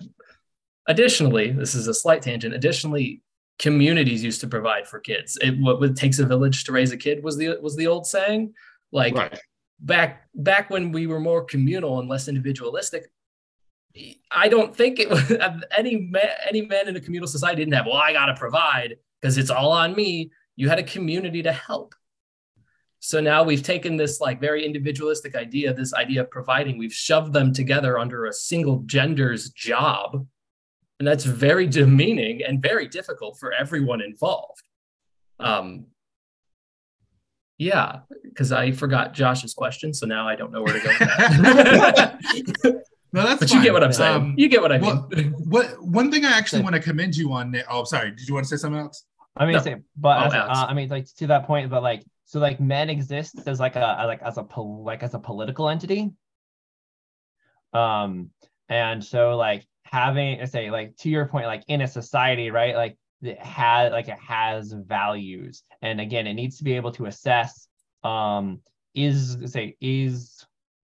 Additionally, 0.88 1.52
this 1.52 1.76
is 1.76 1.88
a 1.88 1.94
slight 1.94 2.22
tangent. 2.22 2.54
Additionally, 2.54 3.22
communities 3.60 4.24
used 4.24 4.42
to 4.42 4.48
provide 4.48 4.88
for 4.88 5.00
kids. 5.00 5.38
It 5.42 5.58
what 5.60 5.82
it 5.84 5.96
takes 5.96 6.20
a 6.20 6.26
village 6.26 6.64
to 6.66 6.72
raise 6.72 6.92
a 6.92 6.98
kid 6.98 7.24
was 7.24 7.38
the 7.38 7.58
was 7.62 7.76
the 7.76 7.88
old 7.88 8.06
saying. 8.06 8.54
Like 8.92 9.16
Right. 9.16 9.40
back 9.80 10.28
back 10.36 10.70
when 10.70 10.92
we 10.92 11.08
were 11.08 11.20
more 11.20 11.44
communal 11.44 12.00
and 12.00 12.08
less 12.10 12.28
individualistic. 12.28 13.08
I 14.30 14.50
don't 14.50 14.76
think 14.76 15.00
it 15.00 15.10
was 15.10 15.32
any 15.78 15.96
man 15.98 16.30
any 16.48 16.62
man 16.62 16.88
in 16.88 16.96
a 16.96 17.02
communal 17.02 17.28
society 17.28 17.62
didn't 17.62 17.74
have. 17.74 17.86
Well, 17.86 17.96
I 17.96 18.14
got 18.14 18.28
to 18.28 18.36
provide 18.36 18.98
because 19.22 19.38
it's 19.38 19.50
all 19.50 19.72
on 19.72 19.96
me. 19.96 20.32
You 20.56 20.70
had 20.70 20.80
a 20.80 20.84
community 20.84 21.42
to 21.44 21.52
help. 21.52 21.96
So 23.00 23.20
now 23.22 23.44
we've 23.44 23.62
taken 23.62 23.98
this 23.98 24.20
like 24.20 24.42
very 24.42 24.66
individualistic 24.66 25.36
idea, 25.36 25.74
this 25.74 25.94
idea 25.94 26.22
of 26.22 26.32
providing, 26.32 26.78
we've 26.78 26.94
shoved 26.94 27.34
them 27.34 27.54
together 27.54 28.00
under 28.00 28.26
a 28.26 28.34
single 28.34 28.80
gender's 28.80 29.50
job. 29.52 30.26
And 31.00 31.08
that's 31.08 31.26
very 31.26 31.68
demeaning 31.68 32.42
and 32.44 32.62
very 32.62 32.88
difficult 32.88 33.38
for 33.40 33.52
everyone 33.52 34.02
involved. 34.02 34.64
Um, 35.40 35.88
yeah, 37.58 38.00
because 38.24 38.52
I 38.52 38.72
forgot 38.72 39.14
Josh's 39.14 39.54
question, 39.54 39.94
so 39.94 40.06
now 40.06 40.28
I 40.28 40.36
don't 40.36 40.52
know 40.52 40.62
where 40.64 40.80
to 40.80 42.60
go. 42.64 42.80
No, 43.14 43.24
that's 43.24 43.40
but 43.40 43.52
you 43.54 43.64
get 43.64 43.72
what 43.72 43.82
I'm 43.82 43.94
saying. 43.94 44.14
Um, 44.14 44.34
you 44.38 44.50
get 44.50 44.62
what 44.62 44.74
I 44.74 44.78
well, 44.78 45.08
mean. 45.10 45.32
what 45.48 45.82
one 45.82 46.12
thing 46.12 46.26
I 46.26 46.32
actually 46.38 46.64
want 46.64 46.76
to 46.76 46.82
commend 46.82 47.16
you 47.16 47.32
on. 47.32 47.50
Nick- 47.50 47.66
Oh, 47.70 47.86
sorry. 47.86 48.12
Did 48.12 48.28
you 48.28 48.34
want 48.34 48.46
to 48.46 48.50
say 48.50 48.60
something 48.60 48.82
else? 48.82 49.06
I 49.38 49.46
mean, 49.46 49.54
No. 49.54 49.62
say, 49.62 49.78
but 49.96 50.18
Oh, 50.22 50.26
as- 50.28 50.34
uh, 50.34 50.66
I 50.68 50.74
mean, 50.74 50.90
like 50.90 51.06
to 51.16 51.28
that 51.28 51.48
point, 51.48 51.70
but 51.70 51.82
like, 51.82 52.04
so 52.26 52.42
like, 52.42 52.60
men 52.60 52.90
exist 52.90 53.48
as 53.48 53.58
like 53.58 53.78
a 53.78 54.04
like 54.06 54.22
as 54.22 54.38
a 54.38 54.44
pol- 54.44 54.84
like 54.84 55.02
as 55.02 55.14
a 55.14 55.20
political 55.20 55.70
entity. 55.70 56.12
Um, 57.72 58.32
and 58.68 59.02
so 59.02 59.38
like 59.38 59.66
having, 59.96 60.42
I 60.42 60.46
say, 60.46 60.70
like 60.72 60.98
to 60.98 61.10
your 61.10 61.26
point, 61.26 61.46
like 61.48 61.64
in 61.68 61.82
a 61.82 61.88
society, 61.88 62.52
right? 62.52 62.76
Like 62.76 62.98
it 63.22 63.40
has 63.40 63.92
like 63.92 64.10
it 64.10 64.20
has 64.20 64.74
values, 64.74 65.64
and 65.82 66.02
again, 66.02 66.28
it 66.28 66.34
needs 66.34 66.58
to 66.58 66.64
be 66.64 66.74
able 66.74 66.92
to 66.94 67.06
assess, 67.06 67.68
um, 68.04 68.60
is 68.94 69.38
say 69.46 69.76
is 69.80 70.46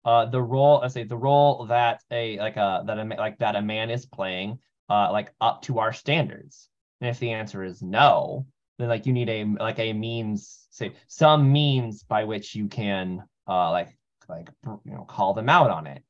uh 0.05 0.25
the 0.25 0.41
role 0.41 0.81
I 0.81 0.87
say 0.87 1.03
the 1.03 1.17
role 1.17 1.65
that 1.67 2.01
a 2.11 2.37
like 2.37 2.57
a 2.57 2.83
that 2.85 2.99
a 2.99 3.03
like 3.03 3.37
that 3.39 3.55
a 3.55 3.61
man 3.61 3.89
is 3.89 4.05
playing 4.05 4.59
uh 4.89 5.11
like 5.11 5.33
up 5.39 5.61
to 5.63 5.79
our 5.79 5.93
standards 5.93 6.69
and 6.99 7.09
if 7.09 7.19
the 7.19 7.31
answer 7.31 7.63
is 7.63 7.81
no 7.81 8.45
then 8.77 8.89
like 8.89 9.05
you 9.05 9.13
need 9.13 9.29
a 9.29 9.45
like 9.59 9.79
a 9.79 9.93
means 9.93 10.67
say 10.71 10.93
some 11.07 11.51
means 11.51 12.03
by 12.03 12.25
which 12.25 12.53
you 12.53 12.67
can 12.67 13.23
uh 13.47 13.71
like 13.71 13.97
like 14.27 14.49
you 14.65 14.93
know 14.93 15.05
call 15.05 15.33
them 15.33 15.47
out 15.47 15.71
on 15.71 15.87
it 15.87 16.03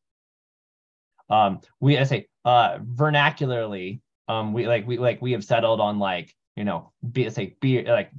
um 1.30 1.60
we 1.80 1.98
I 1.98 2.04
say 2.04 2.28
uh 2.46 2.80
vernacularly 2.84 4.02
um 4.28 4.54
we 4.54 4.68
like 4.68 4.88
we 4.88 4.98
like 4.98 5.22
we 5.22 5.32
have 5.34 5.44
settled 5.44 5.80
on 5.80 6.00
like 6.00 6.34
you 6.56 6.64
know 6.64 6.92
be 7.12 7.30
say 7.30 7.56
be 7.60 7.84
like 7.84 8.12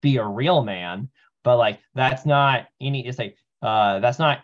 be 0.00 0.16
a 0.16 0.26
real 0.26 0.62
man 0.62 1.08
but 1.42 1.56
like 1.56 1.80
that's 1.94 2.26
not 2.26 2.66
any 2.80 3.06
it's 3.06 3.18
like 3.18 3.36
uh 3.62 4.00
that's 4.00 4.18
not 4.18 4.40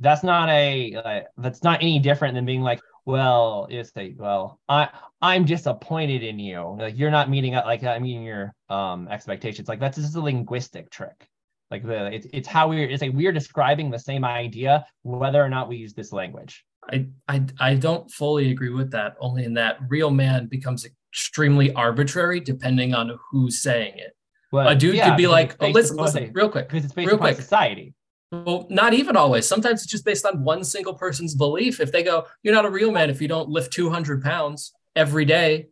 that's 0.00 0.22
not 0.22 0.48
a 0.48 0.94
uh, 0.94 1.20
that's 1.38 1.62
not 1.62 1.82
any 1.82 1.98
different 1.98 2.34
than 2.34 2.44
being 2.44 2.62
like 2.62 2.80
well 3.06 3.66
it's 3.70 3.92
a 3.96 4.14
well 4.18 4.58
i 4.68 4.88
i'm 5.22 5.44
disappointed 5.44 6.22
in 6.22 6.38
you. 6.38 6.76
Like 6.78 6.98
you're 6.98 7.10
not 7.10 7.30
meeting 7.30 7.54
up 7.54 7.64
like 7.64 7.82
i 7.84 7.98
mean 7.98 8.22
your 8.22 8.54
um 8.68 9.08
expectations. 9.08 9.68
Like 9.68 9.80
that's 9.80 9.96
just 9.96 10.16
a 10.16 10.20
linguistic 10.20 10.90
trick 10.90 11.28
like 11.74 11.86
the 11.86 12.14
it's, 12.14 12.26
it's 12.32 12.48
how 12.48 12.68
we're 12.68 12.88
it's 12.88 13.02
like 13.02 13.12
we're 13.12 13.32
describing 13.32 13.90
the 13.90 13.98
same 13.98 14.24
idea 14.24 14.86
whether 15.02 15.42
or 15.42 15.48
not 15.48 15.68
we 15.68 15.76
use 15.76 15.94
this 15.94 16.12
language 16.12 16.64
I, 16.90 17.06
I 17.28 17.42
I 17.58 17.74
don't 17.74 18.10
fully 18.10 18.50
agree 18.50 18.70
with 18.70 18.90
that, 18.92 19.16
only 19.20 19.44
in 19.44 19.54
that 19.54 19.78
real 19.88 20.10
man 20.10 20.46
becomes 20.46 20.84
extremely 20.84 21.72
arbitrary 21.72 22.40
depending 22.40 22.94
on 22.94 23.18
who's 23.30 23.62
saying 23.62 23.94
it. 23.96 24.16
but 24.50 24.72
A 24.72 24.74
dude 24.74 24.96
yeah, 24.96 25.08
could 25.08 25.16
be 25.16 25.26
like, 25.26 25.56
oh, 25.60 25.68
listen, 25.68 25.96
listen, 25.96 26.30
real 26.34 26.48
quick. 26.48 26.68
because 26.68 26.84
it's 26.84 26.94
based 26.94 27.08
real 27.08 27.18
quick. 27.18 27.36
society 27.36 27.94
Well, 28.32 28.66
not 28.70 28.94
even 28.94 29.16
always. 29.16 29.46
Sometimes 29.46 29.82
it's 29.82 29.90
just 29.90 30.04
based 30.04 30.26
on 30.26 30.44
one 30.44 30.64
single 30.64 30.94
person's 30.94 31.34
belief. 31.34 31.80
If 31.80 31.92
they 31.92 32.02
go, 32.02 32.26
you're 32.42 32.54
not 32.54 32.64
a 32.64 32.70
real 32.70 32.90
man 32.90 33.10
if 33.10 33.20
you 33.20 33.28
don't 33.28 33.48
lift 33.48 33.72
200 33.72 34.22
pounds 34.22 34.72
every 34.96 35.24
day 35.24 35.68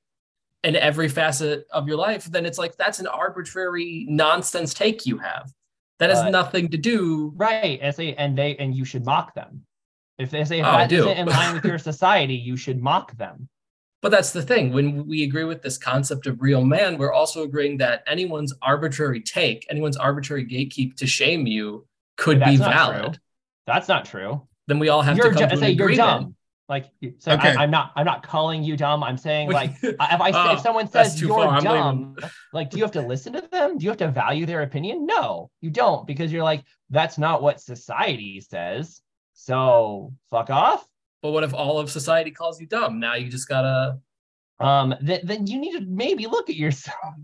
in 0.65 0.77
every 0.77 1.09
facet 1.09 1.67
of 1.73 1.89
your 1.89 1.97
life, 1.97 2.25
then 2.27 2.47
it's 2.47 2.59
like 2.59 2.77
that's 2.77 3.01
an 3.01 3.09
arbitrary 3.09 4.07
nonsense 4.09 4.75
take 4.75 5.07
you 5.07 5.19
have. 5.19 5.53
That 5.99 6.11
has 6.11 6.21
Uh, 6.21 6.31
nothing 6.31 6.69
to 6.71 6.77
do. 6.79 7.33
right 7.37 7.79
and 7.81 7.95
say 7.95 8.15
and 8.15 8.37
they 8.37 8.57
and 8.57 8.75
you 8.75 8.85
should 8.85 9.05
mock 9.05 9.35
them 9.35 9.65
if 10.19 10.31
they 10.31 10.45
say 10.45 10.61
if 10.61 10.67
Oh, 10.67 10.87
do. 10.87 10.99
isn't 11.09 11.17
in 11.19 11.27
line 11.39 11.55
with 11.55 11.65
your 11.65 11.79
society 11.79 12.35
you 12.35 12.57
should 12.57 12.81
mock 12.83 13.17
them 13.19 13.49
But 14.03 14.11
that's 14.11 14.33
the 14.33 14.43
thing. 14.43 14.73
When 14.73 15.07
we 15.07 15.23
agree 15.23 15.45
with 15.45 15.63
this 15.63 15.79
concept 15.79 16.27
of 16.27 16.43
real 16.43 16.65
man, 16.65 16.99
we're 16.99 17.13
also 17.13 17.45
agreeing 17.45 17.79
that 17.79 18.03
anyone's 18.09 18.53
arbitrary 18.61 19.21
take, 19.21 19.65
anyone's 19.71 19.97
arbitrary 19.97 20.45
gatekeep 20.45 20.97
to 20.97 21.07
shame 21.07 21.47
you 21.47 21.87
could 22.17 22.41
That's 22.41 22.51
be 22.51 22.57
valid. 22.57 23.13
true. 23.13 23.23
that's 23.67 23.87
not 23.89 24.05
true 24.05 24.43
Then 24.67 24.79
we 24.81 24.89
all 24.89 25.03
have 25.03 25.17
you're 25.17 25.29
to 25.33 25.39
come 25.39 25.49
ju- 25.49 25.55
to 25.55 25.57
say 25.57 25.71
an 25.73 25.79
you're 25.79 25.95
dumb 25.95 26.35
like 26.69 26.87
so 27.19 27.33
Okay. 27.33 27.55
I, 27.55 27.63
i'm 27.63 27.71
not 27.71 27.93
i'm 27.97 28.07
not 28.07 28.23
calling 28.23 28.63
you 28.63 28.77
dumb. 28.77 29.03
I'm 29.03 29.19
saying 29.19 29.51
like 29.51 29.73
if 29.83 29.97
i 30.01 30.31
Oh, 30.33 30.55
if 30.55 30.61
someone 30.61 30.89
says 30.89 31.21
you're 31.21 31.31
far. 31.31 31.61
Dumb 31.61 32.17
like 32.53 32.71
do 32.71 32.79
you 32.79 32.85
have 32.85 32.93
to 32.93 33.03
listen 33.03 33.33
to 33.35 33.41
them? 33.51 33.79
Do 33.79 33.85
you 33.85 33.91
have 33.91 33.99
to 33.99 34.11
value 34.11 34.47
their 34.47 34.63
opinion? 34.63 35.05
No 35.07 35.51
you 35.61 35.71
don't 35.71 36.07
because 36.07 36.33
you're 36.33 36.45
like 36.45 36.65
that's 36.91 37.19
not 37.19 37.43
what 37.43 37.61
society 37.61 38.41
says. 38.41 39.01
So 39.35 40.13
fuck 40.31 40.51
off. 40.51 40.87
But 41.21 41.33
what 41.33 41.45
if 41.45 41.53
all 41.55 41.79
of 41.79 41.91
society 41.91 42.31
calls 42.31 42.61
you 42.61 42.67
dumb? 42.67 43.01
Now 43.01 43.15
you 43.15 43.29
just 43.29 43.49
gotta 43.49 43.99
um 44.61 44.95
th- 45.05 45.23
then 45.25 45.47
you 45.47 45.59
need 45.59 45.73
to 45.79 45.85
maybe 45.85 46.27
look 46.27 46.49
at 46.49 46.57
yourself. 46.57 47.15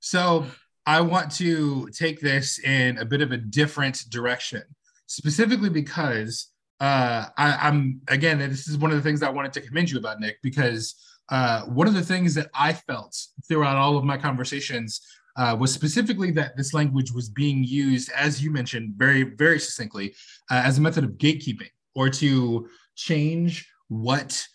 So 0.00 0.46
I 0.86 1.00
want 1.00 1.32
to 1.36 1.88
take 1.90 2.20
this 2.20 2.58
in 2.58 2.98
a 2.98 3.04
bit 3.04 3.22
of 3.22 3.32
a 3.32 3.36
different 3.38 4.04
direction, 4.10 4.62
specifically 5.06 5.70
because 5.70 6.48
uh, 6.80 7.26
I, 7.36 7.68
I'm 7.68 8.00
again, 8.08 8.38
this 8.38 8.68
is 8.68 8.78
one 8.78 8.90
of 8.90 8.96
the 8.96 9.02
things 9.02 9.22
I 9.22 9.30
wanted 9.30 9.52
to 9.54 9.60
commend 9.60 9.90
you 9.90 9.98
about, 9.98 10.20
Nick, 10.20 10.38
because 10.42 10.94
uh, 11.30 11.62
one 11.62 11.86
of 11.86 11.94
the 11.94 12.02
things 12.02 12.34
that 12.34 12.48
I 12.54 12.72
felt 12.72 13.16
throughout 13.48 13.76
all 13.76 13.96
of 13.96 14.04
my 14.04 14.16
conversations 14.16 15.00
uh, 15.36 15.56
was 15.58 15.72
specifically 15.72 16.30
that 16.32 16.56
this 16.56 16.74
language 16.74 17.12
was 17.12 17.28
being 17.28 17.64
used, 17.64 18.10
as 18.12 18.42
you 18.42 18.50
mentioned, 18.50 18.94
very, 18.96 19.22
very 19.22 19.58
succinctly, 19.58 20.14
uh, 20.50 20.62
as 20.64 20.78
a 20.78 20.80
method 20.80 21.04
of 21.04 21.12
gatekeeping 21.12 21.70
or 21.94 22.08
to 22.08 22.68
change 22.94 23.68
what 23.88 24.46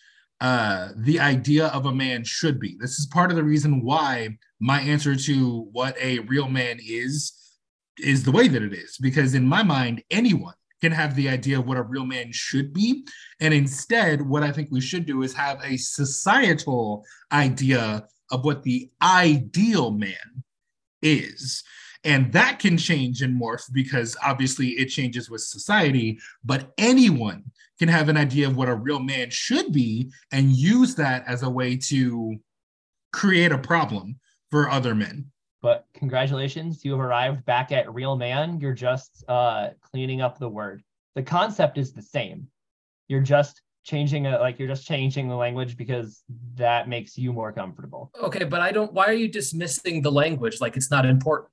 uh, 0.41 0.89
the 0.97 1.19
idea 1.19 1.67
of 1.67 1.85
a 1.85 1.93
man 1.93 2.23
should 2.23 2.59
be. 2.59 2.77
This 2.79 2.97
is 2.97 3.07
part 3.07 3.29
of 3.29 3.35
the 3.35 3.43
reason 3.43 3.83
why 3.83 4.37
my 4.59 4.79
answer 4.81 5.15
to 5.15 5.67
what 5.71 5.97
a 5.99 6.19
real 6.19 6.47
man 6.47 6.79
is 6.81 7.33
is 7.97 8.23
the 8.23 8.31
way 8.31 8.47
that 8.47 8.63
it 8.63 8.73
is 8.73 8.97
because 9.01 9.33
in 9.33 9.45
my 9.45 9.61
mind 9.61 10.01
anyone 10.09 10.53
can 10.81 10.91
have 10.91 11.15
the 11.15 11.29
idea 11.29 11.59
of 11.59 11.67
what 11.67 11.77
a 11.77 11.83
real 11.83 12.05
man 12.05 12.31
should 12.31 12.73
be 12.73 13.05
and 13.41 13.53
instead 13.53 14.21
what 14.21 14.43
i 14.43 14.51
think 14.51 14.69
we 14.71 14.81
should 14.81 15.05
do 15.05 15.21
is 15.23 15.33
have 15.33 15.59
a 15.63 15.77
societal 15.77 17.03
idea 17.31 18.05
of 18.31 18.45
what 18.45 18.63
the 18.63 18.89
ideal 19.01 19.91
man 19.91 20.43
is 21.01 21.63
and 22.03 22.31
that 22.31 22.59
can 22.59 22.77
change 22.77 23.21
and 23.21 23.39
morph 23.39 23.65
because 23.73 24.15
obviously 24.23 24.69
it 24.69 24.87
changes 24.87 25.29
with 25.29 25.41
society 25.41 26.19
but 26.43 26.71
anyone 26.77 27.43
can 27.79 27.87
have 27.87 28.09
an 28.09 28.17
idea 28.17 28.47
of 28.47 28.57
what 28.57 28.69
a 28.69 28.75
real 28.75 28.99
man 28.99 29.29
should 29.29 29.71
be 29.71 30.11
and 30.31 30.51
use 30.51 30.95
that 30.95 31.23
as 31.27 31.43
a 31.43 31.49
way 31.49 31.77
to 31.77 32.37
create 33.13 33.51
a 33.51 33.57
problem 33.57 34.19
for 34.51 34.69
other 34.69 34.93
men. 34.93 35.31
But 35.61 35.85
congratulations 35.93 36.83
you 36.83 36.91
have 36.91 36.99
arrived 37.01 37.45
back 37.45 37.71
at 37.71 37.93
real 37.93 38.15
man 38.15 38.59
you're 38.59 38.73
just 38.73 39.23
uh 39.27 39.69
cleaning 39.91 40.21
up 40.21 40.37
the 40.39 40.49
word 40.49 40.83
the 41.15 41.23
concept 41.23 41.77
is 41.77 41.93
the 41.93 42.01
same 42.01 42.47
you're 43.07 43.21
just 43.21 43.61
changing 43.83 44.25
it 44.25 44.39
like 44.39 44.59
you're 44.59 44.67
just 44.67 44.85
changing 44.85 45.27
the 45.27 45.35
language 45.35 45.75
because 45.75 46.23
that 46.55 46.87
makes 46.87 47.17
you 47.17 47.33
more 47.33 47.51
comfortable 47.51 48.11
okay, 48.21 48.43
but 48.43 48.61
I 48.61 48.71
don't 48.71 48.93
why 48.93 49.05
are 49.05 49.13
you 49.13 49.27
dismissing 49.27 50.01
the 50.01 50.11
language 50.11 50.61
like 50.61 50.77
it's 50.77 50.91
not 50.91 51.05
important? 51.05 51.51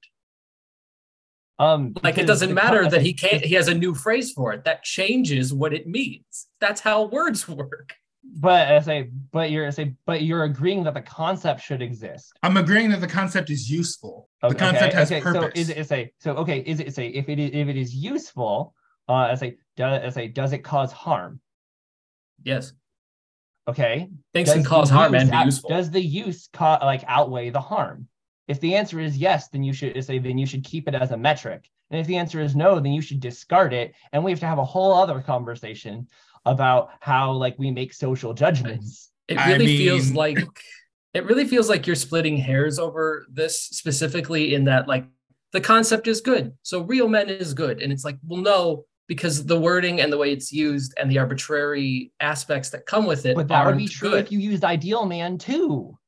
um 1.58 1.94
Like 2.02 2.18
it 2.18 2.26
doesn't 2.26 2.52
matter 2.52 2.82
con- 2.82 2.90
that 2.90 3.02
he 3.02 3.14
can't 3.14 3.42
he 3.44 3.54
has 3.54 3.68
a 3.68 3.74
new 3.74 3.94
phrase 3.94 4.32
for 4.32 4.52
it. 4.52 4.64
That 4.64 4.82
changes 4.82 5.54
what 5.54 5.72
it 5.72 5.86
means. 5.86 6.48
That's 6.60 6.80
how 6.80 7.04
words 7.04 7.48
work. 7.60 7.94
But 8.34 8.68
I 8.68 8.80
say 8.80 9.10
but 9.32 9.50
you're 9.50 9.66
I 9.66 9.70
say 9.70 9.94
but 10.04 10.22
you're 10.22 10.44
agreeing 10.44 10.84
that 10.84 10.94
the 10.94 11.02
concept 11.02 11.60
should 11.62 11.82
exist 11.82 12.32
I'm 12.42 12.56
agreeing 12.56 12.90
that 12.90 13.00
the 13.00 13.06
concept 13.06 13.50
is 13.50 13.70
useful. 13.70 14.28
Okay, 14.42 14.52
the 14.52 14.58
concept 14.58 14.94
has 14.94 15.10
okay, 15.10 15.20
purpose. 15.20 15.52
So 15.54 15.60
is 15.60 15.70
it 15.70 15.88
say 15.88 16.12
so? 16.18 16.32
Okay, 16.34 16.60
is 16.60 16.80
it 16.80 16.94
say 16.94 17.08
if 17.08 17.28
it 17.28 17.38
is 17.38 17.50
if 17.52 17.68
it 17.68 17.76
is 17.76 17.94
useful? 17.94 18.74
Uh, 19.08 19.12
I 19.12 19.34
say 19.34 19.56
does 19.76 20.02
I 20.04 20.08
say 20.10 20.28
does 20.28 20.52
it 20.52 20.58
cause 20.58 20.92
harm? 20.92 21.40
Yes. 22.42 22.72
Okay, 23.68 24.08
Things 24.32 24.48
does 24.48 24.54
can 24.54 24.64
cause 24.64 24.90
harm 24.90 25.14
and 25.14 25.30
be 25.30 25.36
useful. 25.38 25.70
Does 25.70 25.90
the 25.90 26.00
use 26.00 26.48
ca- 26.52 26.78
like 26.82 27.02
outweigh 27.08 27.50
the 27.50 27.60
harm? 27.60 28.06
If 28.46 28.60
the 28.60 28.76
answer 28.76 29.00
is 29.00 29.16
yes, 29.16 29.48
then 29.48 29.64
you 29.64 29.72
should 29.72 30.04
say 30.04 30.18
then 30.18 30.38
you 30.38 30.46
should 30.46 30.62
keep 30.62 30.86
it 30.86 30.94
as 30.94 31.10
a 31.10 31.16
metric. 31.16 31.68
And 31.90 32.00
if 32.00 32.06
the 32.06 32.16
answer 32.16 32.40
is 32.40 32.54
no, 32.54 32.78
then 32.78 32.92
you 32.92 33.02
should 33.02 33.20
discard 33.20 33.72
it. 33.72 33.94
And 34.12 34.22
we 34.22 34.30
have 34.30 34.40
to 34.40 34.46
have 34.46 34.58
a 34.58 34.64
whole 34.64 34.94
other 34.94 35.20
conversation 35.20 36.08
about 36.46 36.90
how 37.00 37.32
like 37.32 37.58
we 37.58 37.70
make 37.70 37.92
social 37.92 38.32
judgments. 38.32 39.10
It 39.28 39.38
I 39.38 39.52
really 39.52 39.76
feels 39.76 40.12
like 40.12 40.38
it 41.12 41.24
really 41.24 41.46
feels 41.46 41.68
like 41.68 41.86
you're 41.86 41.96
splitting 41.96 42.36
hairs 42.36 42.78
over 42.78 43.26
this 43.30 43.60
specifically 43.60 44.54
in 44.54 44.64
that 44.64 44.86
like 44.86 45.04
the 45.52 45.60
concept 45.60 46.06
is 46.06 46.20
good. 46.20 46.52
So 46.62 46.82
real 46.82 47.08
men 47.08 47.28
is 47.28 47.54
good. 47.54 47.82
And 47.82 47.92
it's 47.92 48.04
like, 48.04 48.18
well, 48.26 48.40
no, 48.40 48.84
because 49.08 49.44
the 49.44 49.58
wording 49.58 50.00
and 50.00 50.12
the 50.12 50.18
way 50.18 50.32
it's 50.32 50.52
used 50.52 50.94
and 50.98 51.10
the 51.10 51.18
arbitrary 51.18 52.12
aspects 52.20 52.70
that 52.70 52.86
come 52.86 53.06
with 53.06 53.26
it. 53.26 53.34
But 53.34 53.48
that 53.48 53.64
would 53.64 53.70
aren't 53.70 53.78
be 53.78 53.88
true 53.88 54.10
good. 54.10 54.24
if 54.24 54.32
you 54.32 54.38
used 54.38 54.64
ideal 54.64 55.06
man 55.06 55.38
too. 55.38 55.98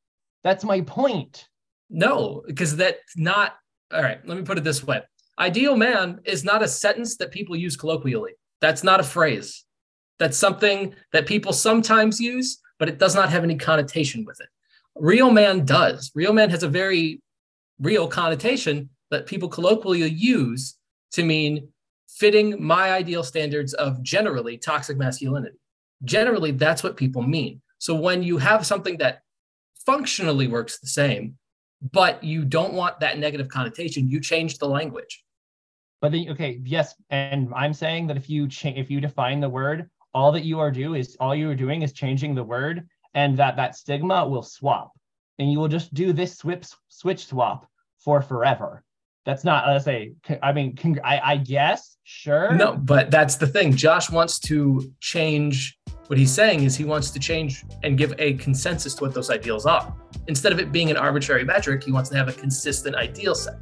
That's 0.44 0.64
my 0.64 0.82
point. 0.82 1.48
No, 1.90 2.42
because 2.46 2.76
that's 2.76 3.16
not 3.16 3.56
all 3.92 4.02
right. 4.02 4.24
Let 4.26 4.36
me 4.36 4.44
put 4.44 4.58
it 4.58 4.64
this 4.64 4.84
way 4.84 5.02
Ideal 5.38 5.76
man 5.76 6.20
is 6.24 6.44
not 6.44 6.62
a 6.62 6.68
sentence 6.68 7.16
that 7.16 7.30
people 7.30 7.56
use 7.56 7.76
colloquially. 7.76 8.32
That's 8.60 8.82
not 8.82 9.00
a 9.00 9.04
phrase. 9.04 9.64
That's 10.18 10.36
something 10.36 10.94
that 11.12 11.26
people 11.26 11.52
sometimes 11.52 12.20
use, 12.20 12.60
but 12.78 12.88
it 12.88 12.98
does 12.98 13.14
not 13.14 13.30
have 13.30 13.44
any 13.44 13.56
connotation 13.56 14.24
with 14.24 14.40
it. 14.40 14.48
Real 14.96 15.30
man 15.30 15.64
does. 15.64 16.10
Real 16.14 16.32
man 16.32 16.50
has 16.50 16.62
a 16.62 16.68
very 16.68 17.22
real 17.78 18.08
connotation 18.08 18.90
that 19.10 19.26
people 19.26 19.48
colloquially 19.48 20.08
use 20.08 20.76
to 21.12 21.24
mean 21.24 21.68
fitting 22.08 22.62
my 22.62 22.90
ideal 22.92 23.22
standards 23.22 23.74
of 23.74 24.02
generally 24.02 24.58
toxic 24.58 24.96
masculinity. 24.96 25.56
Generally, 26.04 26.52
that's 26.52 26.82
what 26.82 26.96
people 26.96 27.22
mean. 27.22 27.60
So 27.78 27.94
when 27.94 28.22
you 28.22 28.38
have 28.38 28.66
something 28.66 28.98
that 28.98 29.22
functionally 29.86 30.48
works 30.48 30.78
the 30.80 30.86
same, 30.88 31.38
but 31.92 32.22
you 32.24 32.44
don't 32.44 32.74
want 32.74 33.00
that 33.00 33.18
negative 33.18 33.48
connotation, 33.48 34.08
you 34.08 34.20
change 34.20 34.58
the 34.58 34.68
language. 34.68 35.24
But 36.00 36.12
then, 36.12 36.28
okay, 36.30 36.60
yes, 36.64 36.94
and 37.10 37.52
I'm 37.54 37.72
saying 37.72 38.08
that 38.08 38.16
if 38.16 38.28
you 38.30 38.48
cha- 38.48 38.68
if 38.68 38.90
you 38.90 39.00
define 39.00 39.40
the 39.40 39.48
word, 39.48 39.90
all 40.14 40.32
that 40.32 40.44
you 40.44 40.58
are 40.60 40.70
do 40.70 40.94
is 40.94 41.16
all 41.20 41.34
you 41.34 41.50
are 41.50 41.54
doing 41.54 41.82
is 41.82 41.92
changing 41.92 42.34
the 42.34 42.44
word, 42.44 42.86
and 43.14 43.36
that 43.38 43.56
that 43.56 43.76
stigma 43.76 44.26
will 44.26 44.42
swap, 44.42 44.92
and 45.38 45.50
you 45.50 45.58
will 45.58 45.68
just 45.68 45.92
do 45.94 46.12
this 46.12 46.36
switch 46.36 46.66
switch 46.88 47.26
swap 47.26 47.66
for 47.98 48.22
forever. 48.22 48.82
That's 49.24 49.44
not 49.44 49.68
let's 49.68 49.84
say. 49.84 50.12
i 50.42 50.52
mean, 50.52 50.76
cong- 50.76 51.00
I 51.04 51.20
I 51.32 51.36
guess 51.36 51.96
sure. 52.04 52.54
No, 52.54 52.76
but 52.76 53.10
that's 53.10 53.36
the 53.36 53.46
thing. 53.46 53.74
Josh 53.74 54.10
wants 54.10 54.38
to 54.40 54.92
change 55.00 55.78
what 56.08 56.18
he's 56.18 56.32
saying 56.32 56.62
is 56.62 56.74
he 56.74 56.84
wants 56.84 57.10
to 57.10 57.18
change 57.18 57.64
and 57.82 57.98
give 57.98 58.14
a 58.18 58.34
consensus 58.34 58.94
to 58.94 59.04
what 59.04 59.12
those 59.12 59.28
ideals 59.28 59.66
are. 59.66 59.94
Instead 60.26 60.52
of 60.52 60.58
it 60.58 60.72
being 60.72 60.90
an 60.90 60.96
arbitrary 60.96 61.44
metric, 61.44 61.84
he 61.84 61.92
wants 61.92 62.08
to 62.08 62.16
have 62.16 62.28
a 62.28 62.32
consistent 62.32 62.96
ideal 62.96 63.34
set, 63.34 63.56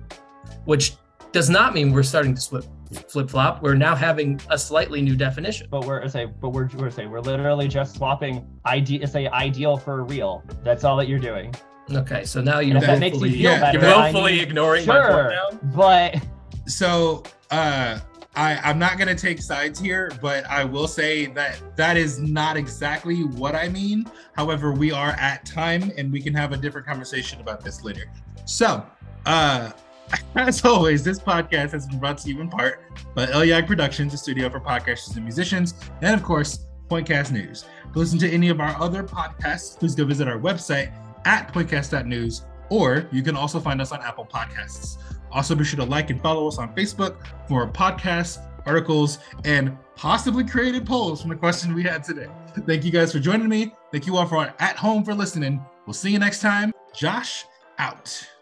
which 0.65 0.95
does 1.33 1.51
not 1.51 1.75
mean 1.75 1.93
we're 1.93 2.05
starting 2.05 2.35
to 2.35 2.41
flip 2.41 2.65
flip 3.09 3.31
flop. 3.31 3.63
We're 3.63 3.75
now 3.75 3.95
having 3.95 4.41
a 4.51 4.59
slightly 4.59 5.03
new 5.03 5.17
definition. 5.17 5.69
But 5.71 5.85
we're 5.85 6.07
say, 6.09 6.27
but 6.27 6.51
we're 6.51 6.69
we're 6.77 6.91
saying 6.91 7.11
we're 7.11 7.21
literally 7.21 7.69
just 7.69 7.97
swapping 7.97 8.47
ide- 8.65 9.09
say 9.09 9.29
ideal 9.29 9.77
for 9.77 10.05
real. 10.05 10.43
That's 10.63 10.85
all 10.85 10.97
that 10.99 11.09
you're 11.09 11.19
doing. 11.19 11.55
Okay, 11.91 12.25
so 12.25 12.41
now 12.41 12.59
you're 12.59 12.75
And 12.77 12.83
if 12.83 12.91
that 12.91 12.99
makes 12.99 13.17
you 13.21 13.31
feel 13.31 13.37
yeah, 13.53 13.61
better, 13.61 13.79
you're 13.79 13.89
I 13.95 14.11
willfully 14.11 14.33
mean, 14.33 14.43
ignoring 14.43 14.87
my 14.87 14.95
sure, 14.95 15.13
point 15.13 15.29
now. 15.31 15.59
but 15.75 16.23
So 16.67 17.23
uh 17.51 17.99
I, 18.39 18.57
I'm 18.69 18.79
not 18.79 18.99
gonna 18.99 19.15
take 19.15 19.41
sides 19.41 19.79
here, 19.81 20.13
but 20.21 20.45
I 20.47 20.63
will 20.65 20.89
say 20.89 21.25
that 21.27 21.59
that 21.77 21.97
is 21.97 22.19
not 22.19 22.57
exactly 22.59 23.23
what 23.25 23.55
I 23.55 23.69
mean. 23.69 24.05
However, 24.35 24.73
we 24.73 24.93
are 24.93 25.13
at 25.13 25.47
time 25.47 25.91
and 25.97 26.13
we 26.13 26.21
can 26.21 26.35
have 26.35 26.53
a 26.53 26.57
different 26.57 26.87
conversation 26.87 27.41
about 27.41 27.65
this 27.65 27.83
later. 27.83 28.11
So 28.45 28.85
uh 29.25 29.71
as 30.37 30.65
always, 30.65 31.03
this 31.03 31.19
podcast 31.19 31.73
has 31.73 31.87
been 31.87 31.99
brought 31.99 32.19
to 32.19 32.29
you 32.29 32.41
in 32.41 32.49
part 32.49 32.83
by 33.15 33.27
Elyag 33.27 33.67
Productions, 33.67 34.15
a 34.15 34.17
studio 34.17 34.49
for 34.49 34.61
podcasters 34.61 35.17
and 35.17 35.25
musicians, 35.25 35.75
and 36.03 36.15
of 36.15 36.23
course, 36.23 36.67
Pointcast 36.89 37.33
News. 37.33 37.65
To 37.93 37.99
listen 37.99 38.19
to 38.21 38.31
any 38.31 38.49
of 38.49 38.61
our 38.61 38.81
other 38.81 39.03
podcasts, 39.03 39.79
please 39.79 39.95
go 39.95 40.05
visit 40.05 40.29
our 40.29 40.39
website 40.39 40.93
at 41.25 41.53
pointcast.news, 41.53 42.45
or 42.69 43.09
you 43.11 43.23
can 43.23 43.37
also 43.37 43.59
find 43.59 43.81
us 43.81 43.93
on 43.93 44.01
Apple 44.03 44.27
Podcasts. 44.27 44.99
Also, 45.33 45.55
be 45.55 45.65
sure 45.65 45.79
to 45.79 45.85
like 45.85 46.11
and 46.11 46.21
follow 46.21 46.47
us 46.47 46.59
on 46.59 46.75
Facebook 46.75 47.17
for 47.49 47.67
podcasts, 47.67 48.39
articles, 48.65 49.19
and 49.45 49.77
possibly 49.97 50.45
created 50.45 50.87
polls 50.87 51.21
from 51.21 51.31
the 51.31 51.37
question 51.37 51.75
we 51.75 51.83
had 51.83 52.05
today. 52.05 52.29
Thank 52.67 52.85
you 52.85 52.91
guys 52.91 53.13
for 53.13 53.19
joining 53.19 53.49
me. 53.49 53.73
Thank 53.93 54.07
you 54.07 54.17
all 54.17 54.27
for 54.27 54.53
at 54.59 54.77
home 54.77 55.05
for 55.05 55.15
listening. 55.15 55.65
We'll 55.87 55.95
see 55.95 56.11
you 56.11 56.19
next 56.19 56.41
time. 56.41 56.73
Josh 56.95 57.45
out. 57.79 58.36